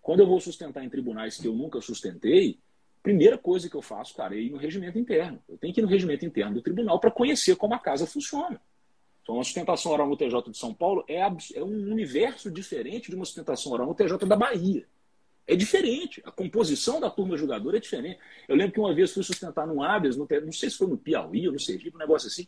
Quando 0.00 0.20
eu 0.20 0.26
vou 0.26 0.40
sustentar 0.40 0.84
em 0.84 0.88
tribunais 0.88 1.36
que 1.36 1.46
eu 1.46 1.54
nunca 1.54 1.80
sustentei, 1.80 2.58
primeira 3.02 3.36
coisa 3.36 3.68
que 3.68 3.76
eu 3.76 3.82
faço, 3.82 4.14
cara, 4.14 4.34
é 4.34 4.40
ir 4.40 4.50
no 4.50 4.56
regimento 4.56 4.98
interno. 4.98 5.42
Eu 5.48 5.58
tenho 5.58 5.72
que 5.72 5.80
ir 5.80 5.82
no 5.82 5.88
regimento 5.88 6.24
interno 6.24 6.54
do 6.54 6.62
tribunal 6.62 6.98
para 6.98 7.10
conhecer 7.10 7.56
como 7.56 7.74
a 7.74 7.78
casa 7.78 8.06
funciona. 8.06 8.60
Então, 9.22 9.36
uma 9.36 9.44
sustentação 9.44 9.92
oral 9.92 10.08
no 10.08 10.16
TJ 10.16 10.50
de 10.50 10.58
São 10.58 10.74
Paulo 10.74 11.04
é, 11.08 11.20
é 11.20 11.62
um 11.62 11.90
universo 11.92 12.50
diferente 12.50 13.08
de 13.08 13.16
uma 13.16 13.24
sustentação 13.24 13.72
oral 13.72 13.86
no 13.86 13.94
TJ 13.94 14.18
da 14.26 14.36
Bahia. 14.36 14.86
É 15.46 15.54
diferente. 15.54 16.20
A 16.24 16.30
composição 16.30 17.00
da 17.00 17.10
turma 17.10 17.36
jogadora 17.36 17.76
é 17.76 17.80
diferente. 17.80 18.18
Eu 18.48 18.56
lembro 18.56 18.72
que 18.72 18.80
uma 18.80 18.94
vez 18.94 19.12
fui 19.12 19.22
sustentar 19.22 19.66
num 19.66 19.82
habeas, 19.82 20.16
não 20.16 20.26
sei 20.52 20.70
se 20.70 20.76
foi 20.76 20.86
no 20.86 20.98
Piauí 20.98 21.46
ou 21.46 21.52
no 21.52 21.60
Sergipe, 21.60 21.94
um 21.94 21.98
negócio 21.98 22.28
assim, 22.28 22.46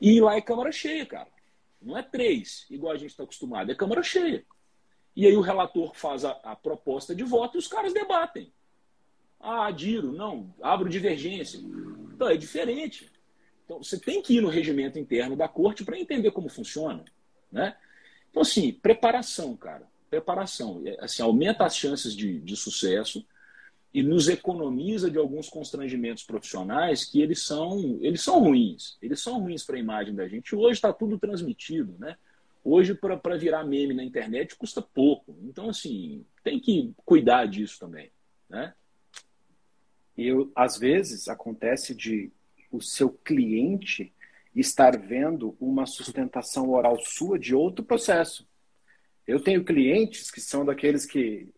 e 0.00 0.20
lá 0.20 0.36
é 0.36 0.40
câmara 0.40 0.72
cheia, 0.72 1.06
cara. 1.06 1.28
Não 1.80 1.96
é 1.96 2.02
três, 2.02 2.66
igual 2.70 2.92
a 2.92 2.96
gente 2.96 3.10
está 3.10 3.22
acostumado, 3.22 3.70
é 3.70 3.74
câmara 3.74 4.02
cheia. 4.02 4.44
E 5.16 5.26
aí 5.26 5.36
o 5.36 5.40
relator 5.40 5.94
faz 5.94 6.24
a, 6.24 6.32
a, 6.42 6.54
proposta 6.54 7.14
de 7.14 7.24
voto 7.24 7.56
e 7.56 7.58
os 7.58 7.66
caras 7.66 7.92
debatem. 7.92 8.52
Ah, 9.40 9.66
adiro, 9.66 10.12
não, 10.12 10.54
abro 10.60 10.88
divergência. 10.88 11.58
Então 11.58 12.28
é 12.28 12.36
diferente. 12.36 13.09
Então 13.70 13.82
você 13.82 13.98
tem 13.98 14.20
que 14.20 14.38
ir 14.38 14.40
no 14.40 14.48
regimento 14.48 14.98
interno 14.98 15.36
da 15.36 15.46
corte 15.46 15.84
para 15.84 15.98
entender 15.98 16.32
como 16.32 16.48
funciona. 16.48 17.04
Né? 17.52 17.76
Então, 18.30 18.42
assim, 18.42 18.72
preparação, 18.72 19.56
cara 19.56 19.88
preparação. 20.10 20.82
Assim, 20.98 21.22
aumenta 21.22 21.64
as 21.64 21.76
chances 21.76 22.14
de, 22.14 22.40
de 22.40 22.56
sucesso 22.56 23.24
e 23.94 24.02
nos 24.02 24.28
economiza 24.28 25.10
de 25.10 25.18
alguns 25.18 25.48
constrangimentos 25.48 26.24
profissionais 26.24 27.04
que 27.04 27.22
eles 27.22 27.42
são, 27.42 27.98
eles 28.00 28.20
são 28.20 28.40
ruins. 28.40 28.98
Eles 29.00 29.22
são 29.22 29.40
ruins 29.40 29.64
para 29.64 29.76
a 29.76 29.80
imagem 29.80 30.14
da 30.14 30.28
gente. 30.28 30.54
Hoje 30.54 30.74
está 30.74 30.92
tudo 30.92 31.18
transmitido, 31.18 31.94
né? 31.98 32.16
Hoje, 32.62 32.94
para 32.94 33.36
virar 33.38 33.64
meme 33.64 33.94
na 33.94 34.04
internet, 34.04 34.54
custa 34.54 34.82
pouco. 34.82 35.34
Então, 35.44 35.70
assim, 35.70 36.26
tem 36.44 36.60
que 36.60 36.92
cuidar 37.06 37.46
disso 37.46 37.78
também, 37.78 38.10
né? 38.48 38.74
Eu, 40.18 40.52
às 40.54 40.76
vezes 40.76 41.28
acontece 41.28 41.94
de 41.94 42.30
o 42.70 42.80
seu 42.80 43.10
cliente 43.10 44.12
estar 44.54 44.98
vendo 44.98 45.56
uma 45.60 45.86
sustentação 45.86 46.70
oral 46.70 46.98
sua 47.00 47.38
de 47.38 47.54
outro 47.54 47.84
processo. 47.84 48.46
Eu 49.26 49.40
tenho 49.40 49.64
clientes 49.64 50.30
que 50.30 50.40
são 50.40 50.64
daqueles 50.64 51.06
que, 51.06 51.48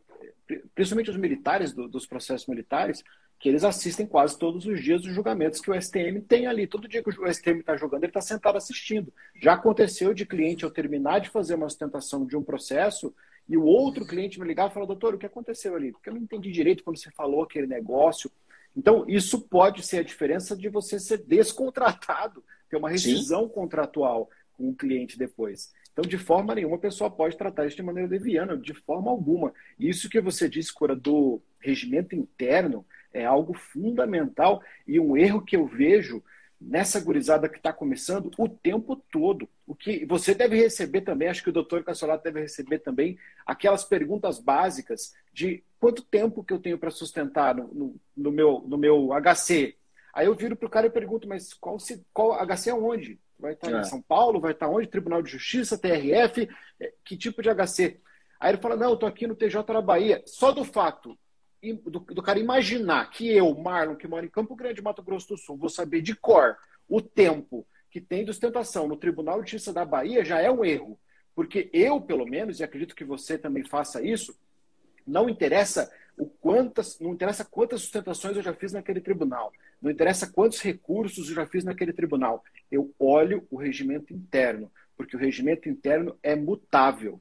principalmente 0.75 1.11
os 1.11 1.17
militares 1.17 1.73
do, 1.73 1.89
dos 1.89 2.07
processos 2.07 2.47
militares, 2.47 3.03
que 3.43 3.49
eles 3.49 3.65
assistem 3.65 4.07
quase 4.07 4.39
todos 4.39 4.67
os 4.67 4.81
dias 4.81 5.05
os 5.05 5.13
julgamentos 5.13 5.61
que 5.61 5.69
o 5.69 5.75
STM 5.75 6.21
tem 6.21 6.47
ali. 6.47 6.65
Todo 6.65 6.87
dia 6.87 7.03
que 7.03 7.11
o 7.11 7.33
STM 7.33 7.59
está 7.59 7.77
jogando, 7.77 8.05
ele 8.05 8.11
está 8.11 8.21
sentado 8.21 8.57
assistindo. 8.57 9.13
Já 9.35 9.55
aconteceu 9.55 10.15
de 10.15 10.25
cliente, 10.25 10.65
ao 10.65 10.71
terminar 10.71 11.19
de 11.19 11.29
fazer 11.29 11.57
uma 11.57 11.69
sustentação 11.69 12.25
de 12.25 12.37
um 12.37 12.43
processo, 12.43 13.13
e 13.49 13.57
o 13.57 13.65
outro 13.65 14.07
cliente 14.07 14.39
me 14.39 14.47
ligar 14.47 14.71
e 14.71 14.73
falar, 14.73 14.87
doutor, 14.87 15.15
o 15.15 15.19
que 15.19 15.27
aconteceu 15.27 15.75
ali? 15.75 15.91
Porque 15.91 16.09
eu 16.09 16.15
não 16.15 16.23
entendi 16.23 16.53
direito 16.53 16.85
quando 16.85 16.99
você 16.99 17.11
falou 17.11 17.43
aquele 17.43 17.67
negócio. 17.67 18.31
Então, 18.77 19.05
isso 19.07 19.41
pode 19.41 19.83
ser 19.83 19.99
a 19.99 20.03
diferença 20.03 20.57
de 20.57 20.69
você 20.69 20.99
ser 20.99 21.19
descontratado, 21.19 22.43
ter 22.71 22.77
uma 22.77 22.91
rescisão 22.91 23.45
Sim. 23.45 23.53
contratual 23.53 24.31
com 24.57 24.71
o 24.71 24.75
cliente 24.75 25.19
depois. 25.19 25.73
Então, 25.93 26.03
de 26.03 26.17
forma 26.17 26.55
nenhuma, 26.55 26.77
a 26.77 26.81
pessoa 26.81 27.11
pode 27.11 27.37
tratar 27.37 27.67
isso 27.67 27.77
de 27.77 27.83
maneira 27.83 28.09
leviana, 28.09 28.57
de 28.57 28.73
forma 28.73 29.11
alguma. 29.11 29.53
E 29.79 29.89
isso 29.89 30.09
que 30.09 30.21
você 30.21 30.49
disse, 30.49 30.73
Cora, 30.73 30.97
do 30.97 31.43
regimento 31.61 32.15
interno, 32.15 32.85
é 33.13 33.25
algo 33.25 33.53
fundamental 33.53 34.63
e 34.87 34.99
um 34.99 35.17
erro 35.17 35.45
que 35.45 35.55
eu 35.55 35.67
vejo 35.67 36.23
nessa 36.67 37.01
gurizada 37.01 37.49
que 37.49 37.57
está 37.57 37.73
começando 37.73 38.31
o 38.39 38.49
tempo 38.49 38.97
todo. 39.11 39.49
O 39.67 39.75
que 39.75 40.05
você 40.07 40.35
deve 40.35 40.57
receber 40.57 41.03
também, 41.03 41.29
acho 41.29 41.43
que 41.43 41.51
o 41.51 41.53
doutor 41.53 41.83
Cassolato 41.85 42.25
deve 42.25 42.41
receber 42.41 42.79
também, 42.79 43.19
aquelas 43.45 43.85
perguntas 43.85 44.39
básicas 44.39 45.13
de 45.33 45.63
quanto 45.81 46.03
tempo 46.03 46.45
que 46.45 46.53
eu 46.53 46.59
tenho 46.59 46.79
para 46.79 46.91
sustentar 46.91 47.55
no, 47.55 47.69
no, 47.73 47.97
no, 48.17 48.31
meu, 48.31 48.65
no 48.67 48.79
meu 48.79 49.11
HC. 49.13 49.77
Aí 50.15 50.27
eu 50.27 50.35
viro 50.35 50.57
para 50.57 50.67
o 50.67 50.71
cara 50.71 50.87
e 50.87 50.91
pergunto, 50.91 51.29
mas 51.29 51.53
qual, 51.55 51.77
qual 52.13 52.47
HC 52.47 52.71
é 52.71 52.75
onde? 52.75 53.19
Vai 53.39 53.55
estar 53.55 53.73
é. 53.73 53.81
em 53.81 53.85
São 53.85 54.01
Paulo? 54.01 54.41
Vai 54.41 54.53
estar 54.53 54.69
onde? 54.69 54.87
Tribunal 54.87 55.23
de 55.23 55.33
Justiça, 55.33 55.77
TRF? 55.77 56.49
É, 56.79 56.93
que 57.05 57.17
tipo 57.17 57.43
de 57.43 57.49
HC? 57.49 58.01
Aí 58.39 58.53
ele 58.53 58.61
fala: 58.61 58.77
não, 58.77 58.89
eu 58.89 58.95
estou 58.95 59.09
aqui 59.09 59.27
no 59.27 59.35
TJ 59.35 59.63
da 59.65 59.83
Bahia. 59.83 60.23
Só 60.27 60.53
do 60.53 60.65
fato 60.65 61.19
do, 61.63 62.01
do, 62.01 62.23
cara 62.23 62.39
imaginar 62.39 63.09
que 63.11 63.31
eu, 63.31 63.55
Marlon, 63.55 63.95
que 63.95 64.09
moro 64.09 64.27
em 64.27 64.31
Campo 64.31 64.57
Grande, 64.57 64.83
Mato 64.83 65.03
Grosso 65.03 65.29
do 65.29 65.39
Sul, 65.39 65.57
vou 65.57 65.69
saber 65.69 66.03
de 66.03 66.15
cor 66.15 66.57
o 66.89 67.01
tempo 67.01 67.67
que 67.89 68.01
tem 68.01 68.25
de 68.25 68.31
ostentação 68.31 68.89
no 68.89 68.97
Tribunal 68.97 69.43
de 69.43 69.51
Justiça 69.51 69.73
da 69.73 69.85
Bahia 69.85 70.25
já 70.25 70.41
é 70.41 70.51
um 70.51 70.65
erro. 70.65 70.99
Porque 71.35 71.71
eu, 71.73 72.01
pelo 72.01 72.27
menos, 72.27 72.59
e 72.59 72.65
acredito 72.65 72.97
que 72.97 73.05
você 73.05 73.39
também 73.39 73.65
faça 73.65 74.03
isso, 74.03 74.37
não 75.07 75.29
interessa 75.29 75.91
o 76.17 76.27
quantas, 76.27 76.99
não 76.99 77.13
interessa 77.13 77.45
quantas 77.45 77.83
sustentações 77.83 78.37
eu 78.37 78.43
já 78.43 78.53
fiz 78.53 78.73
naquele 78.73 79.01
tribunal, 79.01 79.53
não 79.81 79.91
interessa 79.91 80.31
quantos 80.31 80.61
recursos 80.61 81.29
eu 81.29 81.35
já 81.35 81.47
fiz 81.47 81.65
naquele 81.65 81.93
tribunal. 81.93 82.45
Eu 82.71 82.95
olho 82.99 83.47
o 83.51 83.57
regimento 83.57 84.13
interno, 84.13 84.71
porque 84.97 85.17
o 85.17 85.19
regimento 85.19 85.69
interno 85.69 86.19
é 86.23 86.35
mutável. 86.35 87.21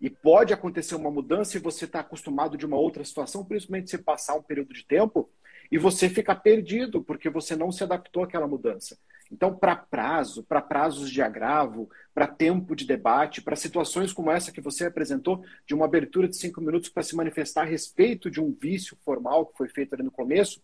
E 0.00 0.10
pode 0.10 0.52
acontecer 0.52 0.94
uma 0.94 1.10
mudança 1.10 1.56
e 1.56 1.60
você 1.60 1.86
está 1.86 2.00
acostumado 2.00 2.56
de 2.56 2.66
uma 2.66 2.76
outra 2.76 3.04
situação, 3.04 3.44
principalmente 3.44 3.90
se 3.90 3.98
passar 3.98 4.34
um 4.34 4.42
período 4.42 4.74
de 4.74 4.84
tempo, 4.84 5.30
e 5.70 5.78
você 5.78 6.08
fica 6.08 6.34
perdido, 6.34 7.02
porque 7.02 7.28
você 7.28 7.56
não 7.56 7.72
se 7.72 7.82
adaptou 7.82 8.22
àquela 8.22 8.46
mudança. 8.46 8.96
Então, 9.30 9.56
para 9.56 9.74
prazo, 9.74 10.44
para 10.44 10.62
prazos 10.62 11.10
de 11.10 11.20
agravo, 11.20 11.90
para 12.14 12.26
tempo 12.26 12.76
de 12.76 12.86
debate, 12.86 13.42
para 13.42 13.56
situações 13.56 14.12
como 14.12 14.30
essa 14.30 14.52
que 14.52 14.60
você 14.60 14.86
apresentou, 14.86 15.44
de 15.66 15.74
uma 15.74 15.86
abertura 15.86 16.28
de 16.28 16.36
cinco 16.36 16.60
minutos 16.60 16.88
para 16.88 17.02
se 17.02 17.16
manifestar 17.16 17.62
a 17.62 17.64
respeito 17.64 18.30
de 18.30 18.40
um 18.40 18.52
vício 18.52 18.96
formal 19.04 19.46
que 19.46 19.56
foi 19.56 19.68
feito 19.68 19.94
ali 19.94 20.04
no 20.04 20.10
começo, 20.10 20.62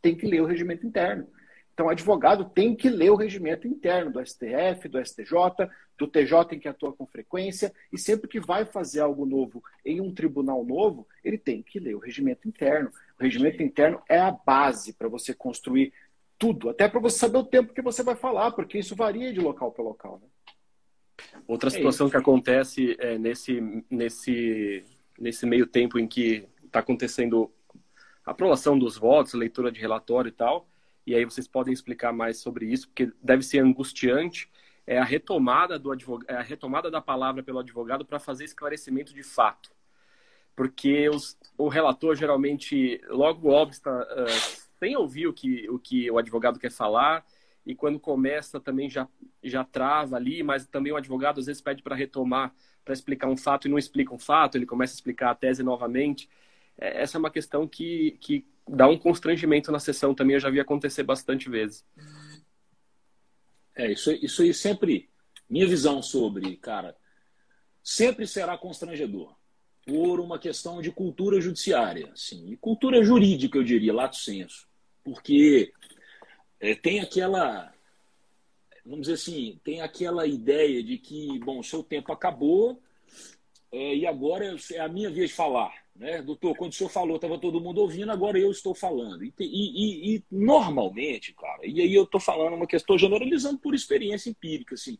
tem 0.00 0.14
que 0.14 0.26
ler 0.26 0.42
o 0.42 0.46
regimento 0.46 0.86
interno. 0.86 1.26
Então, 1.72 1.86
o 1.86 1.90
advogado 1.90 2.44
tem 2.44 2.76
que 2.76 2.88
ler 2.88 3.10
o 3.10 3.16
regimento 3.16 3.66
interno 3.66 4.12
do 4.12 4.24
STF, 4.24 4.88
do 4.88 5.04
STJ, 5.04 5.68
do 5.98 6.06
TJ 6.06 6.56
em 6.56 6.58
que 6.58 6.68
atua 6.68 6.92
com 6.92 7.06
frequência, 7.06 7.72
e 7.92 7.98
sempre 7.98 8.28
que 8.28 8.40
vai 8.40 8.64
fazer 8.64 9.00
algo 9.00 9.24
novo 9.24 9.62
em 9.84 10.00
um 10.00 10.12
tribunal 10.12 10.64
novo, 10.64 11.06
ele 11.24 11.38
tem 11.38 11.62
que 11.62 11.78
ler 11.78 11.94
o 11.94 11.98
regimento 11.98 12.48
interno. 12.48 12.90
O 13.18 13.22
regimento 13.22 13.62
interno 13.62 14.02
é 14.08 14.18
a 14.18 14.30
base 14.30 14.92
para 14.92 15.08
você 15.08 15.32
construir 15.34 15.92
tudo, 16.38 16.70
até 16.70 16.88
para 16.88 16.98
você 16.98 17.18
saber 17.18 17.38
o 17.38 17.44
tempo 17.44 17.72
que 17.72 17.82
você 17.82 18.02
vai 18.02 18.16
falar, 18.16 18.50
porque 18.50 18.78
isso 18.78 18.96
varia 18.96 19.32
de 19.32 19.40
local 19.40 19.70
para 19.70 19.84
local. 19.84 20.20
Né? 20.20 20.28
Outra 21.46 21.68
é 21.68 21.70
situação 21.70 22.10
que 22.10 22.16
acontece 22.16 22.96
é 22.98 23.16
nesse, 23.16 23.84
nesse, 23.88 24.84
nesse 25.18 25.46
meio 25.46 25.66
tempo 25.66 25.98
em 25.98 26.06
que 26.08 26.48
está 26.64 26.80
acontecendo 26.80 27.50
a 28.24 28.32
aprovação 28.32 28.78
dos 28.78 28.96
votos, 28.96 29.34
leitura 29.34 29.70
de 29.70 29.80
relatório 29.80 30.28
e 30.28 30.32
tal, 30.32 30.68
e 31.06 31.14
aí 31.14 31.24
vocês 31.24 31.48
podem 31.48 31.72
explicar 31.72 32.12
mais 32.12 32.38
sobre 32.38 32.66
isso, 32.66 32.88
porque 32.88 33.12
deve 33.22 33.42
ser 33.42 33.58
angustiante, 33.58 34.50
é 34.86 34.98
a 34.98 35.04
retomada, 35.04 35.78
do 35.78 35.92
advogado, 35.92 36.30
é 36.30 36.36
a 36.36 36.42
retomada 36.42 36.90
da 36.90 37.00
palavra 37.00 37.42
pelo 37.42 37.58
advogado 37.58 38.04
para 38.04 38.18
fazer 38.18 38.44
esclarecimento 38.44 39.14
de 39.14 39.22
fato. 39.22 39.70
Porque 40.54 41.08
os, 41.08 41.38
o 41.56 41.68
relator 41.68 42.14
geralmente, 42.14 43.00
logo 43.08 43.50
obsta, 43.50 43.90
uh, 43.90 44.62
sem 44.78 44.96
ouvir 44.96 45.26
o 45.26 45.32
que, 45.32 45.68
o 45.70 45.78
que 45.78 46.10
o 46.10 46.18
advogado 46.18 46.58
quer 46.58 46.70
falar, 46.70 47.24
e 47.64 47.74
quando 47.74 47.98
começa 47.98 48.60
também 48.60 48.90
já, 48.90 49.08
já 49.42 49.64
trava 49.64 50.16
ali, 50.16 50.42
mas 50.42 50.66
também 50.66 50.92
o 50.92 50.96
advogado 50.96 51.38
às 51.38 51.46
vezes 51.46 51.62
pede 51.62 51.82
para 51.82 51.94
retomar, 51.94 52.52
para 52.84 52.92
explicar 52.92 53.28
um 53.28 53.36
fato 53.36 53.68
e 53.68 53.70
não 53.70 53.78
explica 53.78 54.12
um 54.12 54.18
fato, 54.18 54.58
ele 54.58 54.66
começa 54.66 54.92
a 54.92 54.96
explicar 54.96 55.30
a 55.30 55.34
tese 55.34 55.62
novamente. 55.62 56.28
É, 56.76 57.02
essa 57.02 57.16
é 57.16 57.20
uma 57.20 57.30
questão 57.30 57.66
que, 57.66 58.18
que 58.20 58.44
dá 58.68 58.88
um 58.88 58.98
constrangimento 58.98 59.70
na 59.70 59.78
sessão 59.78 60.14
também, 60.14 60.34
eu 60.34 60.40
já 60.40 60.50
vi 60.50 60.58
acontecer 60.58 61.04
bastante 61.04 61.48
vezes. 61.48 61.84
É, 63.74 63.90
isso, 63.90 64.12
isso 64.12 64.42
aí 64.42 64.52
sempre, 64.52 65.08
minha 65.48 65.66
visão 65.66 66.02
sobre, 66.02 66.56
cara, 66.56 66.96
sempre 67.82 68.26
será 68.26 68.56
constrangedor 68.58 69.34
por 69.86 70.20
uma 70.20 70.38
questão 70.38 70.80
de 70.80 70.92
cultura 70.92 71.40
judiciária, 71.40 72.10
assim, 72.12 72.50
e 72.50 72.56
cultura 72.56 73.02
jurídica, 73.02 73.58
eu 73.58 73.64
diria, 73.64 73.92
lato 73.92 74.16
senso, 74.16 74.68
porque 75.02 75.72
é, 76.60 76.74
tem 76.74 77.00
aquela, 77.00 77.74
vamos 78.84 79.02
dizer 79.02 79.14
assim, 79.14 79.60
tem 79.64 79.80
aquela 79.80 80.26
ideia 80.26 80.82
de 80.82 80.98
que, 80.98 81.38
bom, 81.40 81.62
seu 81.62 81.82
tempo 81.82 82.12
acabou 82.12 82.80
é, 83.72 83.96
e 83.96 84.06
agora 84.06 84.54
é 84.70 84.78
a 84.78 84.88
minha 84.88 85.10
vez 85.10 85.30
de 85.30 85.36
falar. 85.36 85.81
Né? 85.94 86.22
Doutor, 86.22 86.56
quando 86.56 86.72
o 86.72 86.74
senhor 86.74 86.90
falou, 86.90 87.16
estava 87.16 87.38
todo 87.38 87.60
mundo 87.60 87.80
ouvindo, 87.80 88.10
agora 88.10 88.38
eu 88.38 88.50
estou 88.50 88.74
falando. 88.74 89.24
E, 89.24 89.32
e, 89.38 90.16
e 90.16 90.24
normalmente, 90.30 91.34
cara, 91.34 91.66
e 91.66 91.80
aí 91.80 91.94
eu 91.94 92.04
estou 92.04 92.20
falando 92.20 92.54
uma 92.54 92.66
questão, 92.66 92.96
generalizando 92.98 93.58
por 93.58 93.74
experiência 93.74 94.30
empírica, 94.30 94.74
assim, 94.74 94.98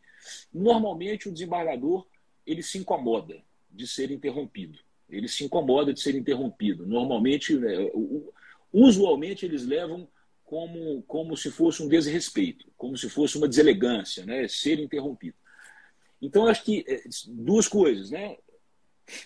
normalmente 0.53 1.29
o 1.29 1.33
desembargador 1.33 2.07
ele 2.47 2.63
se 2.63 2.79
incomoda 2.79 3.43
de 3.71 3.87
ser 3.87 4.11
interrompido. 4.11 4.79
Ele 5.09 5.29
se 5.29 5.45
incomoda 5.45 5.93
de 5.93 6.01
ser 6.01 6.15
interrompido. 6.15 6.87
Normalmente, 6.87 7.57
né, 7.57 7.91
usualmente 8.73 9.45
eles 9.45 9.65
levam 9.65 10.09
como, 10.53 11.03
como 11.05 11.37
se 11.37 11.51
fosse 11.51 11.83
um 11.83 11.89
desrespeito, 11.89 12.67
como 12.77 12.95
se 12.97 13.09
fosse 13.09 13.39
uma 13.39 13.49
deselegância, 13.49 14.27
né? 14.27 14.47
ser 14.49 14.79
interrompido. 14.79 15.35
Então, 16.21 16.47
acho 16.47 16.63
que 16.63 16.85
é, 16.87 17.03
duas 17.29 17.67
coisas, 17.67 18.11
né? 18.11 18.37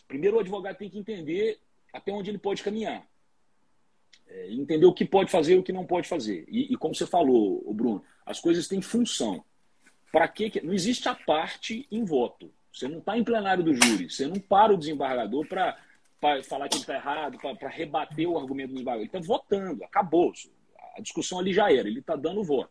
Primeiro, 0.08 0.36
o 0.36 0.40
advogado 0.40 0.76
tem 0.76 0.90
que 0.90 0.98
entender 0.98 1.58
até 1.92 2.12
onde 2.12 2.30
ele 2.30 2.38
pode 2.38 2.62
caminhar. 2.62 3.06
É, 4.28 4.52
entender 4.52 4.86
o 4.86 4.92
que 4.92 5.04
pode 5.04 5.30
fazer 5.30 5.54
e 5.54 5.58
o 5.58 5.62
que 5.62 5.72
não 5.72 5.86
pode 5.86 6.08
fazer. 6.08 6.44
E, 6.48 6.72
e 6.72 6.76
como 6.76 6.94
você 6.94 7.06
falou, 7.06 7.62
Bruno, 7.72 8.02
as 8.24 8.40
coisas 8.40 8.66
têm 8.66 8.82
função. 8.82 9.44
Para 10.12 10.26
que 10.28 10.60
não 10.62 10.72
existe 10.72 11.08
a 11.08 11.14
parte 11.14 11.86
em 11.90 12.04
voto? 12.04 12.52
Você 12.72 12.88
não 12.88 12.98
está 12.98 13.16
em 13.16 13.24
plenário 13.24 13.64
do 13.64 13.74
júri, 13.74 14.10
você 14.10 14.26
não 14.26 14.38
para 14.38 14.74
o 14.74 14.76
desembargador 14.76 15.46
para 15.46 15.78
falar 16.42 16.68
que 16.68 16.76
ele 16.76 16.82
está 16.82 16.94
errado, 16.94 17.38
para 17.38 17.68
rebater 17.68 18.28
o 18.28 18.38
argumento 18.38 18.68
do 18.68 18.74
desembargador. 18.74 19.08
Ele 19.08 19.16
está 19.16 19.20
votando, 19.20 19.84
acabou. 19.84 20.32
A 20.96 21.00
discussão 21.00 21.38
ali 21.38 21.54
já 21.54 21.72
era, 21.72 21.88
ele 21.88 22.00
está 22.00 22.16
dando 22.16 22.40
o 22.40 22.44
voto. 22.44 22.70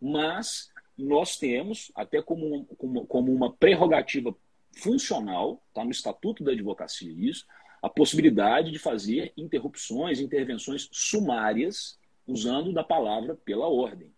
Mas 0.00 0.70
nós 0.96 1.36
temos, 1.36 1.90
até 1.94 2.22
como, 2.22 2.64
como, 2.76 3.06
como 3.06 3.32
uma 3.32 3.52
prerrogativa 3.52 4.34
funcional, 4.76 5.62
está 5.68 5.84
no 5.84 5.90
Estatuto 5.90 6.42
da 6.42 6.52
Advocacia 6.52 7.12
isso, 7.12 7.46
a 7.82 7.88
possibilidade 7.88 8.70
de 8.70 8.78
fazer 8.78 9.32
interrupções, 9.36 10.18
intervenções 10.18 10.88
sumárias, 10.90 11.98
usando 12.26 12.72
da 12.72 12.82
palavra 12.82 13.34
pela 13.44 13.68
ordem. 13.68 14.10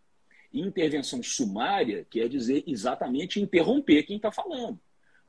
Intervenção 0.52 1.22
sumária 1.22 2.06
quer 2.08 2.28
dizer 2.28 2.62
exatamente 2.66 3.40
interromper 3.40 4.04
quem 4.04 4.16
está 4.16 4.30
falando. 4.30 4.78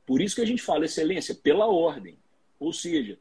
Por 0.06 0.22
isso 0.22 0.36
que 0.36 0.40
a 0.40 0.46
gente 0.46 0.62
fala 0.62 0.84
excelência 0.84 1.34
pela 1.34 1.66
ordem. 1.66 2.16
Ou 2.58 2.72
seja, 2.72 3.18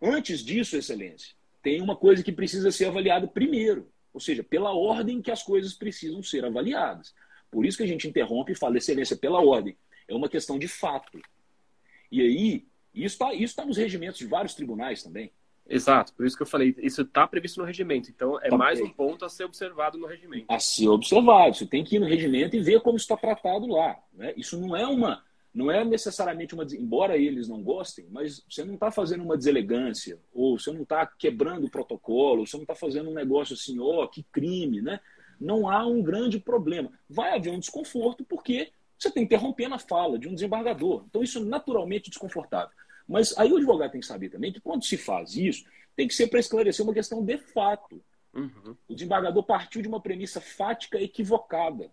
antes 0.00 0.44
disso, 0.44 0.76
excelência, 0.76 1.34
tem 1.62 1.80
uma 1.80 1.96
coisa 1.96 2.22
que 2.22 2.32
precisa 2.32 2.70
ser 2.70 2.86
avaliada 2.86 3.26
primeiro. 3.26 3.88
Ou 4.12 4.20
seja, 4.20 4.42
pela 4.42 4.72
ordem 4.72 5.22
que 5.22 5.30
as 5.30 5.42
coisas 5.42 5.72
precisam 5.72 6.22
ser 6.22 6.44
avaliadas. 6.44 7.14
Por 7.50 7.64
isso 7.64 7.78
que 7.78 7.84
a 7.84 7.86
gente 7.86 8.08
interrompe 8.08 8.52
e 8.52 8.56
fala 8.56 8.76
excelência 8.76 9.16
pela 9.16 9.40
ordem. 9.40 9.76
É 10.08 10.14
uma 10.14 10.28
questão 10.28 10.58
de 10.58 10.68
fato. 10.68 11.20
E 12.10 12.20
aí, 12.20 12.66
isso 12.94 13.14
está 13.14 13.34
isso 13.34 13.56
tá 13.56 13.64
nos 13.64 13.76
regimentos 13.76 14.18
de 14.18 14.26
vários 14.26 14.54
tribunais 14.54 15.02
também. 15.02 15.32
Exato, 15.68 16.12
por 16.14 16.26
isso 16.26 16.36
que 16.36 16.42
eu 16.42 16.46
falei, 16.46 16.74
isso 16.78 17.02
está 17.02 17.26
previsto 17.26 17.60
no 17.60 17.66
regimento. 17.66 18.10
Então, 18.10 18.38
é 18.40 18.48
tá 18.48 18.56
mais 18.56 18.80
um 18.80 18.90
ponto 18.90 19.24
a 19.24 19.28
ser 19.28 19.44
observado 19.44 19.96
no 19.96 20.06
regimento. 20.06 20.46
A 20.48 20.58
ser 20.58 20.88
observado. 20.88 21.54
Você 21.54 21.66
tem 21.66 21.84
que 21.84 21.96
ir 21.96 21.98
no 21.98 22.06
regimento 22.06 22.56
e 22.56 22.60
ver 22.60 22.80
como 22.80 22.96
está 22.96 23.16
tratado 23.16 23.66
lá. 23.66 23.96
Né? 24.12 24.34
Isso 24.36 24.60
não 24.60 24.76
é 24.76 24.86
uma. 24.86 25.22
Não 25.54 25.70
é 25.70 25.84
necessariamente 25.84 26.54
uma. 26.54 26.64
Embora 26.64 27.16
eles 27.16 27.48
não 27.48 27.62
gostem, 27.62 28.06
mas 28.10 28.44
você 28.48 28.64
não 28.64 28.74
está 28.74 28.90
fazendo 28.90 29.22
uma 29.22 29.36
deselegância, 29.36 30.18
ou 30.32 30.58
você 30.58 30.72
não 30.72 30.82
está 30.82 31.06
quebrando 31.06 31.66
o 31.66 31.70
protocolo, 31.70 32.40
ou 32.40 32.46
você 32.46 32.56
não 32.56 32.64
está 32.64 32.74
fazendo 32.74 33.10
um 33.10 33.14
negócio 33.14 33.54
assim, 33.54 33.78
ó, 33.78 34.02
oh, 34.02 34.08
que 34.08 34.24
crime, 34.32 34.82
né? 34.82 34.98
Não 35.40 35.68
há 35.68 35.86
um 35.86 36.02
grande 36.02 36.38
problema. 36.38 36.90
Vai 37.08 37.34
haver 37.34 37.50
um 37.52 37.58
desconforto, 37.58 38.24
porque 38.24 38.72
você 39.02 39.08
está 39.08 39.20
interrompendo 39.20 39.74
a 39.74 39.78
fala 39.78 40.18
de 40.18 40.28
um 40.28 40.34
desembargador. 40.34 41.04
Então, 41.08 41.22
isso 41.22 41.38
é 41.38 41.42
naturalmente 41.42 42.10
desconfortável. 42.10 42.74
Mas 43.06 43.36
aí 43.36 43.52
o 43.52 43.56
advogado 43.56 43.92
tem 43.92 44.00
que 44.00 44.06
saber 44.06 44.28
também 44.28 44.52
que 44.52 44.60
quando 44.60 44.84
se 44.84 44.96
faz 44.96 45.36
isso, 45.36 45.64
tem 45.94 46.08
que 46.08 46.14
ser 46.14 46.28
para 46.28 46.40
esclarecer 46.40 46.84
uma 46.84 46.94
questão 46.94 47.24
de 47.24 47.36
fato. 47.36 48.02
Uhum. 48.32 48.76
O 48.88 48.94
desembargador 48.94 49.42
partiu 49.42 49.82
de 49.82 49.88
uma 49.88 50.00
premissa 50.00 50.40
fática 50.40 51.00
equivocada. 51.00 51.90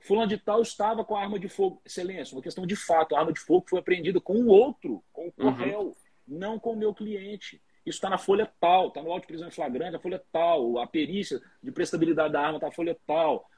Fulano 0.00 0.28
de 0.28 0.38
tal 0.38 0.62
estava 0.62 1.04
com 1.04 1.14
a 1.16 1.22
arma 1.22 1.38
de 1.38 1.48
fogo. 1.48 1.80
Excelência, 1.84 2.34
uma 2.34 2.42
questão 2.42 2.66
de 2.66 2.76
fato. 2.76 3.14
A 3.14 3.20
arma 3.20 3.32
de 3.32 3.40
fogo 3.40 3.66
foi 3.68 3.78
apreendida 3.78 4.20
com 4.20 4.34
o 4.34 4.48
outro, 4.48 5.02
com 5.12 5.28
o 5.28 5.32
corréu, 5.32 5.80
uhum. 5.80 5.94
não 6.26 6.58
com 6.58 6.72
o 6.72 6.76
meu 6.76 6.94
cliente. 6.94 7.60
Isso 7.84 7.98
está 7.98 8.10
na 8.10 8.18
folha 8.18 8.50
tal, 8.58 8.88
está 8.88 9.00
no 9.00 9.12
auto 9.12 9.22
de 9.22 9.28
prisão 9.28 9.46
em 9.46 9.52
flagrante, 9.52 9.94
a 9.94 10.00
folha 10.00 10.20
tal, 10.32 10.78
a 10.78 10.86
perícia 10.88 11.40
de 11.62 11.70
prestabilidade 11.70 12.32
da 12.32 12.40
arma 12.40 12.56
está 12.56 12.66
na 12.66 12.72
folha 12.72 12.98
tal. 13.06 13.48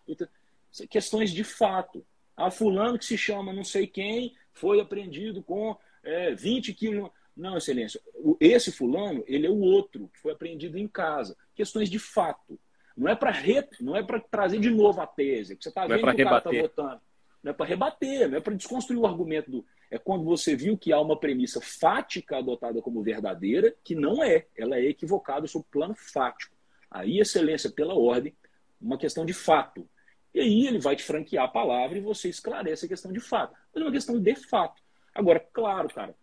Questões 0.91 1.31
de 1.31 1.45
fato. 1.45 2.05
Ah, 2.39 2.53
fulano 2.53 2.97
que 2.97 3.05
se 3.05 3.19
chama 3.19 3.53
não 3.53 3.65
sei 3.65 3.85
quem 3.85 4.33
foi 4.53 4.81
apreendido 4.81 5.43
com 5.43 5.77
é, 6.05 6.33
20 6.33 6.73
quilos. 6.73 7.11
Não, 7.37 7.57
excelência. 7.57 8.01
Esse 8.39 8.71
fulano, 8.71 9.25
ele 9.27 9.47
é 9.47 9.51
o 9.51 9.59
outro 9.59 10.09
que 10.15 10.21
foi 10.21 10.33
apreendido 10.33 10.79
em 10.79 10.87
casa. 10.87 11.37
Questões 11.53 11.91
de 11.91 11.99
fato. 11.99 12.59
Não 12.97 13.09
é 13.09 13.17
para 13.17 13.33
re... 13.33 13.67
não 13.81 13.97
é 13.97 14.05
para 14.05 14.21
trazer 14.21 14.61
de 14.61 14.71
novo 14.71 15.01
a 15.01 15.07
tese, 15.07 15.57
que 15.57 15.63
você 15.65 15.69
está 15.69 15.83
vendo 15.83 16.09
é 16.09 16.15
que 16.15 16.23
o 16.23 16.25
cara 16.25 16.39
está 16.39 16.51
votando. 16.51 17.01
Não 17.43 17.51
é 17.51 17.55
para 17.55 17.67
rebater, 17.67 18.29
não 18.29 18.39
é 18.39 18.41
para 18.41 18.55
desconstruir 18.55 18.99
o 18.99 19.07
argumento 19.07 19.51
do. 19.51 19.67
É 19.91 19.99
quando 19.99 20.25
você 20.25 20.55
viu 20.55 20.79
que 20.79 20.93
há 20.93 21.01
uma 21.01 21.19
premissa 21.19 21.61
fática 21.61 22.39
adotada 22.39 22.81
como 22.81 23.03
verdadeira, 23.03 23.75
que 23.83 23.95
não 23.97 24.23
é. 24.23 24.47
Ela 24.57 24.77
é 24.77 24.87
equivocada 24.87 25.47
sob 25.47 25.65
o 25.65 25.73
plano 25.73 25.95
fático. 25.97 26.57
Aí, 26.91 27.19
excelência, 27.19 27.71
pela 27.71 27.95
ordem, 27.95 28.35
uma 28.81 28.99
questão 28.99 29.25
de 29.25 29.33
fato. 29.33 29.89
E 30.35 30.41
aí 30.41 30.67
ele 30.67 30.79
vai 30.79 30.95
te 30.95 31.03
franquear 31.03 31.45
a 31.45 31.49
palavra 31.49 31.99
e 31.99 32.01
você 32.01 32.29
esclarece 32.29 32.87
a 32.87 32.89
questão 32.89 33.13
de 33.13 33.21
fato. 33.21 33.55
Mas 33.73 33.83
é 33.83 33.87
uma 33.87 33.93
questão 33.93 34.21
de 34.21 34.35
fato. 34.35 34.83
Agora, 35.15 35.41
claro, 35.53 35.89
cara, 35.89 36.15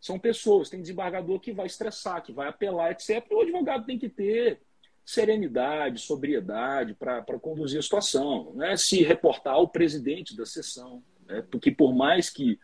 são 0.00 0.18
pessoas, 0.18 0.70
tem 0.70 0.80
desembargador 0.80 1.40
que 1.40 1.52
vai 1.52 1.66
estressar, 1.66 2.22
que 2.22 2.32
vai 2.32 2.48
apelar, 2.48 2.92
etc. 2.92 3.26
O 3.30 3.40
advogado 3.40 3.84
tem 3.84 3.98
que 3.98 4.08
ter 4.08 4.60
serenidade, 5.04 6.00
sobriedade 6.00 6.94
para 6.94 7.22
conduzir 7.40 7.78
a 7.78 7.82
situação. 7.82 8.52
Não 8.54 8.64
é 8.64 8.76
se 8.76 9.02
reportar 9.02 9.54
ao 9.54 9.68
presidente 9.68 10.36
da 10.36 10.46
sessão. 10.46 11.02
Né? 11.26 11.42
Porque 11.50 11.70
por 11.70 11.94
mais 11.94 12.30
que 12.30 12.58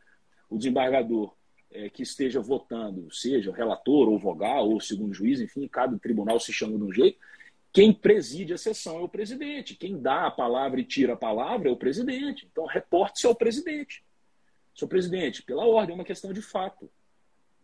o 0.48 0.56
desembargador 0.56 1.34
é, 1.70 1.88
que 1.88 2.02
esteja 2.02 2.40
votando, 2.40 3.12
seja 3.12 3.52
relator 3.52 4.08
ou 4.08 4.18
vogal 4.18 4.68
ou 4.68 4.80
segundo 4.80 5.12
juiz, 5.12 5.40
enfim, 5.40 5.66
cada 5.66 5.98
tribunal 5.98 6.38
se 6.38 6.52
chama 6.52 6.76
de 6.78 6.84
um 6.84 6.92
jeito, 6.92 7.18
quem 7.74 7.92
preside 7.92 8.54
a 8.54 8.56
sessão 8.56 9.00
é 9.00 9.02
o 9.02 9.08
presidente. 9.08 9.74
Quem 9.74 10.00
dá 10.00 10.28
a 10.28 10.30
palavra 10.30 10.80
e 10.80 10.84
tira 10.84 11.14
a 11.14 11.16
palavra 11.16 11.68
é 11.68 11.72
o 11.72 11.76
presidente. 11.76 12.48
Então, 12.50 12.66
reporte-se 12.66 13.26
ao 13.26 13.34
presidente. 13.34 14.04
Senhor 14.72 14.88
presidente, 14.88 15.42
pela 15.42 15.66
ordem, 15.66 15.92
é 15.92 15.98
uma 15.98 16.04
questão 16.04 16.32
de 16.32 16.40
fato. 16.40 16.88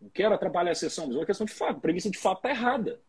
Não 0.01 0.09
quero 0.09 0.35
atrapalhar 0.35 0.71
a 0.71 0.75
sessão, 0.75 1.07
mas 1.07 1.15
é 1.15 1.19
uma 1.19 1.25
questão 1.25 1.45
de 1.45 1.53
fato. 1.53 1.77
A 1.77 1.79
premissa 1.79 2.11
de 2.11 2.17
fato 2.17 2.39
está 2.39 2.49
errada. 2.49 2.99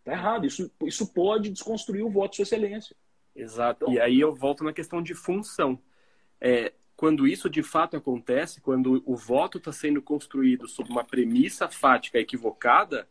Está 0.00 0.14
errado. 0.14 0.44
Isso, 0.44 0.68
isso 0.82 1.12
pode 1.12 1.48
desconstruir 1.48 2.04
o 2.04 2.10
voto 2.10 2.30
de 2.30 2.36
Sua 2.38 2.42
Excelência. 2.42 2.96
Exato. 3.36 3.88
E 3.88 4.00
aí 4.00 4.18
eu 4.18 4.34
volto 4.34 4.64
na 4.64 4.72
questão 4.72 5.00
de 5.00 5.14
função. 5.14 5.78
É, 6.40 6.72
quando 6.96 7.24
isso 7.24 7.48
de 7.48 7.62
fato 7.62 7.96
acontece, 7.96 8.60
quando 8.60 9.00
o 9.06 9.14
voto 9.14 9.58
está 9.58 9.70
sendo 9.70 10.02
construído 10.02 10.66
sob 10.66 10.90
uma 10.90 11.04
premissa 11.04 11.68
fática 11.68 12.18
equivocada, 12.18 13.06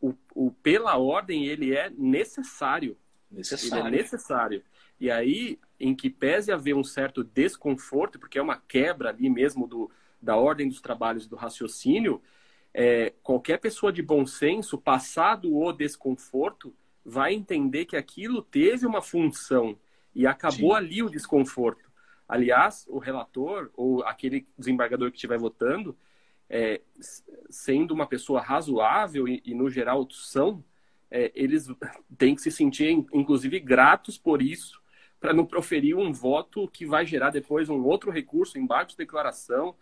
o, 0.00 0.14
o, 0.34 0.50
pela 0.50 0.96
ordem 0.96 1.46
ele 1.46 1.74
é 1.74 1.90
necessário. 1.90 2.96
Necessário. 3.30 3.86
Ele 3.86 3.96
é 3.96 4.02
necessário. 4.02 4.62
E 5.00 5.10
aí, 5.10 5.58
em 5.78 5.94
que 5.94 6.10
pese 6.10 6.50
haver 6.50 6.74
um 6.74 6.84
certo 6.84 7.22
desconforto, 7.22 8.18
porque 8.18 8.38
é 8.38 8.42
uma 8.42 8.56
quebra 8.56 9.10
ali 9.10 9.28
mesmo 9.28 9.66
do, 9.66 9.90
da 10.20 10.36
ordem 10.36 10.68
dos 10.68 10.80
trabalhos 10.80 11.26
do 11.26 11.36
raciocínio, 11.36 12.20
é, 12.74 13.12
qualquer 13.22 13.58
pessoa 13.58 13.92
de 13.92 14.02
bom 14.02 14.26
senso, 14.26 14.78
passado 14.78 15.54
o 15.54 15.72
desconforto, 15.72 16.74
vai 17.04 17.32
entender 17.32 17.86
que 17.86 17.96
aquilo 17.96 18.42
teve 18.42 18.86
uma 18.86 19.00
função 19.00 19.78
e 20.14 20.26
acabou 20.26 20.70
Sim. 20.70 20.76
ali 20.76 21.02
o 21.02 21.10
desconforto. 21.10 21.88
Aliás, 22.28 22.86
o 22.88 22.98
relator 22.98 23.70
ou 23.74 24.02
aquele 24.02 24.46
desembargador 24.58 25.10
que 25.10 25.16
estiver 25.16 25.38
votando, 25.38 25.96
é, 26.48 26.80
sendo 27.50 27.92
uma 27.92 28.06
pessoa 28.06 28.40
razoável 28.40 29.28
e, 29.28 29.42
e 29.44 29.54
no 29.54 29.68
geral 29.68 30.08
são, 30.10 30.64
é, 31.10 31.30
eles 31.34 31.68
têm 32.16 32.34
que 32.34 32.42
se 32.42 32.50
sentir, 32.50 32.90
inclusive, 33.12 33.60
gratos 33.60 34.18
por 34.18 34.40
isso, 34.40 34.80
para 35.20 35.32
não 35.32 35.44
proferir 35.44 35.96
um 35.96 36.12
voto 36.12 36.68
que 36.68 36.86
vai 36.86 37.04
gerar 37.04 37.30
depois 37.30 37.68
um 37.68 37.82
outro 37.84 38.10
recurso, 38.10 38.58
embargo 38.58 38.90
de 38.90 38.96
declaração, 38.96 39.74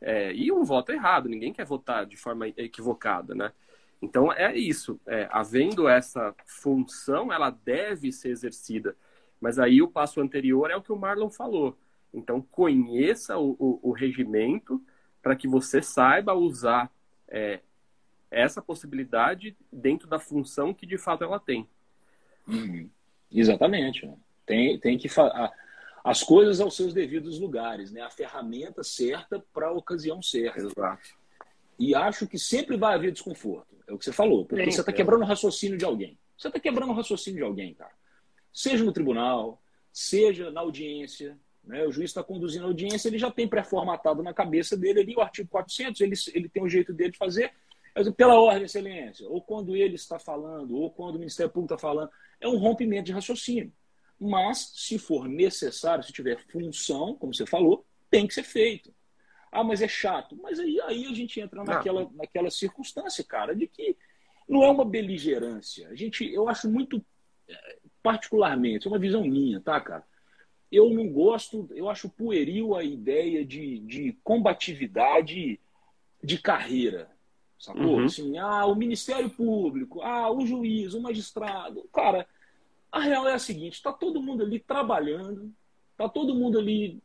é, 0.00 0.32
e 0.34 0.52
um 0.52 0.64
voto 0.64 0.92
errado. 0.92 1.28
Ninguém 1.28 1.52
quer 1.52 1.64
votar 1.64 2.04
de 2.04 2.16
forma 2.16 2.48
equivocada, 2.48 3.34
né? 3.34 3.52
Então 4.00 4.32
é 4.32 4.56
isso. 4.56 5.00
É, 5.06 5.28
havendo 5.30 5.88
essa 5.88 6.34
função, 6.44 7.32
ela 7.32 7.50
deve 7.50 8.10
ser 8.10 8.30
exercida. 8.30 8.96
Mas 9.40 9.58
aí 9.58 9.80
o 9.80 9.88
passo 9.88 10.20
anterior 10.20 10.70
é 10.70 10.76
o 10.76 10.82
que 10.82 10.92
o 10.92 10.98
Marlon 10.98 11.30
falou. 11.30 11.78
Então 12.12 12.42
conheça 12.42 13.38
o, 13.38 13.56
o, 13.58 13.90
o 13.90 13.92
regimento 13.92 14.82
para 15.22 15.36
que 15.36 15.46
você 15.46 15.80
saiba 15.80 16.34
usar 16.34 16.90
é, 17.28 17.60
essa 18.30 18.60
possibilidade 18.60 19.56
dentro 19.72 20.08
da 20.08 20.18
função 20.18 20.74
que 20.74 20.86
de 20.86 20.98
fato 20.98 21.22
ela 21.22 21.38
tem. 21.38 21.68
Uhum. 22.46 22.90
Exatamente. 23.30 24.10
Tem, 24.44 24.78
tem 24.78 24.98
que 24.98 25.08
as 26.04 26.22
coisas 26.22 26.60
aos 26.60 26.74
seus 26.74 26.92
devidos 26.92 27.38
lugares, 27.38 27.92
né? 27.92 28.00
A 28.00 28.10
ferramenta 28.10 28.82
certa 28.82 29.42
para 29.52 29.68
a 29.68 29.72
ocasião 29.72 30.20
certa. 30.20 30.58
Exato. 30.58 31.22
E 31.78 31.94
acho 31.94 32.26
que 32.26 32.38
sempre 32.38 32.76
vai 32.76 32.94
haver 32.94 33.12
desconforto. 33.12 33.76
É 33.86 33.92
o 33.92 33.98
que 33.98 34.04
você 34.04 34.12
falou, 34.12 34.44
porque 34.44 34.64
Sim, 34.64 34.70
você 34.70 34.80
está 34.80 34.92
quebrando 34.92 35.22
o 35.22 35.26
raciocínio 35.26 35.78
de 35.78 35.84
alguém. 35.84 36.18
Você 36.36 36.48
está 36.48 36.58
quebrando 36.58 36.90
o 36.90 36.94
raciocínio 36.94 37.38
de 37.38 37.44
alguém, 37.44 37.74
cara. 37.74 37.92
Seja 38.52 38.84
no 38.84 38.92
tribunal, 38.92 39.62
seja 39.92 40.50
na 40.50 40.60
audiência. 40.60 41.38
Né? 41.64 41.84
O 41.86 41.92
juiz 41.92 42.10
está 42.10 42.22
conduzindo 42.22 42.64
a 42.64 42.68
audiência, 42.68 43.08
ele 43.08 43.18
já 43.18 43.30
tem 43.30 43.46
pré-formatado 43.46 44.22
na 44.22 44.34
cabeça 44.34 44.76
dele 44.76 45.00
ali 45.00 45.14
o 45.14 45.20
artigo 45.20 45.48
400, 45.48 46.00
ele, 46.00 46.14
ele 46.34 46.48
tem 46.48 46.62
um 46.62 46.68
jeito 46.68 46.92
dele 46.92 47.12
de 47.12 47.18
fazer. 47.18 47.52
Pela 48.16 48.40
ordem, 48.40 48.64
excelência, 48.64 49.28
ou 49.28 49.42
quando 49.42 49.76
ele 49.76 49.96
está 49.96 50.18
falando, 50.18 50.74
ou 50.74 50.90
quando 50.90 51.16
o 51.16 51.18
Ministério 51.18 51.52
Público 51.52 51.74
está 51.74 51.88
falando, 51.88 52.10
é 52.40 52.48
um 52.48 52.56
rompimento 52.56 53.04
de 53.04 53.12
raciocínio. 53.12 53.70
Mas, 54.18 54.72
se 54.76 54.98
for 54.98 55.28
necessário, 55.28 56.02
se 56.02 56.12
tiver 56.12 56.38
função, 56.48 57.14
como 57.16 57.34
você 57.34 57.44
falou, 57.44 57.84
tem 58.10 58.26
que 58.26 58.32
ser 58.32 58.44
feito. 58.44 58.94
Ah, 59.50 59.62
mas 59.62 59.82
é 59.82 59.88
chato. 59.88 60.38
Mas 60.40 60.58
aí, 60.58 60.80
aí 60.82 61.06
a 61.06 61.14
gente 61.14 61.38
entra 61.38 61.62
naquela, 61.62 62.08
naquela 62.14 62.50
circunstância, 62.50 63.22
cara, 63.22 63.54
de 63.54 63.66
que 63.66 63.94
não 64.48 64.62
é 64.62 64.70
uma 64.70 64.84
beligerância. 64.84 65.88
A 65.88 65.94
gente, 65.94 66.24
eu 66.32 66.48
acho 66.48 66.70
muito, 66.70 67.04
é, 67.48 67.78
particularmente, 68.02 68.86
é 68.86 68.90
uma 68.90 68.98
visão 68.98 69.22
minha, 69.22 69.60
tá, 69.60 69.78
cara? 69.80 70.04
Eu 70.72 70.90
não 70.90 71.06
gosto, 71.08 71.68
eu 71.74 71.88
acho 71.88 72.08
pueril 72.08 72.74
a 72.74 72.82
ideia 72.82 73.44
de, 73.44 73.78
de 73.80 74.18
combatividade 74.24 75.60
de 76.24 76.38
carreira, 76.38 77.10
sacou? 77.58 77.98
Uhum. 77.98 78.04
Assim, 78.06 78.38
ah, 78.38 78.64
o 78.64 78.74
Ministério 78.74 79.28
Público, 79.28 80.00
ah, 80.00 80.32
o 80.32 80.46
juiz, 80.46 80.94
o 80.94 81.02
magistrado. 81.02 81.86
Cara, 81.92 82.26
a 82.90 83.00
real 83.00 83.28
é 83.28 83.34
a 83.34 83.38
seguinte: 83.38 83.74
está 83.74 83.92
todo 83.92 84.22
mundo 84.22 84.42
ali 84.42 84.58
trabalhando, 84.58 85.52
está 85.92 86.08
todo 86.08 86.34
mundo 86.34 86.58
ali 86.58 87.02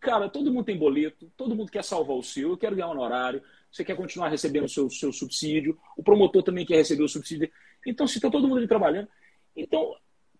Cara, 0.00 0.30
todo 0.30 0.50
mundo 0.50 0.64
tem 0.64 0.78
boleto, 0.78 1.30
todo 1.36 1.54
mundo 1.54 1.70
quer 1.70 1.84
salvar 1.84 2.16
o 2.16 2.22
seu, 2.22 2.50
eu 2.50 2.56
quero 2.56 2.74
ganhar 2.74 2.88
um 2.88 2.92
honorário, 2.92 3.42
você 3.70 3.84
quer 3.84 3.94
continuar 3.94 4.30
recebendo 4.30 4.64
o 4.64 4.68
seu, 4.68 4.88
seu 4.88 5.12
subsídio, 5.12 5.78
o 5.94 6.02
promotor 6.02 6.42
também 6.42 6.64
quer 6.64 6.76
receber 6.76 7.02
o 7.02 7.08
subsídio. 7.08 7.50
Então, 7.86 8.06
se 8.06 8.16
está 8.16 8.30
todo 8.30 8.48
mundo 8.48 8.58
ali 8.58 8.66
trabalhando, 8.66 9.08
então 9.54 9.94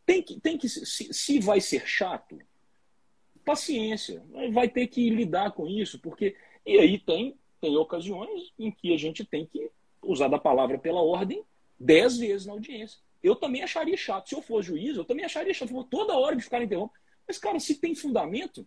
tem 0.07 0.23
que, 0.23 0.41
tem 0.41 0.57
que 0.57 0.67
se, 0.67 1.13
se 1.13 1.41
vai 1.41 1.61
ser 1.61 1.87
chato, 1.87 2.39
paciência, 3.45 4.23
vai 4.53 4.69
ter 4.69 4.87
que 4.87 5.09
lidar 5.11 5.53
com 5.53 5.67
isso, 5.67 5.99
porque 5.99 6.37
e 6.65 6.79
aí 6.79 6.99
tem 6.99 7.37
tem 7.61 7.77
ocasiões 7.77 8.53
em 8.59 8.71
que 8.71 8.95
a 8.95 8.97
gente 8.97 9.23
tem 9.25 9.45
que 9.45 9.71
usar 10.03 10.29
da 10.29 10.39
palavra 10.39 10.79
pela 10.79 11.03
ordem 11.03 11.45
dez 11.79 12.17
vezes 12.17 12.47
na 12.47 12.55
audiência. 12.55 12.99
Eu 13.23 13.37
também 13.37 13.63
acharia 13.63 13.97
chato. 13.99 14.31
Se 14.31 14.35
eu 14.35 14.41
for 14.41 14.63
juiz, 14.63 14.97
eu 14.97 15.05
também 15.05 15.27
acharia 15.27 15.53
chato. 15.53 15.85
Toda 15.85 16.17
hora 16.17 16.35
de 16.35 16.43
ficar 16.43 16.63
interrompendo. 16.63 16.99
Mas, 17.29 17.37
cara, 17.37 17.61
se 17.61 17.75
tem 17.75 17.95
fundamento, 17.95 18.67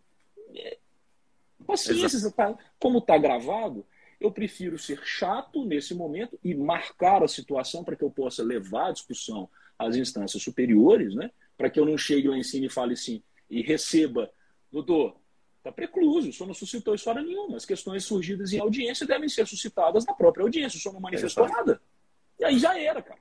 é, 0.56 0.78
Paciência, 1.66 2.32
tá, 2.32 2.58
como 2.80 3.00
está 3.00 3.18
gravado, 3.18 3.86
eu 4.20 4.32
prefiro 4.32 4.78
ser 4.78 5.00
chato 5.04 5.66
nesse 5.66 5.94
momento 5.94 6.38
e 6.44 6.54
marcar 6.54 7.24
a 7.24 7.28
situação 7.28 7.84
para 7.84 7.96
que 7.96 8.04
eu 8.04 8.12
possa 8.12 8.44
levar 8.44 8.90
a 8.90 8.92
discussão 8.92 9.50
às 9.78 9.96
instâncias 9.96 10.42
superiores, 10.42 11.16
né? 11.16 11.32
para 11.58 11.70
que 11.70 11.80
eu 11.80 11.86
não 11.86 11.98
chegue 11.98 12.28
lá 12.28 12.38
em 12.38 12.44
cima 12.44 12.66
e 12.66 12.70
fale 12.70 12.94
assim, 12.94 13.22
e 13.50 13.62
receba, 13.62 14.32
doutor, 14.74 15.16
está 15.60 15.72
precluso, 15.72 16.30
o 16.30 16.34
senhor 16.34 16.48
não 16.48 16.54
suscitou 16.54 16.96
história 16.96 17.22
nenhuma. 17.22 17.56
As 17.56 17.66
questões 17.66 18.04
surgidas 18.04 18.52
em 18.52 18.60
audiência 18.60 19.08
devem 19.08 19.30
ser 19.30 19.48
suscitadas 19.48 20.06
na 20.06 20.14
própria 20.14 20.44
audiência, 20.44 20.78
o 20.78 20.82
senhor 20.82 20.94
não 20.94 21.02
manifestou 21.02 21.48
nada. 21.48 21.82
E 22.40 22.44
aí 22.44 22.60
já 22.60 22.78
era, 22.78 23.02
cara. 23.02 23.20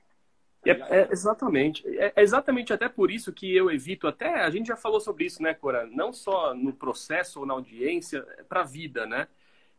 É, 0.65 0.71
é, 0.71 1.07
exatamente. 1.11 1.85
É, 1.97 2.13
é, 2.15 2.21
exatamente 2.21 2.71
até 2.73 2.87
por 2.87 3.11
isso 3.11 3.33
que 3.33 3.53
eu 3.53 3.69
evito, 3.69 4.07
até 4.07 4.41
a 4.41 4.49
gente 4.49 4.67
já 4.67 4.77
falou 4.77 4.99
sobre 4.99 5.25
isso, 5.25 5.41
né, 5.43 5.53
Cora? 5.53 5.85
Não 5.87 6.13
só 6.13 6.53
no 6.53 6.73
processo 6.73 7.41
ou 7.41 7.45
na 7.45 7.53
audiência, 7.53 8.25
é 8.37 8.43
para 8.43 8.61
a 8.61 8.65
vida, 8.65 9.05
né? 9.05 9.27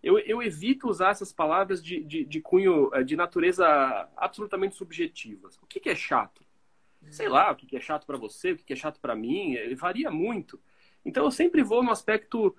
Eu, 0.02 0.18
eu, 0.18 0.42
evito 0.42 0.86
usar 0.86 1.12
essas 1.12 1.32
palavras 1.32 1.82
de, 1.82 2.02
de, 2.04 2.24
de, 2.26 2.40
cunho, 2.40 2.90
é, 2.92 3.02
de 3.02 3.16
natureza 3.16 3.66
absolutamente 4.14 4.74
subjetivas. 4.74 5.58
O 5.62 5.66
que, 5.66 5.80
que 5.80 5.88
é 5.88 5.96
chato? 5.96 6.44
Sei 7.10 7.28
lá, 7.28 7.50
o 7.50 7.56
que, 7.56 7.66
que 7.66 7.76
é 7.76 7.80
chato 7.80 8.06
para 8.06 8.18
você, 8.18 8.52
o 8.52 8.56
que, 8.56 8.64
que 8.64 8.72
é 8.74 8.76
chato 8.76 9.00
para 9.00 9.14
mim, 9.14 9.54
ele 9.54 9.74
varia 9.74 10.10
muito. 10.10 10.60
Então 11.04 11.24
eu 11.24 11.30
sempre 11.30 11.62
vou 11.62 11.82
no 11.82 11.90
aspecto 11.90 12.56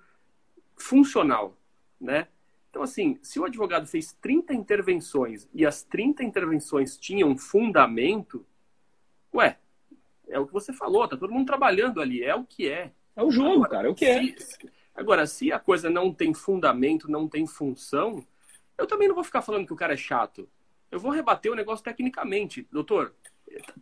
funcional, 0.76 1.56
né? 2.00 2.28
Então, 2.70 2.82
assim, 2.82 3.18
se 3.22 3.40
o 3.40 3.44
advogado 3.44 3.86
fez 3.86 4.12
30 4.20 4.52
intervenções 4.52 5.48
e 5.54 5.64
as 5.64 5.82
30 5.82 6.22
intervenções 6.22 6.98
tinham 6.98 7.36
fundamento, 7.36 8.44
ué, 9.34 9.58
é 10.28 10.38
o 10.38 10.46
que 10.46 10.52
você 10.52 10.72
falou, 10.74 11.08
tá 11.08 11.16
todo 11.16 11.32
mundo 11.32 11.46
trabalhando 11.46 12.02
ali, 12.02 12.22
é 12.22 12.34
o 12.34 12.44
que 12.44 12.68
é. 12.68 12.92
É 13.16 13.22
o 13.22 13.30
jogo, 13.30 13.64
agora, 13.64 13.70
cara, 13.70 13.88
é 13.88 13.90
o 13.90 13.94
que 13.94 14.04
é. 14.04 14.34
Agora, 14.94 15.26
se 15.26 15.50
a 15.50 15.58
coisa 15.58 15.88
não 15.88 16.12
tem 16.12 16.34
fundamento, 16.34 17.10
não 17.10 17.26
tem 17.26 17.46
função, 17.46 18.22
eu 18.76 18.86
também 18.86 19.08
não 19.08 19.14
vou 19.14 19.24
ficar 19.24 19.40
falando 19.40 19.66
que 19.66 19.72
o 19.72 19.76
cara 19.76 19.94
é 19.94 19.96
chato. 19.96 20.46
Eu 20.90 21.00
vou 21.00 21.10
rebater 21.10 21.50
o 21.50 21.54
negócio 21.56 21.84
tecnicamente. 21.84 22.68
Doutor, 22.70 23.14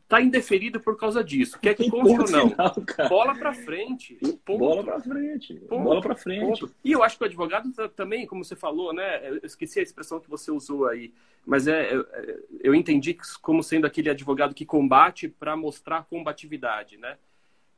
tá 0.08 0.20
indeferido 0.20 0.80
por 0.80 0.96
causa 0.96 1.22
disso. 1.22 1.58
Quer 1.58 1.74
que 1.74 1.90
conste 1.90 2.20
ou 2.20 2.30
não? 2.30 2.50
Final, 2.50 3.08
bola 3.08 3.34
para 3.34 3.52
frente. 3.52 4.14
Ponto. 4.44 4.58
Bola 4.58 4.84
para 4.84 5.00
frente. 5.00 5.54
Ponto. 5.54 5.82
Bola 5.82 6.00
para 6.00 6.14
frente. 6.14 6.60
Ponto. 6.60 6.74
E 6.84 6.92
eu 6.92 7.02
acho 7.02 7.16
que 7.16 7.24
o 7.24 7.26
advogado 7.26 7.72
também, 7.90 8.26
como 8.26 8.44
você 8.44 8.56
falou, 8.56 8.92
né? 8.92 9.28
Eu 9.28 9.40
esqueci 9.42 9.80
a 9.80 9.82
expressão 9.82 10.20
que 10.20 10.30
você 10.30 10.50
usou 10.50 10.86
aí, 10.86 11.12
mas 11.44 11.66
é, 11.66 11.94
é 11.94 12.38
eu 12.60 12.74
entendi 12.74 13.16
como 13.40 13.62
sendo 13.62 13.86
aquele 13.86 14.10
advogado 14.10 14.54
que 14.54 14.64
combate 14.64 15.28
para 15.28 15.56
mostrar 15.56 16.04
combatividade, 16.04 16.96
né? 16.96 17.16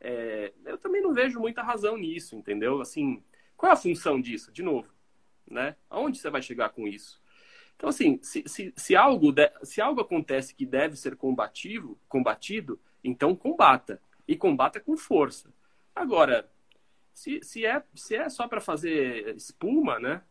É, 0.00 0.52
eu 0.64 0.78
também 0.78 1.02
não 1.02 1.14
vejo 1.14 1.40
muita 1.40 1.62
razão 1.62 1.96
nisso, 1.96 2.36
entendeu? 2.36 2.80
Assim, 2.80 3.22
qual 3.56 3.70
é 3.70 3.72
a 3.72 3.78
função 3.78 4.20
disso? 4.20 4.52
De 4.52 4.62
novo, 4.62 4.88
né? 5.50 5.74
Aonde 5.88 6.18
você 6.18 6.28
vai 6.28 6.42
chegar 6.42 6.68
com 6.70 6.86
isso? 6.86 7.20
Então, 7.76 7.88
assim, 7.88 8.18
se, 8.22 8.42
se, 8.46 8.72
se, 8.74 8.96
algo, 8.96 9.30
de, 9.30 9.50
se 9.62 9.80
algo 9.80 10.00
acontece 10.00 10.54
que 10.54 10.64
deve 10.64 10.96
ser 10.96 11.14
combativo, 11.14 11.98
combatido, 12.08 12.80
então 13.04 13.36
combata. 13.36 14.00
E 14.26 14.34
combata 14.34 14.80
com 14.80 14.96
força. 14.96 15.52
Agora, 15.94 16.48
se, 17.14 17.40
se, 17.42 17.64
é, 17.64 17.82
se 17.94 18.16
é 18.16 18.28
só 18.28 18.48
para 18.48 18.60
fazer 18.60 19.36
espuma, 19.36 20.00
né? 20.00 20.22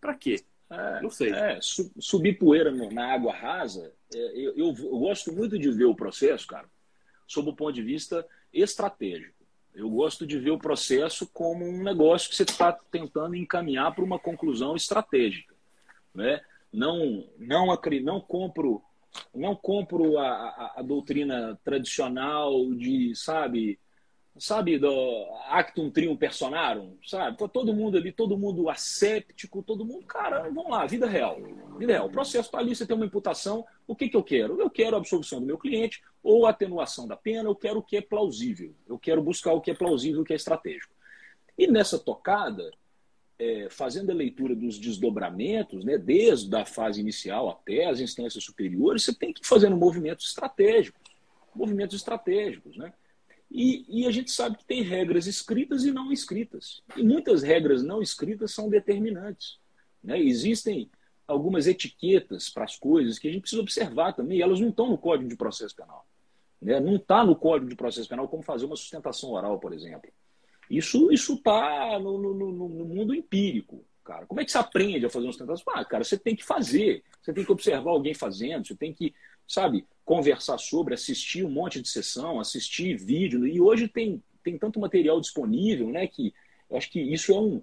Para 0.00 0.14
quê? 0.14 0.42
É, 0.70 1.02
Não 1.02 1.10
sei. 1.10 1.32
É, 1.32 1.60
su, 1.60 1.92
subir 1.98 2.38
poeira 2.38 2.70
na 2.70 3.12
água 3.12 3.34
rasa, 3.34 3.92
é, 4.14 4.18
eu, 4.18 4.56
eu, 4.56 4.74
eu 4.78 4.98
gosto 4.98 5.32
muito 5.32 5.58
de 5.58 5.70
ver 5.70 5.84
o 5.84 5.94
processo, 5.94 6.46
cara, 6.46 6.68
sob 7.26 7.50
o 7.50 7.54
ponto 7.54 7.74
de 7.74 7.82
vista 7.82 8.26
estratégico. 8.52 9.42
Eu 9.74 9.88
gosto 9.90 10.26
de 10.26 10.38
ver 10.38 10.50
o 10.50 10.58
processo 10.58 11.26
como 11.26 11.64
um 11.64 11.82
negócio 11.82 12.28
que 12.28 12.36
você 12.36 12.42
está 12.42 12.72
tentando 12.72 13.34
encaminhar 13.34 13.94
para 13.94 14.04
uma 14.04 14.18
conclusão 14.18 14.76
estratégica. 14.76 15.54
Né? 16.14 16.40
Não 16.72 17.26
não 17.38 17.66
não 18.02 18.20
compro 18.20 18.82
não 19.34 19.54
compro 19.54 20.18
a, 20.18 20.28
a, 20.28 20.74
a 20.76 20.82
doutrina 20.82 21.58
tradicional 21.62 22.72
de 22.74 23.14
sabe 23.14 23.78
sabe, 24.38 24.78
do 24.78 25.26
Actum 25.48 25.90
Trium 25.90 26.16
Personarum, 26.16 26.96
sabe? 27.04 27.36
Tá 27.36 27.46
todo 27.46 27.74
mundo 27.74 27.98
ali, 27.98 28.10
todo 28.12 28.38
mundo 28.38 28.68
asséptico, 28.70 29.62
todo 29.62 29.84
mundo, 29.84 30.06
cara, 30.06 30.48
vamos 30.48 30.70
lá, 30.70 30.86
vida 30.86 31.06
real. 31.06 31.36
Vida 31.78 31.92
real. 31.92 32.06
O 32.06 32.10
processo 32.10 32.48
está 32.48 32.58
ali, 32.58 32.74
você 32.74 32.86
tem 32.86 32.96
uma 32.96 33.04
imputação, 33.04 33.64
o 33.86 33.94
que, 33.94 34.08
que 34.08 34.16
eu 34.16 34.22
quero? 34.22 34.60
Eu 34.60 34.70
quero 34.70 34.96
a 34.96 34.98
absolvição 34.98 35.40
do 35.40 35.46
meu 35.46 35.58
cliente 35.58 36.02
ou 36.22 36.46
atenuação 36.46 37.06
da 37.06 37.16
pena, 37.16 37.48
eu 37.48 37.54
quero 37.54 37.80
o 37.80 37.82
que 37.82 37.96
é 37.96 38.00
plausível. 38.00 38.74
Eu 38.86 38.98
quero 38.98 39.22
buscar 39.22 39.52
o 39.52 39.60
que 39.60 39.70
é 39.70 39.74
plausível, 39.74 40.22
o 40.22 40.24
que 40.24 40.32
é 40.32 40.36
estratégico. 40.36 40.94
E 41.58 41.66
nessa 41.66 41.98
tocada, 41.98 42.70
é, 43.42 43.68
fazendo 43.68 44.10
a 44.10 44.14
leitura 44.14 44.54
dos 44.54 44.78
desdobramentos, 44.78 45.84
né, 45.84 45.98
desde 45.98 46.54
a 46.54 46.64
fase 46.64 47.00
inicial 47.00 47.50
até 47.50 47.86
as 47.86 47.98
instâncias 47.98 48.44
superiores, 48.44 49.02
você 49.02 49.12
tem 49.12 49.32
que 49.32 49.40
ir 49.40 49.46
fazendo 49.46 49.76
movimentos 49.76 50.26
estratégicos. 50.26 51.02
Movimentos 51.52 51.96
estratégicos, 51.96 52.76
né? 52.76 52.92
E, 53.50 53.84
e, 53.86 54.06
a 54.06 54.10
gente 54.10 54.30
sabe 54.30 54.56
que 54.56 54.64
tem 54.64 54.80
regras 54.80 55.26
escritas 55.26 55.84
e 55.84 55.92
não 55.92 56.10
escritas. 56.10 56.82
E 56.96 57.02
muitas 57.02 57.42
regras 57.42 57.82
não 57.82 58.00
escritas 58.00 58.54
são 58.54 58.70
determinantes. 58.70 59.58
Né? 60.02 60.18
Existem 60.18 60.90
algumas 61.28 61.66
etiquetas 61.66 62.48
para 62.48 62.64
as 62.64 62.78
coisas 62.78 63.18
que 63.18 63.28
a 63.28 63.30
gente 63.30 63.42
precisa 63.42 63.60
observar 63.60 64.14
também, 64.14 64.40
elas 64.40 64.58
não 64.58 64.70
estão 64.70 64.88
no 64.88 64.96
Código 64.96 65.28
de 65.28 65.36
Processo 65.36 65.76
Penal. 65.76 66.06
Né? 66.62 66.80
Não 66.80 66.96
está 66.96 67.26
no 67.26 67.36
Código 67.36 67.68
de 67.68 67.76
Processo 67.76 68.08
Penal 68.08 68.26
como 68.26 68.42
fazer 68.42 68.64
uma 68.64 68.76
sustentação 68.76 69.32
oral, 69.32 69.58
por 69.58 69.74
exemplo. 69.74 70.10
Isso 70.72 71.12
está 71.12 71.98
no, 71.98 72.16
no, 72.16 72.32
no, 72.32 72.50
no, 72.50 72.84
mundo 72.86 73.14
empírico. 73.14 73.84
Cara, 74.02 74.24
como 74.24 74.40
é 74.40 74.44
que 74.44 74.50
você 74.50 74.56
aprende 74.56 75.04
a 75.04 75.10
fazer 75.10 75.26
uma 75.26 75.32
sustentação? 75.32 75.74
Ah, 75.74 75.84
cara, 75.84 76.02
você 76.02 76.16
tem 76.16 76.34
que 76.34 76.42
fazer, 76.42 77.04
você 77.20 77.30
tem 77.30 77.44
que 77.44 77.52
observar 77.52 77.90
alguém 77.90 78.14
fazendo, 78.14 78.66
você 78.66 78.74
tem 78.74 78.90
que, 78.90 79.14
sabe, 79.46 79.86
conversar 80.02 80.56
sobre, 80.56 80.94
assistir 80.94 81.44
um 81.44 81.50
monte 81.50 81.80
de 81.80 81.88
sessão, 81.90 82.40
assistir 82.40 82.96
vídeo. 82.96 83.46
E 83.46 83.60
hoje 83.60 83.86
tem, 83.86 84.22
tem 84.42 84.56
tanto 84.56 84.80
material 84.80 85.20
disponível, 85.20 85.90
né? 85.90 86.06
Que 86.06 86.32
eu 86.70 86.78
acho 86.78 86.90
que 86.90 87.00
isso 87.00 87.32
é 87.32 87.38
um. 87.38 87.60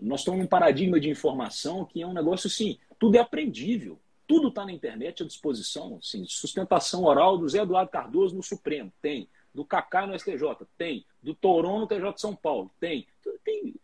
Nós 0.00 0.20
estamos 0.20 0.40
num 0.40 0.46
paradigma 0.46 0.98
de 0.98 1.10
informação 1.10 1.84
que 1.84 2.00
é 2.00 2.06
um 2.06 2.14
negócio 2.14 2.48
assim, 2.48 2.78
tudo 2.98 3.16
é 3.16 3.20
aprendível. 3.20 4.00
Tudo 4.26 4.48
está 4.48 4.64
na 4.64 4.72
internet 4.72 5.22
à 5.22 5.26
disposição. 5.26 5.98
Assim, 6.02 6.24
sustentação 6.26 7.04
oral 7.04 7.36
do 7.36 7.46
Zé 7.46 7.60
Eduardo 7.60 7.90
Cardoso 7.90 8.34
no 8.34 8.42
Supremo, 8.42 8.90
tem. 9.02 9.28
Do 9.56 9.64
Cacá 9.64 10.06
no 10.06 10.14
STJ, 10.14 10.42
tem. 10.76 11.06
Do 11.22 11.34
Toron 11.34 11.80
no 11.80 11.86
TJ 11.86 12.12
de 12.12 12.20
São 12.20 12.36
Paulo, 12.36 12.70
tem. 12.78 13.06
tem 13.42 13.74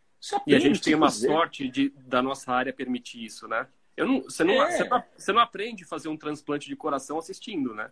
e 0.46 0.54
a 0.54 0.58
gente 0.58 0.82
tem 0.82 0.94
uma 0.94 1.06
quiser. 1.06 1.28
sorte 1.28 1.66
de, 1.66 1.88
da 2.06 2.20
nossa 2.20 2.52
área 2.52 2.74
permitir 2.74 3.24
isso, 3.24 3.48
né? 3.48 3.66
Eu 3.96 4.06
não, 4.06 4.22
você, 4.22 4.44
não, 4.44 4.62
é. 4.62 4.70
você, 4.70 4.84
não, 4.84 5.04
você 5.16 5.32
não 5.32 5.40
aprende 5.40 5.84
a 5.84 5.86
fazer 5.86 6.08
um 6.08 6.16
transplante 6.16 6.68
de 6.68 6.76
coração 6.76 7.18
assistindo, 7.18 7.74
né? 7.74 7.90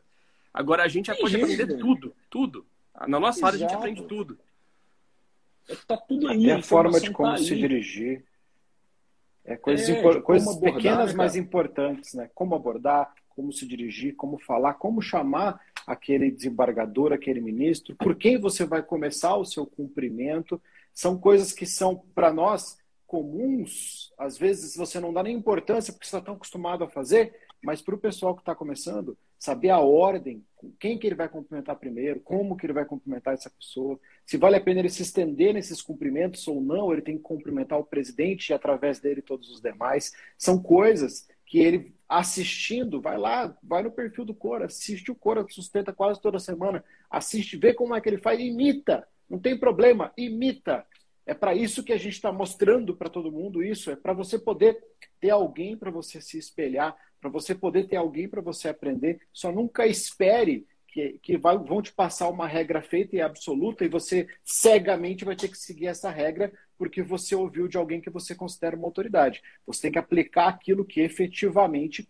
Agora 0.53 0.83
a 0.83 0.89
gente 0.89 1.11
pode 1.17 1.35
aprender 1.37 1.79
tudo, 1.79 2.15
tudo. 2.29 2.67
Na 3.09 3.19
nossa 3.19 3.39
Exato. 3.39 3.47
área 3.47 3.57
a 3.57 3.61
gente 3.61 3.75
aprende 3.79 4.05
tudo. 4.05 4.39
É 5.67 5.75
tá 5.75 5.97
tudo 5.97 6.29
aí. 6.29 6.51
É 6.51 6.57
a 6.57 6.63
forma 6.63 7.01
de 7.01 7.11
como 7.11 7.31
tá 7.31 7.39
se 7.39 7.53
ali. 7.53 7.63
dirigir. 7.63 8.27
É 9.43 9.57
coisas, 9.57 9.89
é, 9.89 10.21
coisas 10.21 10.55
abordar, 10.55 10.75
pequenas, 10.75 11.11
né, 11.13 11.17
mas 11.17 11.35
importantes, 11.35 12.13
né? 12.13 12.31
Como 12.35 12.55
abordar, 12.55 13.15
como 13.31 13.51
se 13.55 13.67
dirigir, 13.67 14.15
como 14.17 14.39
falar, 14.39 14.75
como 14.75 15.01
chamar 15.01 15.59
aquele 15.87 16.31
desembargador, 16.31 17.13
aquele 17.13 17.41
ministro, 17.41 17.95
por 17.97 18.17
quem 18.17 18.39
você 18.39 18.65
vai 18.65 18.83
começar 18.83 19.37
o 19.37 19.45
seu 19.45 19.67
cumprimento. 19.67 20.61
São 20.93 21.19
coisas 21.19 21.53
que 21.53 21.67
são, 21.67 22.05
para 22.15 22.33
nós, 22.33 22.77
comuns, 23.07 24.13
às 24.17 24.39
vezes 24.39 24.77
você 24.77 25.01
não 25.01 25.13
dá 25.13 25.23
nem 25.23 25.37
importância 25.37 25.93
porque 25.93 26.07
você 26.07 26.17
está 26.17 26.25
tão 26.25 26.35
acostumado 26.35 26.85
a 26.85 26.89
fazer, 26.89 27.35
mas 27.63 27.83
para 27.83 27.95
o 27.95 27.99
pessoal 27.99 28.35
que 28.35 28.41
está 28.41 28.55
começando, 28.55 29.19
saber 29.37 29.71
a 29.71 29.81
ordem, 29.81 30.45
quem 30.79 30.99
que 30.99 31.07
ele 31.07 31.17
vai 31.17 31.29
cumprimentar 31.29 31.77
primeiro, 31.77 32.21
como 32.21 32.57
que 32.57 32.67
ele 32.67 32.73
vai 32.73 32.85
cumprimentar 32.85 33.35
essa 33.35 33.51
pessoa, 33.51 33.99
se 34.25 34.37
vale 34.37 34.57
a 34.57 34.61
pena 34.61 34.81
ele 34.81 34.89
se 34.89 35.03
estender 35.03 35.53
nesses 35.53 35.83
cumprimentos 35.83 36.47
ou 36.47 36.61
não, 36.61 36.93
ele 36.93 37.03
tem 37.03 37.17
que 37.17 37.23
cumprimentar 37.23 37.79
o 37.79 37.85
presidente 37.85 38.51
e 38.51 38.53
através 38.53 39.01
dele 39.01 39.21
todos 39.21 39.51
os 39.51 39.61
demais. 39.61 40.13
São 40.39 40.63
coisas 40.63 41.27
que 41.45 41.59
ele 41.59 41.95
assistindo, 42.11 43.01
vai 43.01 43.17
lá, 43.17 43.57
vai 43.63 43.85
no 43.85 43.91
perfil 43.93 44.25
do 44.25 44.35
Cora, 44.35 44.67
assiste 44.67 45.13
o 45.13 45.15
Cora, 45.15 45.47
sustenta 45.49 45.93
quase 45.93 46.21
toda 46.21 46.41
semana, 46.41 46.85
assiste, 47.09 47.57
vê 47.57 47.73
como 47.73 47.95
é 47.95 48.01
que 48.01 48.09
ele 48.09 48.19
faz, 48.19 48.41
imita, 48.41 49.07
não 49.29 49.39
tem 49.39 49.57
problema, 49.57 50.13
imita. 50.17 50.85
É 51.25 51.33
para 51.33 51.55
isso 51.55 51.85
que 51.85 51.93
a 51.93 51.97
gente 51.97 52.15
está 52.15 52.33
mostrando 52.33 52.97
para 52.97 53.09
todo 53.09 53.31
mundo 53.31 53.63
isso, 53.63 53.93
é 53.93 53.95
para 53.97 54.13
você 54.13 54.37
poder 54.37 54.77
ter 55.21 55.31
alguém 55.31 55.77
para 55.77 55.93
você 55.93 56.21
se 56.21 56.37
espelhar, 56.37 56.97
para 57.21 57.31
você 57.31 57.55
poder 57.55 57.87
ter 57.87 57.97
alguém 57.97 58.29
para 58.29 58.41
você 58.41 58.69
aprender. 58.69 59.21
Só 59.33 59.53
nunca 59.53 59.87
espere 59.87 60.67
que, 60.89 61.17
que 61.23 61.39
vai, 61.39 61.57
vão 61.59 61.81
te 61.81 61.93
passar 61.93 62.29
uma 62.29 62.49
regra 62.49 62.83
feita 62.83 63.15
e 63.15 63.21
absoluta 63.21 63.85
e 63.85 63.89
você 63.89 64.27
cegamente 64.43 65.25
vai 65.25 65.37
ter 65.37 65.47
que 65.47 65.57
seguir 65.57 65.87
essa 65.87 66.11
regra 66.11 66.53
porque 66.81 67.03
você 67.03 67.35
ouviu 67.35 67.69
de 67.69 67.77
alguém 67.77 68.01
que 68.01 68.09
você 68.09 68.35
considera 68.35 68.75
uma 68.75 68.87
autoridade. 68.87 69.43
Você 69.67 69.83
tem 69.83 69.93
que 69.93 69.99
aplicar 69.99 70.49
aquilo 70.49 70.83
que 70.83 71.03
efetivamente 71.03 72.09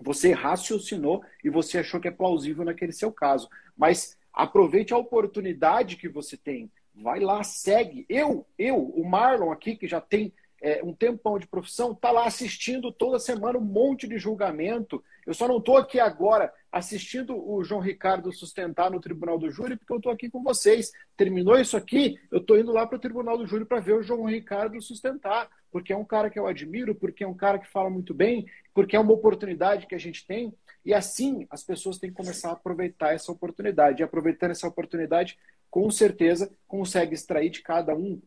você 0.00 0.32
raciocinou 0.32 1.24
e 1.44 1.48
você 1.48 1.78
achou 1.78 2.00
que 2.00 2.08
é 2.08 2.10
plausível 2.10 2.64
naquele 2.64 2.90
seu 2.90 3.12
caso. 3.12 3.48
Mas 3.76 4.18
aproveite 4.32 4.92
a 4.92 4.98
oportunidade 4.98 5.94
que 5.94 6.08
você 6.08 6.36
tem 6.36 6.68
vai 6.92 7.20
lá, 7.20 7.44
segue. 7.44 8.04
Eu, 8.08 8.44
eu, 8.58 8.76
o 8.76 9.08
Marlon 9.08 9.52
aqui, 9.52 9.76
que 9.76 9.86
já 9.86 10.00
tem 10.00 10.32
é, 10.60 10.82
um 10.82 10.92
tempão 10.92 11.38
de 11.38 11.46
profissão, 11.46 11.94
tá 11.94 12.10
lá 12.10 12.26
assistindo 12.26 12.90
toda 12.90 13.20
semana 13.20 13.56
um 13.56 13.64
monte 13.64 14.08
de 14.08 14.18
julgamento. 14.18 15.00
Eu 15.24 15.32
só 15.32 15.46
não 15.46 15.58
estou 15.58 15.76
aqui 15.76 16.00
agora 16.00 16.52
assistindo 16.72 17.36
o 17.36 17.62
João 17.62 17.82
Ricardo 17.82 18.32
sustentar 18.32 18.90
no 18.90 18.98
Tribunal 18.98 19.38
do 19.38 19.50
Júri, 19.50 19.76
porque 19.76 19.92
eu 19.92 19.98
estou 19.98 20.10
aqui 20.10 20.30
com 20.30 20.42
vocês. 20.42 20.90
Terminou 21.18 21.58
isso 21.58 21.76
aqui, 21.76 22.18
eu 22.30 22.38
estou 22.38 22.58
indo 22.58 22.72
lá 22.72 22.86
para 22.86 22.96
o 22.96 23.00
Tribunal 23.00 23.36
do 23.36 23.46
Júri 23.46 23.66
para 23.66 23.78
ver 23.78 23.92
o 23.92 24.02
João 24.02 24.24
Ricardo 24.24 24.80
sustentar, 24.80 25.50
porque 25.70 25.92
é 25.92 25.96
um 25.96 26.04
cara 26.04 26.30
que 26.30 26.38
eu 26.38 26.46
admiro, 26.46 26.94
porque 26.94 27.24
é 27.24 27.28
um 27.28 27.34
cara 27.34 27.58
que 27.58 27.68
fala 27.68 27.90
muito 27.90 28.14
bem, 28.14 28.46
porque 28.72 28.96
é 28.96 29.00
uma 29.00 29.12
oportunidade 29.12 29.86
que 29.86 29.94
a 29.94 29.98
gente 29.98 30.26
tem. 30.26 30.54
E 30.82 30.94
assim 30.94 31.46
as 31.50 31.62
pessoas 31.62 31.98
têm 31.98 32.08
que 32.08 32.16
começar 32.16 32.48
a 32.48 32.52
aproveitar 32.52 33.14
essa 33.14 33.30
oportunidade. 33.30 34.00
E 34.00 34.04
aproveitando 34.04 34.52
essa 34.52 34.66
oportunidade, 34.66 35.38
com 35.70 35.90
certeza 35.90 36.50
consegue 36.66 37.14
extrair 37.14 37.50
de 37.50 37.60
cada 37.60 37.94
um 37.94 38.20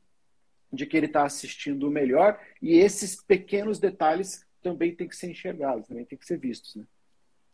de 0.72 0.86
que 0.86 0.96
ele 0.96 1.08
está 1.08 1.26
assistindo 1.26 1.88
o 1.88 1.92
melhor. 1.92 2.40
E 2.62 2.78
esses 2.78 3.16
pequenos 3.16 3.80
detalhes 3.80 4.46
também 4.62 4.96
têm 4.96 5.08
que 5.08 5.16
ser 5.16 5.32
enxergados, 5.32 5.88
também 5.88 6.06
têm 6.06 6.18
que 6.18 6.26
ser 6.26 6.38
vistos. 6.38 6.76
Né? 6.76 6.86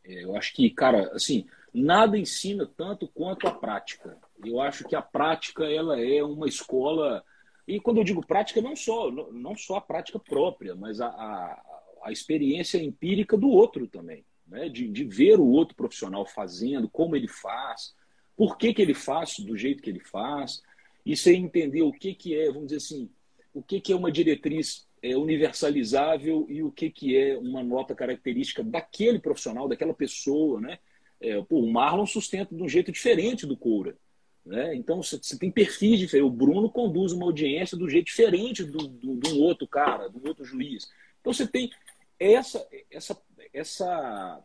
É, 0.03 0.23
eu 0.23 0.35
acho 0.35 0.53
que, 0.53 0.69
cara, 0.69 1.11
assim, 1.13 1.45
nada 1.73 2.17
ensina 2.17 2.65
tanto 2.65 3.07
quanto 3.07 3.47
a 3.47 3.51
prática. 3.51 4.17
Eu 4.43 4.59
acho 4.59 4.83
que 4.85 4.95
a 4.95 5.01
prática 5.01 5.65
ela 5.65 5.99
é 5.99 6.23
uma 6.23 6.47
escola. 6.47 7.23
E 7.67 7.79
quando 7.79 7.97
eu 7.97 8.03
digo 8.03 8.25
prática, 8.25 8.61
não 8.61 8.75
só, 8.75 9.11
não 9.11 9.55
só 9.55 9.77
a 9.77 9.81
prática 9.81 10.19
própria, 10.19 10.75
mas 10.75 10.99
a, 10.99 11.07
a, 11.07 11.61
a 12.03 12.11
experiência 12.11 12.77
empírica 12.77 13.37
do 13.37 13.49
outro 13.49 13.87
também 13.87 14.25
né? 14.51 14.67
de, 14.67 14.87
de 14.89 15.05
ver 15.05 15.39
o 15.39 15.47
outro 15.47 15.75
profissional 15.75 16.25
fazendo, 16.25 16.89
como 16.89 17.15
ele 17.15 17.27
faz, 17.27 17.95
por 18.35 18.57
que, 18.57 18.73
que 18.73 18.81
ele 18.81 18.93
faz 18.93 19.39
do 19.39 19.55
jeito 19.55 19.81
que 19.81 19.89
ele 19.89 20.01
faz, 20.01 20.61
e 21.05 21.15
você 21.15 21.33
entender 21.33 21.81
o 21.81 21.91
que, 21.91 22.13
que 22.13 22.35
é, 22.37 22.47
vamos 22.47 22.67
dizer 22.67 22.77
assim, 22.77 23.09
o 23.53 23.63
que, 23.63 23.79
que 23.79 23.93
é 23.93 23.95
uma 23.95 24.11
diretriz 24.11 24.87
é, 25.01 25.15
universalizável 25.15 26.45
e 26.49 26.61
o 26.63 26.71
que, 26.71 26.89
que 26.89 27.17
é 27.17 27.37
uma 27.37 27.63
nota 27.63 27.95
característica 27.95 28.63
daquele 28.63 29.19
profissional, 29.19 29.67
daquela 29.67 29.93
pessoa. 29.93 30.59
Né? 30.61 30.79
É, 31.19 31.41
pô, 31.41 31.59
o 31.59 31.71
Marlon 31.71 32.05
sustenta 32.05 32.55
de 32.55 32.61
um 32.61 32.69
jeito 32.69 32.91
diferente 32.91 33.45
do 33.45 33.57
Coura. 33.57 33.97
Né? 34.45 34.75
Então 34.75 35.01
você, 35.01 35.19
tem 35.37 35.51
perfis 35.51 35.99
diferentes. 35.99 36.31
O 36.31 36.35
Bruno 36.35 36.69
conduz 36.69 37.11
uma 37.11 37.25
audiência 37.25 37.77
do 37.77 37.89
jeito 37.89 38.07
diferente 38.07 38.63
do, 38.63 38.87
do, 38.87 39.15
do 39.15 39.39
outro 39.39 39.67
cara, 39.67 40.09
do 40.09 40.27
outro 40.27 40.43
juiz. 40.43 40.89
Então 41.19 41.33
você 41.33 41.47
tem 41.47 41.69
essa, 42.19 42.67
essa 42.89 43.15
essa 43.53 44.41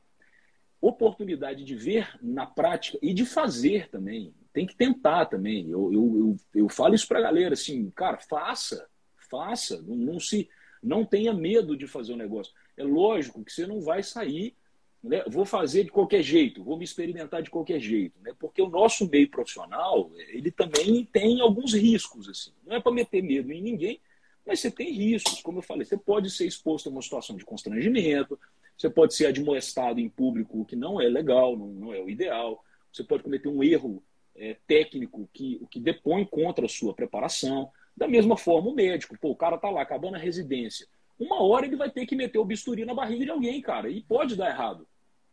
oportunidade 0.81 1.65
de 1.65 1.75
ver 1.75 2.09
na 2.23 2.47
prática 2.47 2.99
e 3.01 3.15
de 3.15 3.25
fazer 3.25 3.89
também. 3.89 4.35
Tem 4.53 4.67
que 4.67 4.77
tentar 4.77 5.27
também. 5.27 5.69
Eu, 5.69 5.93
eu, 5.93 6.17
eu, 6.55 6.63
eu 6.63 6.69
falo 6.69 6.95
isso 6.95 7.07
para 7.07 7.19
a 7.19 7.23
galera 7.23 7.55
assim, 7.55 7.91
cara, 7.91 8.19
faça, 8.19 8.87
faça. 9.29 9.81
Não, 9.83 9.97
não, 9.97 10.21
se, 10.21 10.49
não 10.83 11.05
tenha 11.05 11.33
medo 11.33 11.77
de 11.77 11.87
fazer 11.87 12.13
o 12.13 12.15
um 12.15 12.19
negócio. 12.19 12.53
É 12.77 12.85
lógico 12.85 13.45
que 13.45 13.53
você 13.53 13.67
não 13.67 13.81
vai 13.81 14.03
sair, 14.03 14.55
né? 15.03 15.25
vou 15.29 15.45
fazer 15.45 15.85
de 15.85 15.91
qualquer 15.91 16.23
jeito, 16.23 16.65
vou 16.65 16.77
me 16.77 16.85
experimentar 16.85 17.43
de 17.43 17.51
qualquer 17.51 17.81
jeito, 17.81 18.19
né? 18.21 18.35
porque 18.39 18.61
o 18.61 18.69
nosso 18.69 19.09
meio 19.09 19.29
profissional 19.31 20.11
ele 20.29 20.51
também 20.51 21.05
tem 21.05 21.41
alguns 21.41 21.75
riscos. 21.75 22.29
assim. 22.29 22.53
Não 22.67 22.77
é 22.77 22.81
para 22.81 22.93
meter 22.93 23.23
medo 23.23 23.53
em 23.53 23.63
ninguém, 23.63 24.01
mas 24.47 24.61
você 24.61 24.71
tem 24.71 24.93
riscos. 24.93 25.41
Como 25.43 25.59
eu 25.59 25.63
falei, 25.63 25.85
você 25.85 25.97
pode 25.97 26.31
ser 26.31 26.47
exposto 26.47 26.89
a 26.89 26.93
uma 26.93 27.03
situação 27.03 27.37
de 27.37 27.45
constrangimento, 27.45 28.39
você 28.77 28.91
pode 28.91 29.15
ser 29.15 29.27
admoestado 29.27 29.99
em 29.99 30.09
público, 30.09 30.61
o 30.61 30.65
que 30.65 30.77
não 30.77 31.01
é 31.01 31.09
legal, 31.09 31.57
não, 31.57 31.69
não 31.69 31.95
é 31.95 32.01
o 32.01 32.11
ideal. 32.11 32.63
Você 32.93 33.03
pode 33.03 33.23
cometer 33.23 33.49
um 33.49 33.63
erro 33.63 34.03
é, 34.35 34.57
técnico 34.67 35.29
que, 35.33 35.59
o 35.63 35.67
que 35.67 35.81
depõe 35.81 36.25
contra 36.25 36.67
a 36.67 36.69
sua 36.69 36.95
preparação. 36.95 37.71
Da 37.97 38.07
mesma 38.07 38.37
forma, 38.37 38.69
o 38.71 38.75
médico, 38.75 39.17
pô, 39.19 39.31
o 39.31 39.37
cara 39.37 39.57
tá 39.57 39.71
lá 39.71 39.83
acabando 39.83 40.17
a 40.17 40.21
residência. 40.21 40.87
Uma 41.19 41.43
hora 41.43 41.65
ele 41.65 41.77
vai 41.77 41.91
ter 41.91 42.05
que 42.05 42.15
meter 42.15 42.39
o 42.39 42.45
bisturi 42.45 42.85
na 42.85 42.93
barriga 42.93 43.25
de 43.25 43.31
alguém, 43.31 43.61
cara, 43.63 43.89
e 43.89 44.03
pode 44.03 44.37
dar 44.37 44.51
errado. 44.51 44.87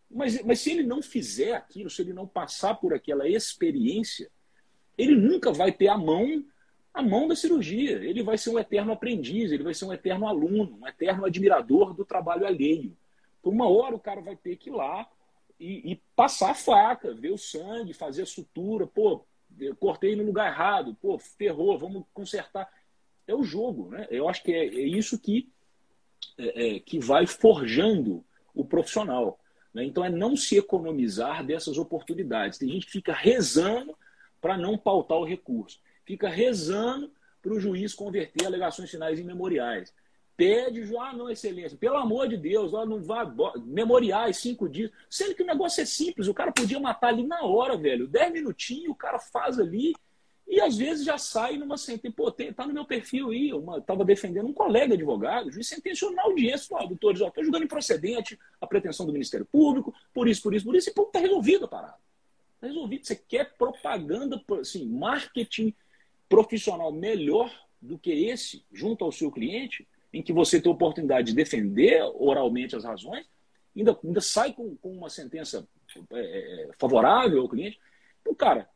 Mas, 0.09 0.41
mas 0.43 0.59
se 0.59 0.71
ele 0.71 0.83
não 0.83 1.01
fizer 1.01 1.53
aquilo, 1.53 1.89
se 1.89 2.01
ele 2.01 2.13
não 2.13 2.27
passar 2.27 2.75
por 2.75 2.93
aquela 2.93 3.27
experiência, 3.27 4.29
ele 4.97 5.15
nunca 5.15 5.51
vai 5.51 5.71
ter 5.71 5.87
a 5.87 5.97
mão 5.97 6.43
a 6.93 7.01
mão 7.01 7.27
da 7.27 7.35
cirurgia. 7.35 8.03
Ele 8.03 8.21
vai 8.21 8.37
ser 8.37 8.51
um 8.51 8.59
eterno 8.59 8.91
aprendiz, 8.91 9.51
ele 9.51 9.63
vai 9.63 9.73
ser 9.73 9.85
um 9.85 9.93
eterno 9.93 10.27
aluno, 10.27 10.77
um 10.79 10.87
eterno 10.87 11.25
admirador 11.25 11.93
do 11.93 12.05
trabalho 12.05 12.45
alheio. 12.45 12.95
Por 13.41 13.51
uma 13.51 13.67
hora 13.67 13.95
o 13.95 13.99
cara 13.99 14.21
vai 14.21 14.35
ter 14.35 14.55
que 14.57 14.69
ir 14.69 14.73
lá 14.73 15.09
e, 15.59 15.91
e 15.91 16.01
passar 16.15 16.51
a 16.51 16.55
faca, 16.55 17.13
ver 17.13 17.31
o 17.31 17.37
sangue, 17.37 17.93
fazer 17.93 18.21
a 18.21 18.27
sutura. 18.27 18.85
Pô, 18.85 19.25
cortei 19.79 20.15
no 20.15 20.23
lugar 20.23 20.51
errado, 20.51 20.95
pô, 21.01 21.17
ferrou, 21.17 21.77
vamos 21.77 22.03
consertar. 22.13 22.69
É 23.27 23.33
o 23.33 23.43
jogo, 23.43 23.89
né? 23.89 24.07
Eu 24.09 24.27
acho 24.27 24.43
que 24.43 24.53
é, 24.53 24.65
é 24.65 24.87
isso 24.87 25.17
que, 25.19 25.49
é, 26.37 26.75
é, 26.75 26.79
que 26.79 26.99
vai 26.99 27.25
forjando 27.25 28.23
o 28.53 28.65
profissional. 28.65 29.39
Né? 29.73 29.83
Então 29.85 30.03
é 30.03 30.09
não 30.09 30.35
se 30.35 30.57
economizar 30.57 31.45
dessas 31.45 31.77
oportunidades. 31.77 32.57
Tem 32.57 32.69
gente 32.69 32.85
que 32.85 32.91
fica 32.91 33.13
rezando 33.13 33.97
para 34.41 34.57
não 34.57 34.77
pautar 34.77 35.17
o 35.17 35.25
recurso. 35.25 35.79
Fica 36.05 36.27
rezando 36.29 37.11
para 37.41 37.53
o 37.53 37.59
juiz 37.59 37.93
converter 37.93 38.45
alegações 38.45 38.89
finais 38.89 39.19
em 39.19 39.23
memoriais. 39.23 39.93
Pede, 40.35 40.83
ah, 40.97 41.13
não, 41.13 41.29
excelência, 41.29 41.77
pelo 41.77 41.97
amor 41.97 42.27
de 42.27 42.37
Deus, 42.37 42.73
ó, 42.73 42.85
não 42.85 43.01
vá, 43.01 43.31
memoriais, 43.65 44.37
cinco 44.37 44.67
dias. 44.67 44.89
Sendo 45.09 45.35
que 45.35 45.43
o 45.43 45.45
negócio 45.45 45.81
é 45.81 45.85
simples, 45.85 46.27
o 46.27 46.33
cara 46.33 46.51
podia 46.51 46.79
matar 46.79 47.09
ali 47.09 47.25
na 47.25 47.43
hora, 47.43 47.77
velho. 47.77 48.07
Dez 48.07 48.33
minutinhos, 48.33 48.89
o 48.89 48.95
cara 48.95 49.19
faz 49.19 49.59
ali 49.59 49.93
e 50.47 50.59
às 50.59 50.77
vezes 50.77 51.05
já 51.05 51.17
sai 51.17 51.57
numa 51.57 51.77
sentença. 51.77 52.15
Pô, 52.15 52.31
tem, 52.31 52.51
tá 52.51 52.65
no 52.67 52.73
meu 52.73 52.85
perfil 52.85 53.29
aí, 53.29 53.49
eu 53.49 53.63
estava 53.77 54.03
defendendo 54.03 54.47
um 54.47 54.53
colega 54.53 54.93
advogado, 54.93 55.47
o 55.47 55.51
juiz 55.51 55.67
sentenciou 55.67 56.11
na 56.11 56.23
audiência, 56.23 56.67
falou, 56.67 56.89
doutores, 56.89 57.21
ó, 57.21 57.29
tô 57.29 57.43
julgando 57.43 57.65
improcedente 57.65 58.37
a 58.59 58.67
pretensão 58.67 59.05
do 59.05 59.13
Ministério 59.13 59.47
Público, 59.51 59.93
por 60.13 60.27
isso, 60.27 60.41
por 60.41 60.53
isso, 60.53 60.65
por 60.65 60.75
isso, 60.75 60.89
e 60.89 60.93
pô, 60.93 61.05
tá 61.05 61.19
resolvido 61.19 61.65
a 61.65 61.67
parada. 61.67 61.97
Tá 62.59 62.67
resolvido. 62.67 63.05
Você 63.05 63.15
quer 63.15 63.53
propaganda, 63.55 64.41
assim, 64.59 64.85
marketing 64.85 65.73
profissional 66.27 66.91
melhor 66.91 67.51
do 67.81 67.97
que 67.97 68.11
esse, 68.11 68.63
junto 68.71 69.03
ao 69.03 69.11
seu 69.11 69.31
cliente, 69.31 69.87
em 70.13 70.21
que 70.21 70.31
você 70.31 70.61
tem 70.61 70.71
a 70.71 70.75
oportunidade 70.75 71.27
de 71.27 71.35
defender 71.35 72.01
oralmente 72.15 72.75
as 72.75 72.83
razões, 72.83 73.25
ainda, 73.75 73.97
ainda 74.03 74.21
sai 74.21 74.53
com, 74.53 74.75
com 74.77 74.91
uma 74.91 75.09
sentença 75.09 75.67
é, 76.11 76.67
é 76.67 76.69
favorável 76.77 77.41
ao 77.41 77.49
cliente. 77.49 77.79
Então, 78.21 78.35
cara, 78.35 78.69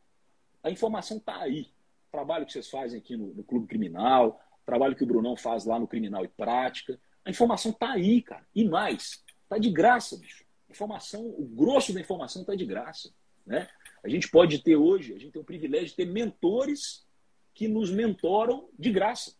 a 0.63 0.71
informação 0.71 1.17
está 1.17 1.37
aí. 1.37 1.69
O 2.07 2.11
trabalho 2.11 2.45
que 2.45 2.53
vocês 2.53 2.69
fazem 2.69 2.99
aqui 2.99 3.15
no, 3.15 3.33
no 3.33 3.43
Clube 3.43 3.67
Criminal, 3.67 4.41
trabalho 4.65 4.95
que 4.95 5.03
o 5.03 5.07
Brunão 5.07 5.37
faz 5.37 5.63
lá 5.65 5.79
no 5.79 5.87
Criminal 5.87 6.25
e 6.25 6.27
Prática, 6.27 6.99
a 7.23 7.29
informação 7.29 7.71
está 7.71 7.91
aí, 7.91 8.21
cara. 8.21 8.45
E 8.53 8.67
mais, 8.67 9.23
está 9.43 9.57
de 9.57 9.69
graça, 9.69 10.17
bicho. 10.17 10.45
Informação, 10.69 11.25
o 11.25 11.45
grosso 11.45 11.93
da 11.93 12.01
informação 12.01 12.41
está 12.41 12.53
de 12.53 12.65
graça. 12.65 13.09
Né? 13.45 13.67
A 14.03 14.09
gente 14.09 14.29
pode 14.29 14.59
ter 14.59 14.75
hoje, 14.75 15.13
a 15.13 15.17
gente 15.17 15.31
tem 15.31 15.41
o 15.41 15.45
privilégio 15.45 15.87
de 15.87 15.95
ter 15.95 16.05
mentores 16.05 17.05
que 17.53 17.67
nos 17.67 17.89
mentoram 17.89 18.67
de 18.77 18.91
graça. 18.91 19.35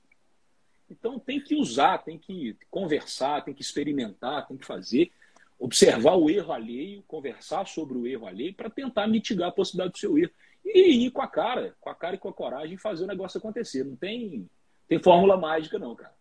Então 0.90 1.20
tem 1.20 1.40
que 1.40 1.56
usar, 1.56 1.98
tem 2.00 2.18
que 2.18 2.56
conversar, 2.70 3.44
tem 3.44 3.54
que 3.54 3.62
experimentar, 3.62 4.48
tem 4.48 4.58
que 4.58 4.66
fazer, 4.66 5.12
observar 5.60 6.16
o 6.16 6.30
erro 6.30 6.54
alheio, 6.54 7.04
conversar 7.04 7.68
sobre 7.68 7.98
o 7.98 8.08
erro 8.08 8.28
alheio 8.28 8.54
para 8.54 8.70
tentar 8.70 9.08
mitigar 9.08 9.50
a 9.50 9.52
possibilidade 9.52 9.94
do 9.94 10.00
seu 10.00 10.18
erro. 10.18 10.32
E 10.66 11.06
ir 11.06 11.12
com 11.12 11.22
a 11.22 11.28
cara, 11.28 11.76
com 11.80 11.90
a 11.90 11.96
cara 11.96 12.16
e 12.16 12.20
com 12.20 12.30
a 12.30 12.34
coragem 12.34 12.78
fazer 12.78 13.04
o 13.06 13.08
negócio 13.08 13.38
acontecer. 13.38 13.84
Não 13.84 13.96
tem, 13.96 14.50
tem 14.88 15.02
fórmula 15.02 15.38
mágica, 15.38 15.80
não, 15.80 15.96
cara. 15.96 16.16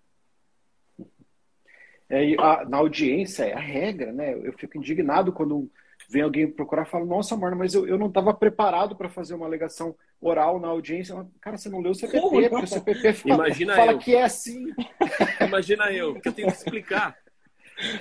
É, 2.08 2.34
a, 2.40 2.64
na 2.64 2.76
audiência 2.76 3.44
é 3.44 3.52
a 3.52 3.60
regra, 3.60 4.12
né? 4.12 4.34
Eu 4.34 4.52
fico 4.52 4.78
indignado 4.78 5.32
quando 5.32 5.70
vem 6.08 6.22
alguém 6.22 6.50
procurar 6.50 6.86
e 6.86 6.90
fala, 6.90 7.04
nossa, 7.04 7.36
Marna, 7.36 7.56
mas 7.56 7.74
eu, 7.74 7.86
eu 7.86 7.98
não 7.98 8.06
estava 8.08 8.32
preparado 8.32 8.96
para 8.96 9.08
fazer 9.08 9.34
uma 9.34 9.46
alegação 9.46 9.94
oral 10.20 10.60
na 10.60 10.68
audiência. 10.68 11.26
Cara, 11.40 11.56
você 11.56 11.68
não 11.68 11.80
leu 11.80 11.92
o 11.92 11.94
CPP, 11.94 12.20
Como? 12.20 12.48
porque 12.48 12.64
o 12.64 12.68
CPP 12.68 13.12
fala, 13.12 13.34
Imagina 13.34 13.74
fala 13.74 13.92
eu. 13.92 13.98
que 13.98 14.14
é 14.14 14.22
assim. 14.22 14.66
Imagina 15.40 15.92
eu, 15.92 16.20
que 16.20 16.28
eu 16.28 16.32
tenho 16.32 16.48
que 16.48 16.56
explicar. 16.56 17.16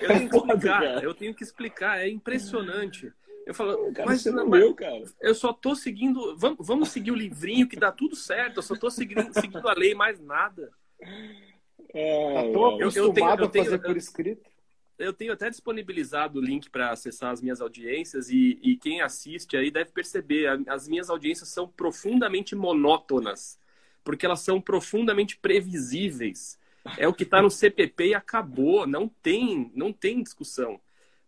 Eu 0.02 0.08
tenho 0.08 0.30
que 0.30 0.38
explicar, 0.38 1.04
eu 1.04 1.14
tenho 1.14 1.36
que 1.36 1.44
explicar, 1.44 2.00
é 2.00 2.10
impressionante. 2.10 3.12
Eu 3.46 3.54
falo, 3.54 3.92
cara, 3.94 4.10
mas, 4.10 4.22
você 4.22 4.32
não 4.32 4.50
leu, 4.50 4.74
cara. 4.74 5.04
Eu 5.22 5.36
só 5.36 5.54
tô 5.54 5.76
seguindo, 5.76 6.36
vamos, 6.38 6.66
vamos 6.66 6.90
seguir 6.90 7.12
o 7.12 7.16
livrinho 7.16 7.68
que 7.68 7.76
dá 7.76 7.92
tudo 7.92 8.16
certo, 8.16 8.58
eu 8.58 8.64
só 8.64 8.76
tô 8.76 8.90
seguindo, 8.90 9.32
seguindo 9.34 9.68
a 9.68 9.74
lei, 9.74 9.94
mais 9.94 10.20
nada. 10.20 10.72
É, 11.94 12.32
tá 12.32 12.40
acostumado 12.40 12.82
eu, 12.82 12.88
eu 12.88 13.14
tenho, 13.14 13.30
eu 13.30 13.50
tenho, 13.50 13.64
a 13.64 13.66
fazer 13.66 13.80
por 13.80 13.98
escrito 13.98 14.55
eu 14.98 15.14
tenho 15.14 15.34
até 15.34 15.50
disponibilizado 15.50 16.40
o 16.40 16.42
link 16.42 16.70
para 16.70 16.92
acessar 16.92 17.32
as 17.32 17.42
minhas 17.42 17.62
audiências 17.62 18.30
e, 18.30 18.60
e, 18.62 18.78
quem 18.78 19.02
assiste 19.02 19.58
aí 19.58 19.70
deve 19.70 19.92
perceber, 19.92 20.48
as 20.68 20.88
minhas 20.88 21.10
audiências 21.10 21.50
são 21.50 21.68
profundamente 21.68 22.56
monótonas, 22.56 23.60
porque 24.04 24.26
elas 24.26 24.42
são 24.42 24.62
profundamente 24.62 25.38
previsíveis. 25.38 26.60
É 26.98 27.08
o 27.08 27.14
que 27.14 27.24
está 27.24 27.42
no 27.42 27.50
CPP 27.52 28.10
e 28.10 28.14
acabou, 28.14 28.88
não 28.88 29.08
tem, 29.08 29.72
não 29.76 29.92
tem 29.92 30.24
discussão. 30.24 30.80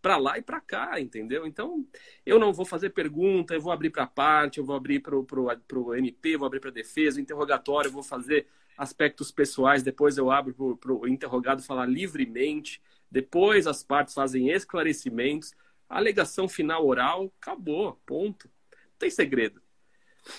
Para 0.01 0.18
lá 0.18 0.38
e 0.38 0.41
para 0.41 0.61
cá, 0.61 1.01
entendeu? 1.01 1.45
Então, 1.45 1.86
eu 2.26 2.39
não 2.39 2.53
vou 2.53 2.65
fazer 2.65 2.91
pergunta, 2.91 3.53
eu 3.53 3.61
vou 3.61 3.74
abrir 3.74 3.89
para 3.89 4.03
a 4.03 4.07
parte, 4.07 4.59
eu 4.59 4.65
vou 4.65 4.76
abrir 4.76 5.01
para 5.01 5.18
o 5.18 5.95
MP, 5.95 6.38
vou 6.38 6.45
abrir 6.45 6.59
para 6.59 6.70
a 6.70 6.74
defesa, 6.74 7.18
o 7.18 7.22
interrogatório, 7.22 7.89
eu 7.89 7.93
vou 7.93 8.03
fazer 8.03 8.47
aspectos 8.78 9.32
pessoais, 9.32 9.82
depois 9.82 10.17
eu 10.17 10.30
abro 10.30 10.78
para 10.80 10.93
o 10.93 11.07
interrogado 11.07 11.63
falar 11.63 11.86
livremente. 11.86 12.82
Depois 13.09 13.65
as 13.65 13.84
partes 13.84 14.13
fazem 14.13 14.49
esclarecimentos. 14.49 15.53
A 15.89 15.97
alegação 15.97 16.47
final 16.47 16.86
oral, 16.86 17.32
acabou, 17.41 17.99
ponto. 18.05 18.49
Não 18.71 18.99
tem 18.99 19.09
segredo. 19.09 19.61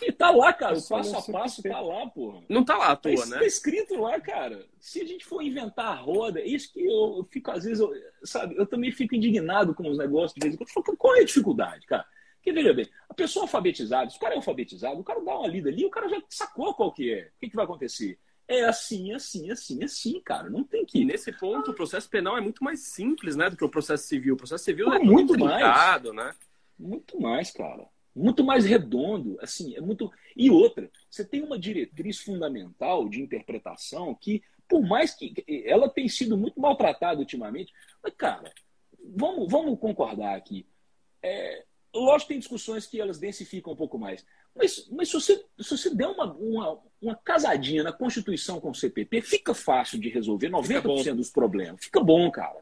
E 0.03 0.13
tá 0.13 0.31
lá, 0.31 0.53
cara, 0.53 0.79
o 0.79 0.87
passo 0.87 1.17
a 1.17 1.33
passo 1.33 1.63
tá 1.63 1.81
lá, 1.81 2.07
porra. 2.09 2.43
Não 2.49 2.65
tá 2.65 2.77
lá 2.77 2.91
à 2.91 2.97
toa, 2.97 3.17
tá, 3.17 3.27
né? 3.27 3.39
Tá 3.39 3.47
escrito 3.47 3.99
lá, 3.99 4.21
cara. 4.21 4.67
Se 4.79 5.01
a 5.01 5.05
gente 5.07 5.25
for 5.25 5.43
inventar 5.43 5.87
a 5.87 5.95
roda, 5.95 6.43
isso 6.43 6.73
que 6.73 6.81
eu, 6.85 7.19
eu 7.19 7.29
fico, 7.31 7.51
às 7.51 7.65
vezes, 7.65 7.81
eu, 7.81 7.91
sabe, 8.23 8.55
eu 8.57 8.67
também 8.67 8.93
fico 8.93 9.15
indignado 9.15 9.75
com 9.75 9.89
os 9.89 9.97
negócios 9.97 10.35
de 10.35 10.41
vez 10.41 10.55
em 10.55 10.59
quando. 10.59 10.97
Qual 10.97 11.17
é 11.17 11.21
a 11.21 11.25
dificuldade, 11.25 11.87
cara? 11.87 12.05
Porque, 12.37 12.53
veja 12.53 12.73
bem, 12.75 12.89
a 13.09 13.15
pessoa 13.15 13.45
alfabetizada, 13.45 14.11
se 14.11 14.17
o 14.17 14.21
cara 14.21 14.35
é 14.35 14.37
alfabetizado, 14.37 15.01
o 15.01 15.05
cara 15.05 15.25
dá 15.25 15.39
uma 15.39 15.49
lida 15.49 15.71
ali, 15.71 15.85
o 15.85 15.91
cara 15.91 16.09
já 16.09 16.23
sacou 16.29 16.75
qual 16.75 16.93
que 16.93 17.13
é. 17.13 17.31
O 17.37 17.41
que, 17.41 17.51
que 17.51 17.57
vai 17.57 17.65
acontecer? 17.65 18.19
É 18.49 18.65
assim, 18.65 19.13
assim, 19.13 19.51
assim, 19.51 19.85
assim, 19.85 20.21
cara. 20.21 20.49
Não 20.49 20.65
tem 20.65 20.85
que. 20.85 21.01
E 21.01 21.05
nesse 21.05 21.31
ponto, 21.31 21.71
o 21.71 21.75
processo 21.75 22.09
penal 22.09 22.37
é 22.37 22.41
muito 22.41 22.65
mais 22.65 22.81
simples, 22.81 23.37
né, 23.37 23.51
do 23.51 23.57
que 23.57 23.65
o 23.65 23.69
processo 23.69 24.07
civil. 24.07 24.35
O 24.35 24.39
processo 24.39 24.65
civil 24.65 24.91
é 24.93 24.99
muito, 24.99 25.37
muito 25.37 25.45
mais, 25.45 26.03
né? 26.15 26.35
Muito 26.79 27.21
mais, 27.21 27.51
cara. 27.51 27.87
Muito 28.17 28.43
mais 28.43 28.65
redondo, 28.65 29.39
assim, 29.41 29.77
é 29.77 29.81
muito. 29.81 30.11
E 30.35 30.51
outra, 30.51 30.91
você 31.11 31.25
tem 31.25 31.43
uma 31.43 31.59
diretriz 31.59 32.21
fundamental 32.21 33.07
de 33.09 33.21
interpretação 33.21 34.15
que, 34.15 34.43
por 34.67 34.83
mais 34.83 35.15
que 35.15 35.35
ela 35.67 35.89
tenha 35.89 36.09
sido 36.09 36.37
muito 36.37 36.59
maltratada 36.59 37.21
ultimamente, 37.21 37.73
mas, 38.03 38.15
cara, 38.15 38.51
vamos, 39.15 39.51
vamos 39.51 39.79
concordar 39.79 40.35
aqui. 40.35 40.67
É, 41.23 41.65
lógico 41.95 42.29
que 42.29 42.35
tem 42.35 42.39
discussões 42.39 42.87
que 42.87 43.01
elas 43.01 43.19
densificam 43.19 43.75
um 43.75 43.77
pouco 43.77 43.99
mais. 43.99 44.25
Mas, 44.59 44.89
mas 44.91 45.09
se, 45.09 45.15
você, 45.15 45.45
se 45.61 45.71
você 45.71 45.95
der 45.95 46.09
uma, 46.09 46.35
uma, 46.35 46.81
uma 47.01 47.15
casadinha 47.15 47.85
na 47.85 47.93
Constituição 47.93 48.61
com 48.61 48.71
o 48.71 48.75
CPP, 48.75 49.23
fica 49.23 49.55
fácil 49.55 50.01
de 50.01 50.09
resolver 50.09 50.51
90% 50.51 51.15
dos 51.15 51.31
problemas. 51.31 51.85
Fica 51.85 52.01
bom, 52.01 52.29
cara. 52.29 52.59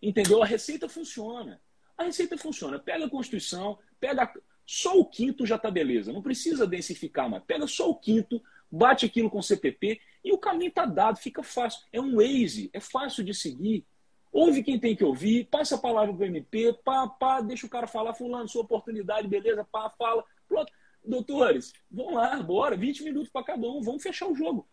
Entendeu? 0.00 0.42
A 0.42 0.46
receita 0.46 0.88
funciona. 0.88 1.60
A 1.98 2.04
receita 2.04 2.38
funciona. 2.38 2.78
Pega 2.78 3.04
a 3.04 3.10
Constituição, 3.10 3.78
pega. 4.00 4.32
Só 4.66 4.98
o 4.98 5.04
quinto 5.04 5.44
já 5.44 5.58
tá 5.58 5.70
beleza. 5.70 6.14
Não 6.14 6.22
precisa 6.22 6.66
densificar 6.66 7.28
mais. 7.28 7.44
Pega 7.44 7.66
só 7.66 7.90
o 7.90 7.94
quinto, 7.94 8.42
bate 8.72 9.04
aquilo 9.04 9.28
com 9.28 9.38
o 9.38 9.42
CPP 9.42 10.00
e 10.24 10.32
o 10.32 10.38
caminho 10.38 10.72
tá 10.72 10.86
dado, 10.86 11.18
fica 11.18 11.42
fácil. 11.42 11.82
É 11.92 12.00
um 12.00 12.16
Waze, 12.16 12.70
é 12.72 12.80
fácil 12.80 13.22
de 13.22 13.34
seguir. 13.34 13.84
Ouve 14.32 14.62
quem 14.62 14.80
tem 14.80 14.96
que 14.96 15.04
ouvir, 15.04 15.46
passa 15.50 15.74
a 15.74 15.78
palavra 15.78 16.14
pro 16.14 16.24
MP, 16.24 16.72
pá, 16.82 17.06
pá, 17.06 17.42
deixa 17.42 17.66
o 17.66 17.70
cara 17.70 17.86
falar, 17.86 18.14
fulano, 18.14 18.48
sua 18.48 18.62
oportunidade, 18.62 19.28
beleza, 19.28 19.62
pá, 19.70 19.90
fala. 19.90 20.24
Pronto 20.48 20.72
doutores, 21.04 21.72
vão 21.90 22.14
lá, 22.14 22.42
bora, 22.42 22.76
20 22.76 23.04
minutos 23.04 23.30
para 23.30 23.44
cada 23.44 23.68
um, 23.68 23.80
vamos 23.80 24.02
fechar 24.02 24.26
o 24.26 24.34
jogo. 24.34 24.68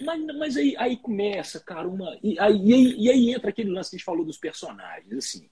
Mas, 0.00 0.24
mas 0.36 0.56
aí, 0.56 0.76
aí 0.76 0.96
começa, 0.96 1.58
cara, 1.60 1.88
uma. 1.88 2.18
E 2.22 2.38
aí, 2.38 2.56
e 2.56 2.74
aí, 2.74 2.96
e 2.98 3.10
aí 3.10 3.30
entra 3.34 3.50
aquele 3.50 3.70
lance 3.70 3.90
que 3.90 3.96
a 3.96 3.98
gente 3.98 4.04
falou 4.04 4.24
dos 4.24 4.38
personagens, 4.38 5.12
assim. 5.12 5.50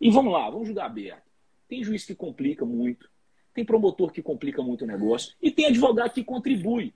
E 0.00 0.10
vamos 0.10 0.32
lá, 0.32 0.48
vamos 0.48 0.68
jogar 0.68 0.86
aberto. 0.86 1.28
Tem 1.68 1.82
juiz 1.82 2.04
que 2.04 2.14
complica 2.14 2.64
muito, 2.64 3.10
tem 3.52 3.64
promotor 3.64 4.12
que 4.12 4.22
complica 4.22 4.62
muito 4.62 4.84
o 4.84 4.86
negócio, 4.86 5.34
e 5.42 5.50
tem 5.50 5.66
advogado 5.66 6.12
que 6.12 6.24
contribui. 6.24 6.94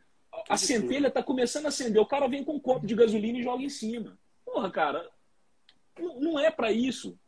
A 0.48 0.56
centelha 0.56 1.08
está 1.08 1.22
começando 1.22 1.66
a 1.66 1.68
acender, 1.68 2.00
o 2.00 2.06
cara 2.06 2.28
vem 2.28 2.44
com 2.44 2.54
um 2.54 2.60
copo 2.60 2.86
de 2.86 2.94
gasolina 2.94 3.38
e 3.38 3.42
joga 3.42 3.62
em 3.62 3.68
cima. 3.68 4.18
Porra, 4.44 4.70
cara, 4.70 5.08
não, 5.98 6.38
é 6.38 6.50
para 6.50 6.72
isso. 6.72 7.18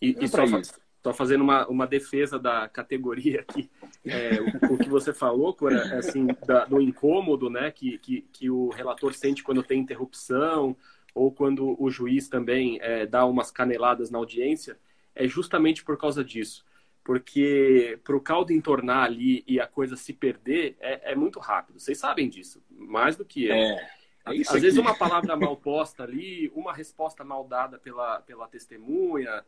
E, 0.00 0.16
é 0.18 0.24
e 0.24 0.28
só, 0.28 0.44
isso. 0.44 0.80
Estou 1.00 1.14
fazendo 1.14 1.40
uma, 1.40 1.66
uma 1.66 1.86
defesa 1.86 2.38
da 2.38 2.68
categoria 2.68 3.40
aqui. 3.40 3.70
É, 4.04 4.38
o, 4.38 4.74
o, 4.74 4.78
que 4.78 4.88
você 4.88 5.14
falou, 5.14 5.54
Cora, 5.54 5.98
assim, 5.98 6.26
da, 6.46 6.66
do 6.66 6.78
incômodo 6.78 7.48
né, 7.48 7.70
que, 7.70 7.96
que, 7.98 8.20
que, 8.30 8.50
o 8.50 8.68
relator 8.68 9.14
sente 9.14 9.42
quando 9.42 9.62
tem 9.62 9.80
interrupção 9.80 10.76
ou 11.14 11.32
quando 11.32 11.74
o 11.82 11.90
juiz 11.90 12.28
também 12.28 12.78
é, 12.82 13.06
dá 13.06 13.24
umas 13.24 13.50
caneladas 13.50 14.10
na 14.10 14.18
audiência, 14.18 14.78
é 15.14 15.26
justamente 15.26 15.82
por 15.82 15.96
causa 15.96 16.22
disso. 16.22 16.66
porque 17.02 17.98
para 18.04 18.14
o 18.14 18.20
caldo 18.20 18.52
entornar 18.52 19.04
ali 19.04 19.42
e 19.46 19.58
a 19.58 19.66
coisa 19.66 19.96
se 19.96 20.12
perder 20.12 20.76
é, 20.80 21.12
é, 21.12 21.14
muito 21.16 21.40
rápido. 21.40 21.80
Vocês 21.80 21.96
sabem 21.96 22.28
disso, 22.28 22.62
mais 22.70 23.16
do 23.16 23.24
que 23.24 23.46
eu. 23.46 23.54
É, 23.54 23.90
é 24.26 24.40
Às 24.42 24.50
aqui. 24.50 24.60
vezes 24.60 24.78
uma 24.78 24.94
palavra 24.94 25.34
mal 25.34 25.56
posta 25.56 26.02
ali, 26.02 26.52
uma 26.54 26.74
resposta 26.74 27.24
mal 27.24 27.48
dada 27.48 27.78
pela, 27.78 28.20
pela 28.20 28.46
testemunha, 28.46 29.42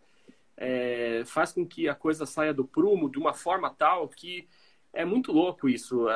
é, 0.56 1.22
faz 1.26 1.52
com 1.52 1.66
que 1.66 1.88
a 1.88 1.94
coisa 1.94 2.26
saia 2.26 2.52
do 2.52 2.64
prumo 2.64 3.10
de 3.10 3.18
uma 3.18 3.32
forma 3.32 3.70
tal 3.70 4.08
que 4.08 4.48
é 4.92 5.04
muito 5.04 5.32
louco 5.32 5.68
isso. 5.68 6.06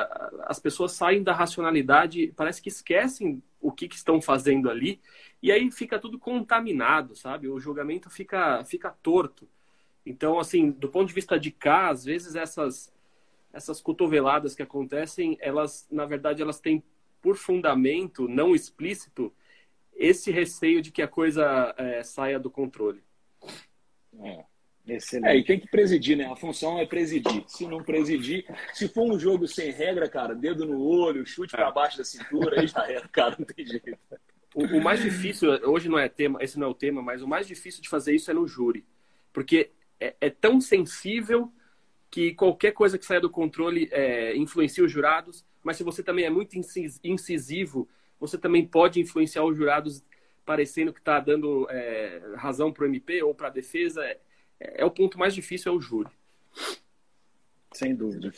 As 0.43 0.59
pessoas 0.59 0.91
saem 0.91 1.23
da 1.23 1.33
racionalidade, 1.33 2.31
parece 2.35 2.61
que 2.61 2.69
esquecem 2.69 3.41
o 3.59 3.71
que, 3.71 3.87
que, 3.87 3.95
estão 3.95 4.21
fazendo 4.21 4.69
ali, 4.69 5.01
e 5.41 5.51
aí 5.51 5.69
fica 5.71 5.99
tudo 5.99 6.19
contaminado, 6.19 7.15
sabe? 7.15 7.47
O 7.47 7.59
julgamento 7.59 8.09
fica, 8.09 8.63
fica 8.65 8.91
torto. 9.01 9.47
Então, 10.05 10.39
assim, 10.39 10.71
do 10.71 10.89
ponto 10.89 11.07
de 11.07 11.13
vista 11.13 11.39
de 11.39 11.51
cá, 11.51 11.89
às 11.89 12.05
vezes 12.05 12.35
essas, 12.35 12.93
essas 13.51 13.81
cotoveladas 13.81 14.55
que 14.55 14.61
acontecem, 14.61 15.37
elas, 15.41 15.87
na 15.91 16.05
verdade, 16.05 16.41
elas 16.41 16.59
têm 16.59 16.83
por 17.21 17.35
fundamento 17.35 18.27
não 18.27 18.55
explícito 18.55 19.33
esse 19.95 20.31
receio 20.31 20.81
de 20.81 20.91
que 20.91 21.01
a 21.01 21.07
coisa 21.07 21.73
é, 21.77 22.03
saia 22.03 22.39
do 22.39 22.51
controle. 22.51 23.03
É. 24.23 24.43
Excelente. 24.87 25.27
É, 25.27 25.37
e 25.37 25.43
tem 25.43 25.59
que 25.59 25.67
presidir, 25.67 26.15
né? 26.15 26.25
A 26.25 26.35
função 26.35 26.79
é 26.79 26.85
presidir. 26.85 27.43
Se 27.47 27.67
não 27.67 27.83
presidir, 27.83 28.45
se 28.73 28.87
for 28.87 29.03
um 29.03 29.19
jogo 29.19 29.45
sem 29.47 29.69
regra, 29.71 30.07
cara, 30.07 30.33
dedo 30.33 30.65
no 30.65 30.81
olho, 30.81 31.25
chute 31.25 31.53
é. 31.55 31.57
para 31.57 31.71
baixo 31.71 31.97
da 31.97 32.05
cintura, 32.05 32.61
aí 32.61 32.67
já 32.67 32.89
é, 32.89 33.01
cara, 33.11 33.35
não 33.37 33.45
tem 33.45 33.65
jeito. 33.65 33.97
O, 34.55 34.63
o, 34.63 34.81
mais 34.81 35.01
difícil, 35.01 35.49
hoje 35.69 35.89
não 35.89 35.99
é 35.99 36.07
tema, 36.07 36.41
esse 36.41 36.57
não 36.57 36.67
é 36.67 36.69
o 36.69 36.73
tema, 36.73 37.01
mas 37.01 37.21
o 37.21 37.27
mais 37.27 37.45
difícil 37.45 37.81
de 37.81 37.89
fazer 37.89 38.15
isso 38.15 38.31
é 38.31 38.33
no 38.33 38.47
júri. 38.47 38.85
Porque 39.33 39.71
é, 39.99 40.15
é 40.21 40.29
tão 40.29 40.61
sensível 40.61 41.51
que 42.09 42.33
qualquer 42.33 42.71
coisa 42.71 42.97
que 42.97 43.05
saia 43.05 43.19
do 43.19 43.29
controle 43.29 43.89
é, 43.91 44.35
influencia 44.37 44.83
os 44.83 44.91
jurados, 44.91 45.45
mas 45.61 45.75
se 45.75 45.83
você 45.83 46.01
também 46.01 46.23
é 46.23 46.29
muito 46.29 46.57
incisivo, 47.03 47.89
você 48.17 48.37
também 48.37 48.65
pode 48.65 49.01
influenciar 49.01 49.43
os 49.43 49.57
jurados 49.57 50.01
parecendo 50.47 50.93
que 50.93 50.99
está 50.99 51.19
dando 51.19 51.67
é, 51.69 52.21
razão 52.37 52.71
para 52.71 52.85
o 52.85 52.87
MP 52.87 53.21
ou 53.21 53.35
para 53.35 53.47
a 53.47 53.51
defesa. 53.51 54.01
É, 54.05 54.17
é, 54.57 54.85
o 54.85 54.89
ponto 54.89 55.19
mais 55.19 55.35
difícil, 55.35 55.73
é 55.73 55.75
o 55.75 55.81
júri. 55.81 56.09
Sem 57.73 57.93
dúvida. 57.93 58.31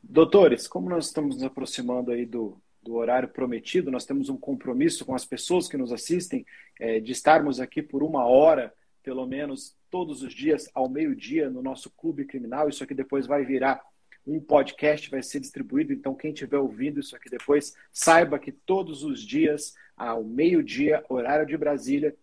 Doutores, 0.00 0.68
como 0.68 0.88
nós 0.88 1.06
estamos 1.06 1.34
nos 1.34 1.44
aproximando 1.44 2.12
aí 2.12 2.24
do, 2.24 2.56
do 2.80 2.94
horário 2.94 3.28
prometido, 3.28 3.90
nós 3.90 4.06
temos 4.06 4.28
um 4.28 4.36
compromisso 4.36 5.04
com 5.04 5.12
as 5.12 5.24
pessoas 5.24 5.66
que 5.66 5.76
nos 5.76 5.92
assistem 5.92 6.46
é, 6.78 7.00
de 7.00 7.10
estarmos 7.10 7.58
aqui 7.58 7.82
por 7.82 8.04
uma 8.04 8.24
hora, 8.24 8.72
pelo 9.02 9.26
menos, 9.26 9.76
todos 9.90 10.22
os 10.22 10.32
dias, 10.32 10.70
ao 10.72 10.88
meio-dia, 10.88 11.50
no 11.50 11.60
nosso 11.60 11.90
clube 11.90 12.24
criminal. 12.24 12.68
Isso 12.68 12.84
aqui 12.84 12.94
depois 12.94 13.26
vai 13.26 13.44
virar 13.44 13.82
um 14.24 14.40
podcast, 14.40 15.10
vai 15.10 15.22
ser 15.22 15.40
distribuído. 15.40 15.92
Então, 15.92 16.14
quem 16.14 16.32
estiver 16.32 16.58
ouvindo 16.58 17.00
isso 17.00 17.16
aqui 17.16 17.28
depois, 17.28 17.74
saiba 17.92 18.38
que 18.38 18.52
todos 18.52 19.02
os 19.02 19.20
dias, 19.20 19.74
ao 20.00 20.24
meio-dia, 20.24 21.04
horário 21.10 21.44
de 21.44 21.58
Brasília, 21.58 22.16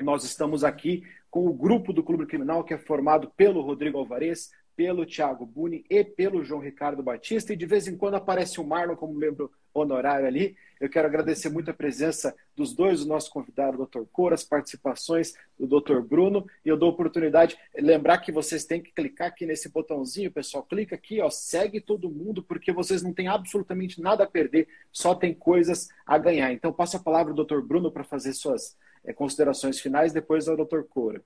nós 0.00 0.24
estamos 0.24 0.64
aqui 0.64 1.04
com 1.30 1.46
o 1.46 1.54
grupo 1.54 1.92
do 1.92 2.02
Clube 2.02 2.26
Criminal, 2.26 2.64
que 2.64 2.74
é 2.74 2.78
formado 2.78 3.30
pelo 3.36 3.60
Rodrigo 3.60 3.98
Alvarez, 3.98 4.50
pelo 4.74 5.06
Thiago 5.06 5.46
Buni 5.46 5.84
e 5.88 6.02
pelo 6.02 6.42
João 6.42 6.60
Ricardo 6.60 7.04
Batista. 7.04 7.52
E 7.52 7.56
de 7.56 7.66
vez 7.66 7.86
em 7.86 7.96
quando 7.96 8.16
aparece 8.16 8.60
o 8.60 8.66
Marlon 8.66 8.96
como 8.96 9.14
membro 9.14 9.48
honorário 9.80 10.26
ali. 10.26 10.56
Eu 10.80 10.88
quero 10.88 11.06
agradecer 11.06 11.48
muito 11.48 11.70
a 11.70 11.74
presença 11.74 12.34
dos 12.54 12.74
dois, 12.74 13.00
do 13.00 13.08
nosso 13.08 13.30
convidado, 13.30 13.80
o 13.80 13.86
Dr. 13.86 14.02
Cora, 14.12 14.34
as 14.34 14.44
participações 14.44 15.34
do 15.58 15.66
Dr. 15.80 16.00
Bruno. 16.00 16.46
E 16.64 16.68
eu 16.68 16.76
dou 16.76 16.90
oportunidade, 16.90 17.56
lembrar 17.74 18.18
que 18.18 18.32
vocês 18.32 18.64
têm 18.64 18.82
que 18.82 18.92
clicar 18.92 19.28
aqui 19.28 19.46
nesse 19.46 19.68
botãozinho, 19.68 20.30
pessoal. 20.30 20.62
Clica 20.64 20.94
aqui, 20.94 21.20
ó, 21.20 21.30
segue 21.30 21.80
todo 21.80 22.10
mundo, 22.10 22.42
porque 22.42 22.72
vocês 22.72 23.02
não 23.02 23.12
têm 23.12 23.28
absolutamente 23.28 24.00
nada 24.00 24.24
a 24.24 24.26
perder, 24.26 24.68
só 24.92 25.14
tem 25.14 25.32
coisas 25.32 25.88
a 26.06 26.18
ganhar. 26.18 26.52
Então, 26.52 26.72
passo 26.72 26.96
a 26.96 27.00
palavra 27.00 27.32
ao 27.32 27.44
Dr. 27.44 27.60
Bruno 27.60 27.90
para 27.90 28.04
fazer 28.04 28.32
suas 28.32 28.76
é, 29.04 29.12
considerações 29.12 29.80
finais, 29.80 30.12
depois 30.12 30.48
ao 30.48 30.56
Dr. 30.56 30.82
Cora. 30.88 31.22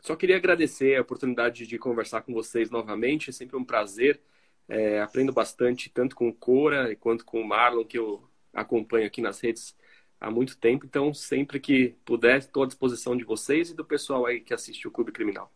Só 0.00 0.14
queria 0.14 0.36
agradecer 0.36 0.96
a 0.96 1.00
oportunidade 1.00 1.66
de 1.66 1.78
conversar 1.78 2.22
com 2.22 2.32
vocês 2.32 2.70
novamente, 2.70 3.30
é 3.30 3.32
sempre 3.32 3.56
um 3.56 3.64
prazer. 3.64 4.20
É, 4.68 5.00
aprendo 5.00 5.32
bastante, 5.32 5.88
tanto 5.88 6.14
com 6.14 6.28
o 6.28 6.34
Cora 6.34 6.94
quanto 6.96 7.24
com 7.24 7.40
o 7.40 7.46
Marlon, 7.46 7.84
que 7.84 7.98
eu 7.98 8.28
acompanho 8.52 9.06
aqui 9.06 9.22
nas 9.22 9.40
redes 9.40 9.74
há 10.20 10.30
muito 10.30 10.56
tempo. 10.58 10.84
Então, 10.84 11.14
sempre 11.14 11.58
que 11.58 11.94
puder, 12.04 12.38
estou 12.38 12.62
à 12.62 12.66
disposição 12.66 13.16
de 13.16 13.24
vocês 13.24 13.70
e 13.70 13.74
do 13.74 13.84
pessoal 13.84 14.26
aí 14.26 14.40
que 14.40 14.52
assiste 14.52 14.86
o 14.86 14.90
Clube 14.90 15.12
Criminal. 15.12 15.52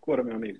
Cora, 0.00 0.24
meu 0.24 0.34
amigo. 0.34 0.58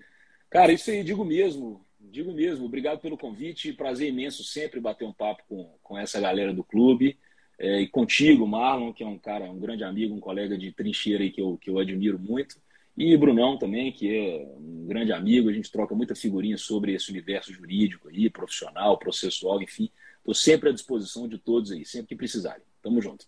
Cara, 0.51 0.73
isso 0.73 0.91
aí, 0.91 1.03
digo 1.03 1.25
mesmo. 1.25 1.85
Digo 1.99 2.33
mesmo. 2.33 2.67
Obrigado 2.67 3.01
pelo 3.01 3.19
convite. 3.19 3.73
Prazer 3.73 4.09
imenso 4.09 4.45
sempre 4.45 4.81
bater 4.81 5.05
um 5.05 5.13
papo 5.13 5.43
com, 5.49 5.79
com 5.83 5.99
essa 5.99 6.21
galera 6.21 6.53
do 6.53 6.63
clube. 6.63 7.19
É, 7.59 7.81
e 7.81 7.89
contigo, 7.89 8.47
Marlon, 8.47 8.93
que 8.93 9.03
é 9.03 9.07
um 9.07 9.19
cara, 9.19 9.51
um 9.51 9.59
grande 9.59 9.83
amigo, 9.83 10.15
um 10.15 10.21
colega 10.21 10.57
de 10.57 10.71
trincheira 10.71 11.25
aí 11.25 11.31
que 11.31 11.41
eu, 11.41 11.59
que 11.59 11.69
eu 11.69 11.79
admiro 11.79 12.19
muito. 12.19 12.61
E 12.99 13.17
Brunão 13.17 13.57
também, 13.57 13.93
que 13.93 14.13
é 14.13 14.45
um 14.59 14.87
grande 14.87 15.13
amigo, 15.13 15.49
a 15.49 15.53
gente 15.53 15.71
troca 15.71 15.95
muita 15.95 16.17
figurinha 16.17 16.59
sobre 16.59 16.95
esse 16.95 17.11
universo 17.11 17.53
jurídico 17.53 18.09
aí, 18.09 18.29
profissional, 18.29 18.99
processual, 18.99 19.63
enfim. 19.63 19.89
Estou 20.19 20.35
sempre 20.35 20.71
à 20.71 20.73
disposição 20.73 21.29
de 21.29 21.39
todos 21.39 21.71
aí, 21.71 21.85
sempre 21.85 22.09
que 22.09 22.17
precisarem. 22.17 22.63
Tamo 22.83 23.01
junto. 23.01 23.25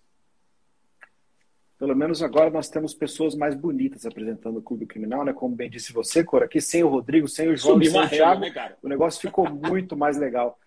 Pelo 1.79 1.95
menos 1.95 2.21
agora 2.21 2.51
nós 2.51 2.69
temos 2.69 2.93
pessoas 2.93 3.37
mais 3.37 3.55
bonitas 3.55 4.05
apresentando 4.05 4.59
o 4.59 4.63
Clube 4.63 4.87
Criminal, 4.87 5.25
né? 5.25 5.33
Como 5.33 5.55
bem 5.55 5.71
disse 5.71 5.93
você, 5.93 6.25
Cor, 6.25 6.43
aqui 6.43 6.61
sem 6.61 6.83
o 6.83 6.89
Rodrigo, 6.89 7.29
sem 7.29 7.49
o 7.49 7.57
João, 7.57 7.81
sem 7.81 7.97
o 7.97 8.09
Thiago, 8.09 8.41
né, 8.41 8.75
o 8.83 8.89
negócio 8.89 9.21
ficou 9.21 9.49
muito 9.49 9.97
mais 9.97 10.19
legal 10.19 10.59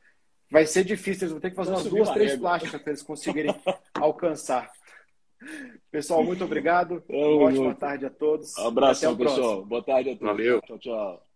vai 0.53 0.67
ser 0.67 0.83
difícil, 0.83 1.23
eles 1.23 1.31
vão 1.31 1.41
ter 1.41 1.49
que 1.49 1.55
fazer 1.55 1.71
umas 1.71 1.83
duas, 1.85 2.11
três 2.11 2.35
plásticas 2.35 2.79
para 2.79 2.91
eles 2.91 3.01
conseguirem 3.01 3.55
alcançar. 3.95 4.71
Pessoal, 5.91 6.23
muito 6.23 6.43
obrigado. 6.43 7.03
Uma 7.09 7.45
ótima 7.45 7.75
tarde 7.75 8.05
a 8.05 8.09
todos. 8.09 8.57
Um 8.57 8.67
abraço, 8.67 9.15
pessoal. 9.17 9.65
Boa 9.65 9.83
tarde 9.83 10.09
a 10.11 10.17
todos. 10.17 10.27
Valeu. 10.27 10.61
Tchau, 10.61 10.79
tchau. 10.79 11.32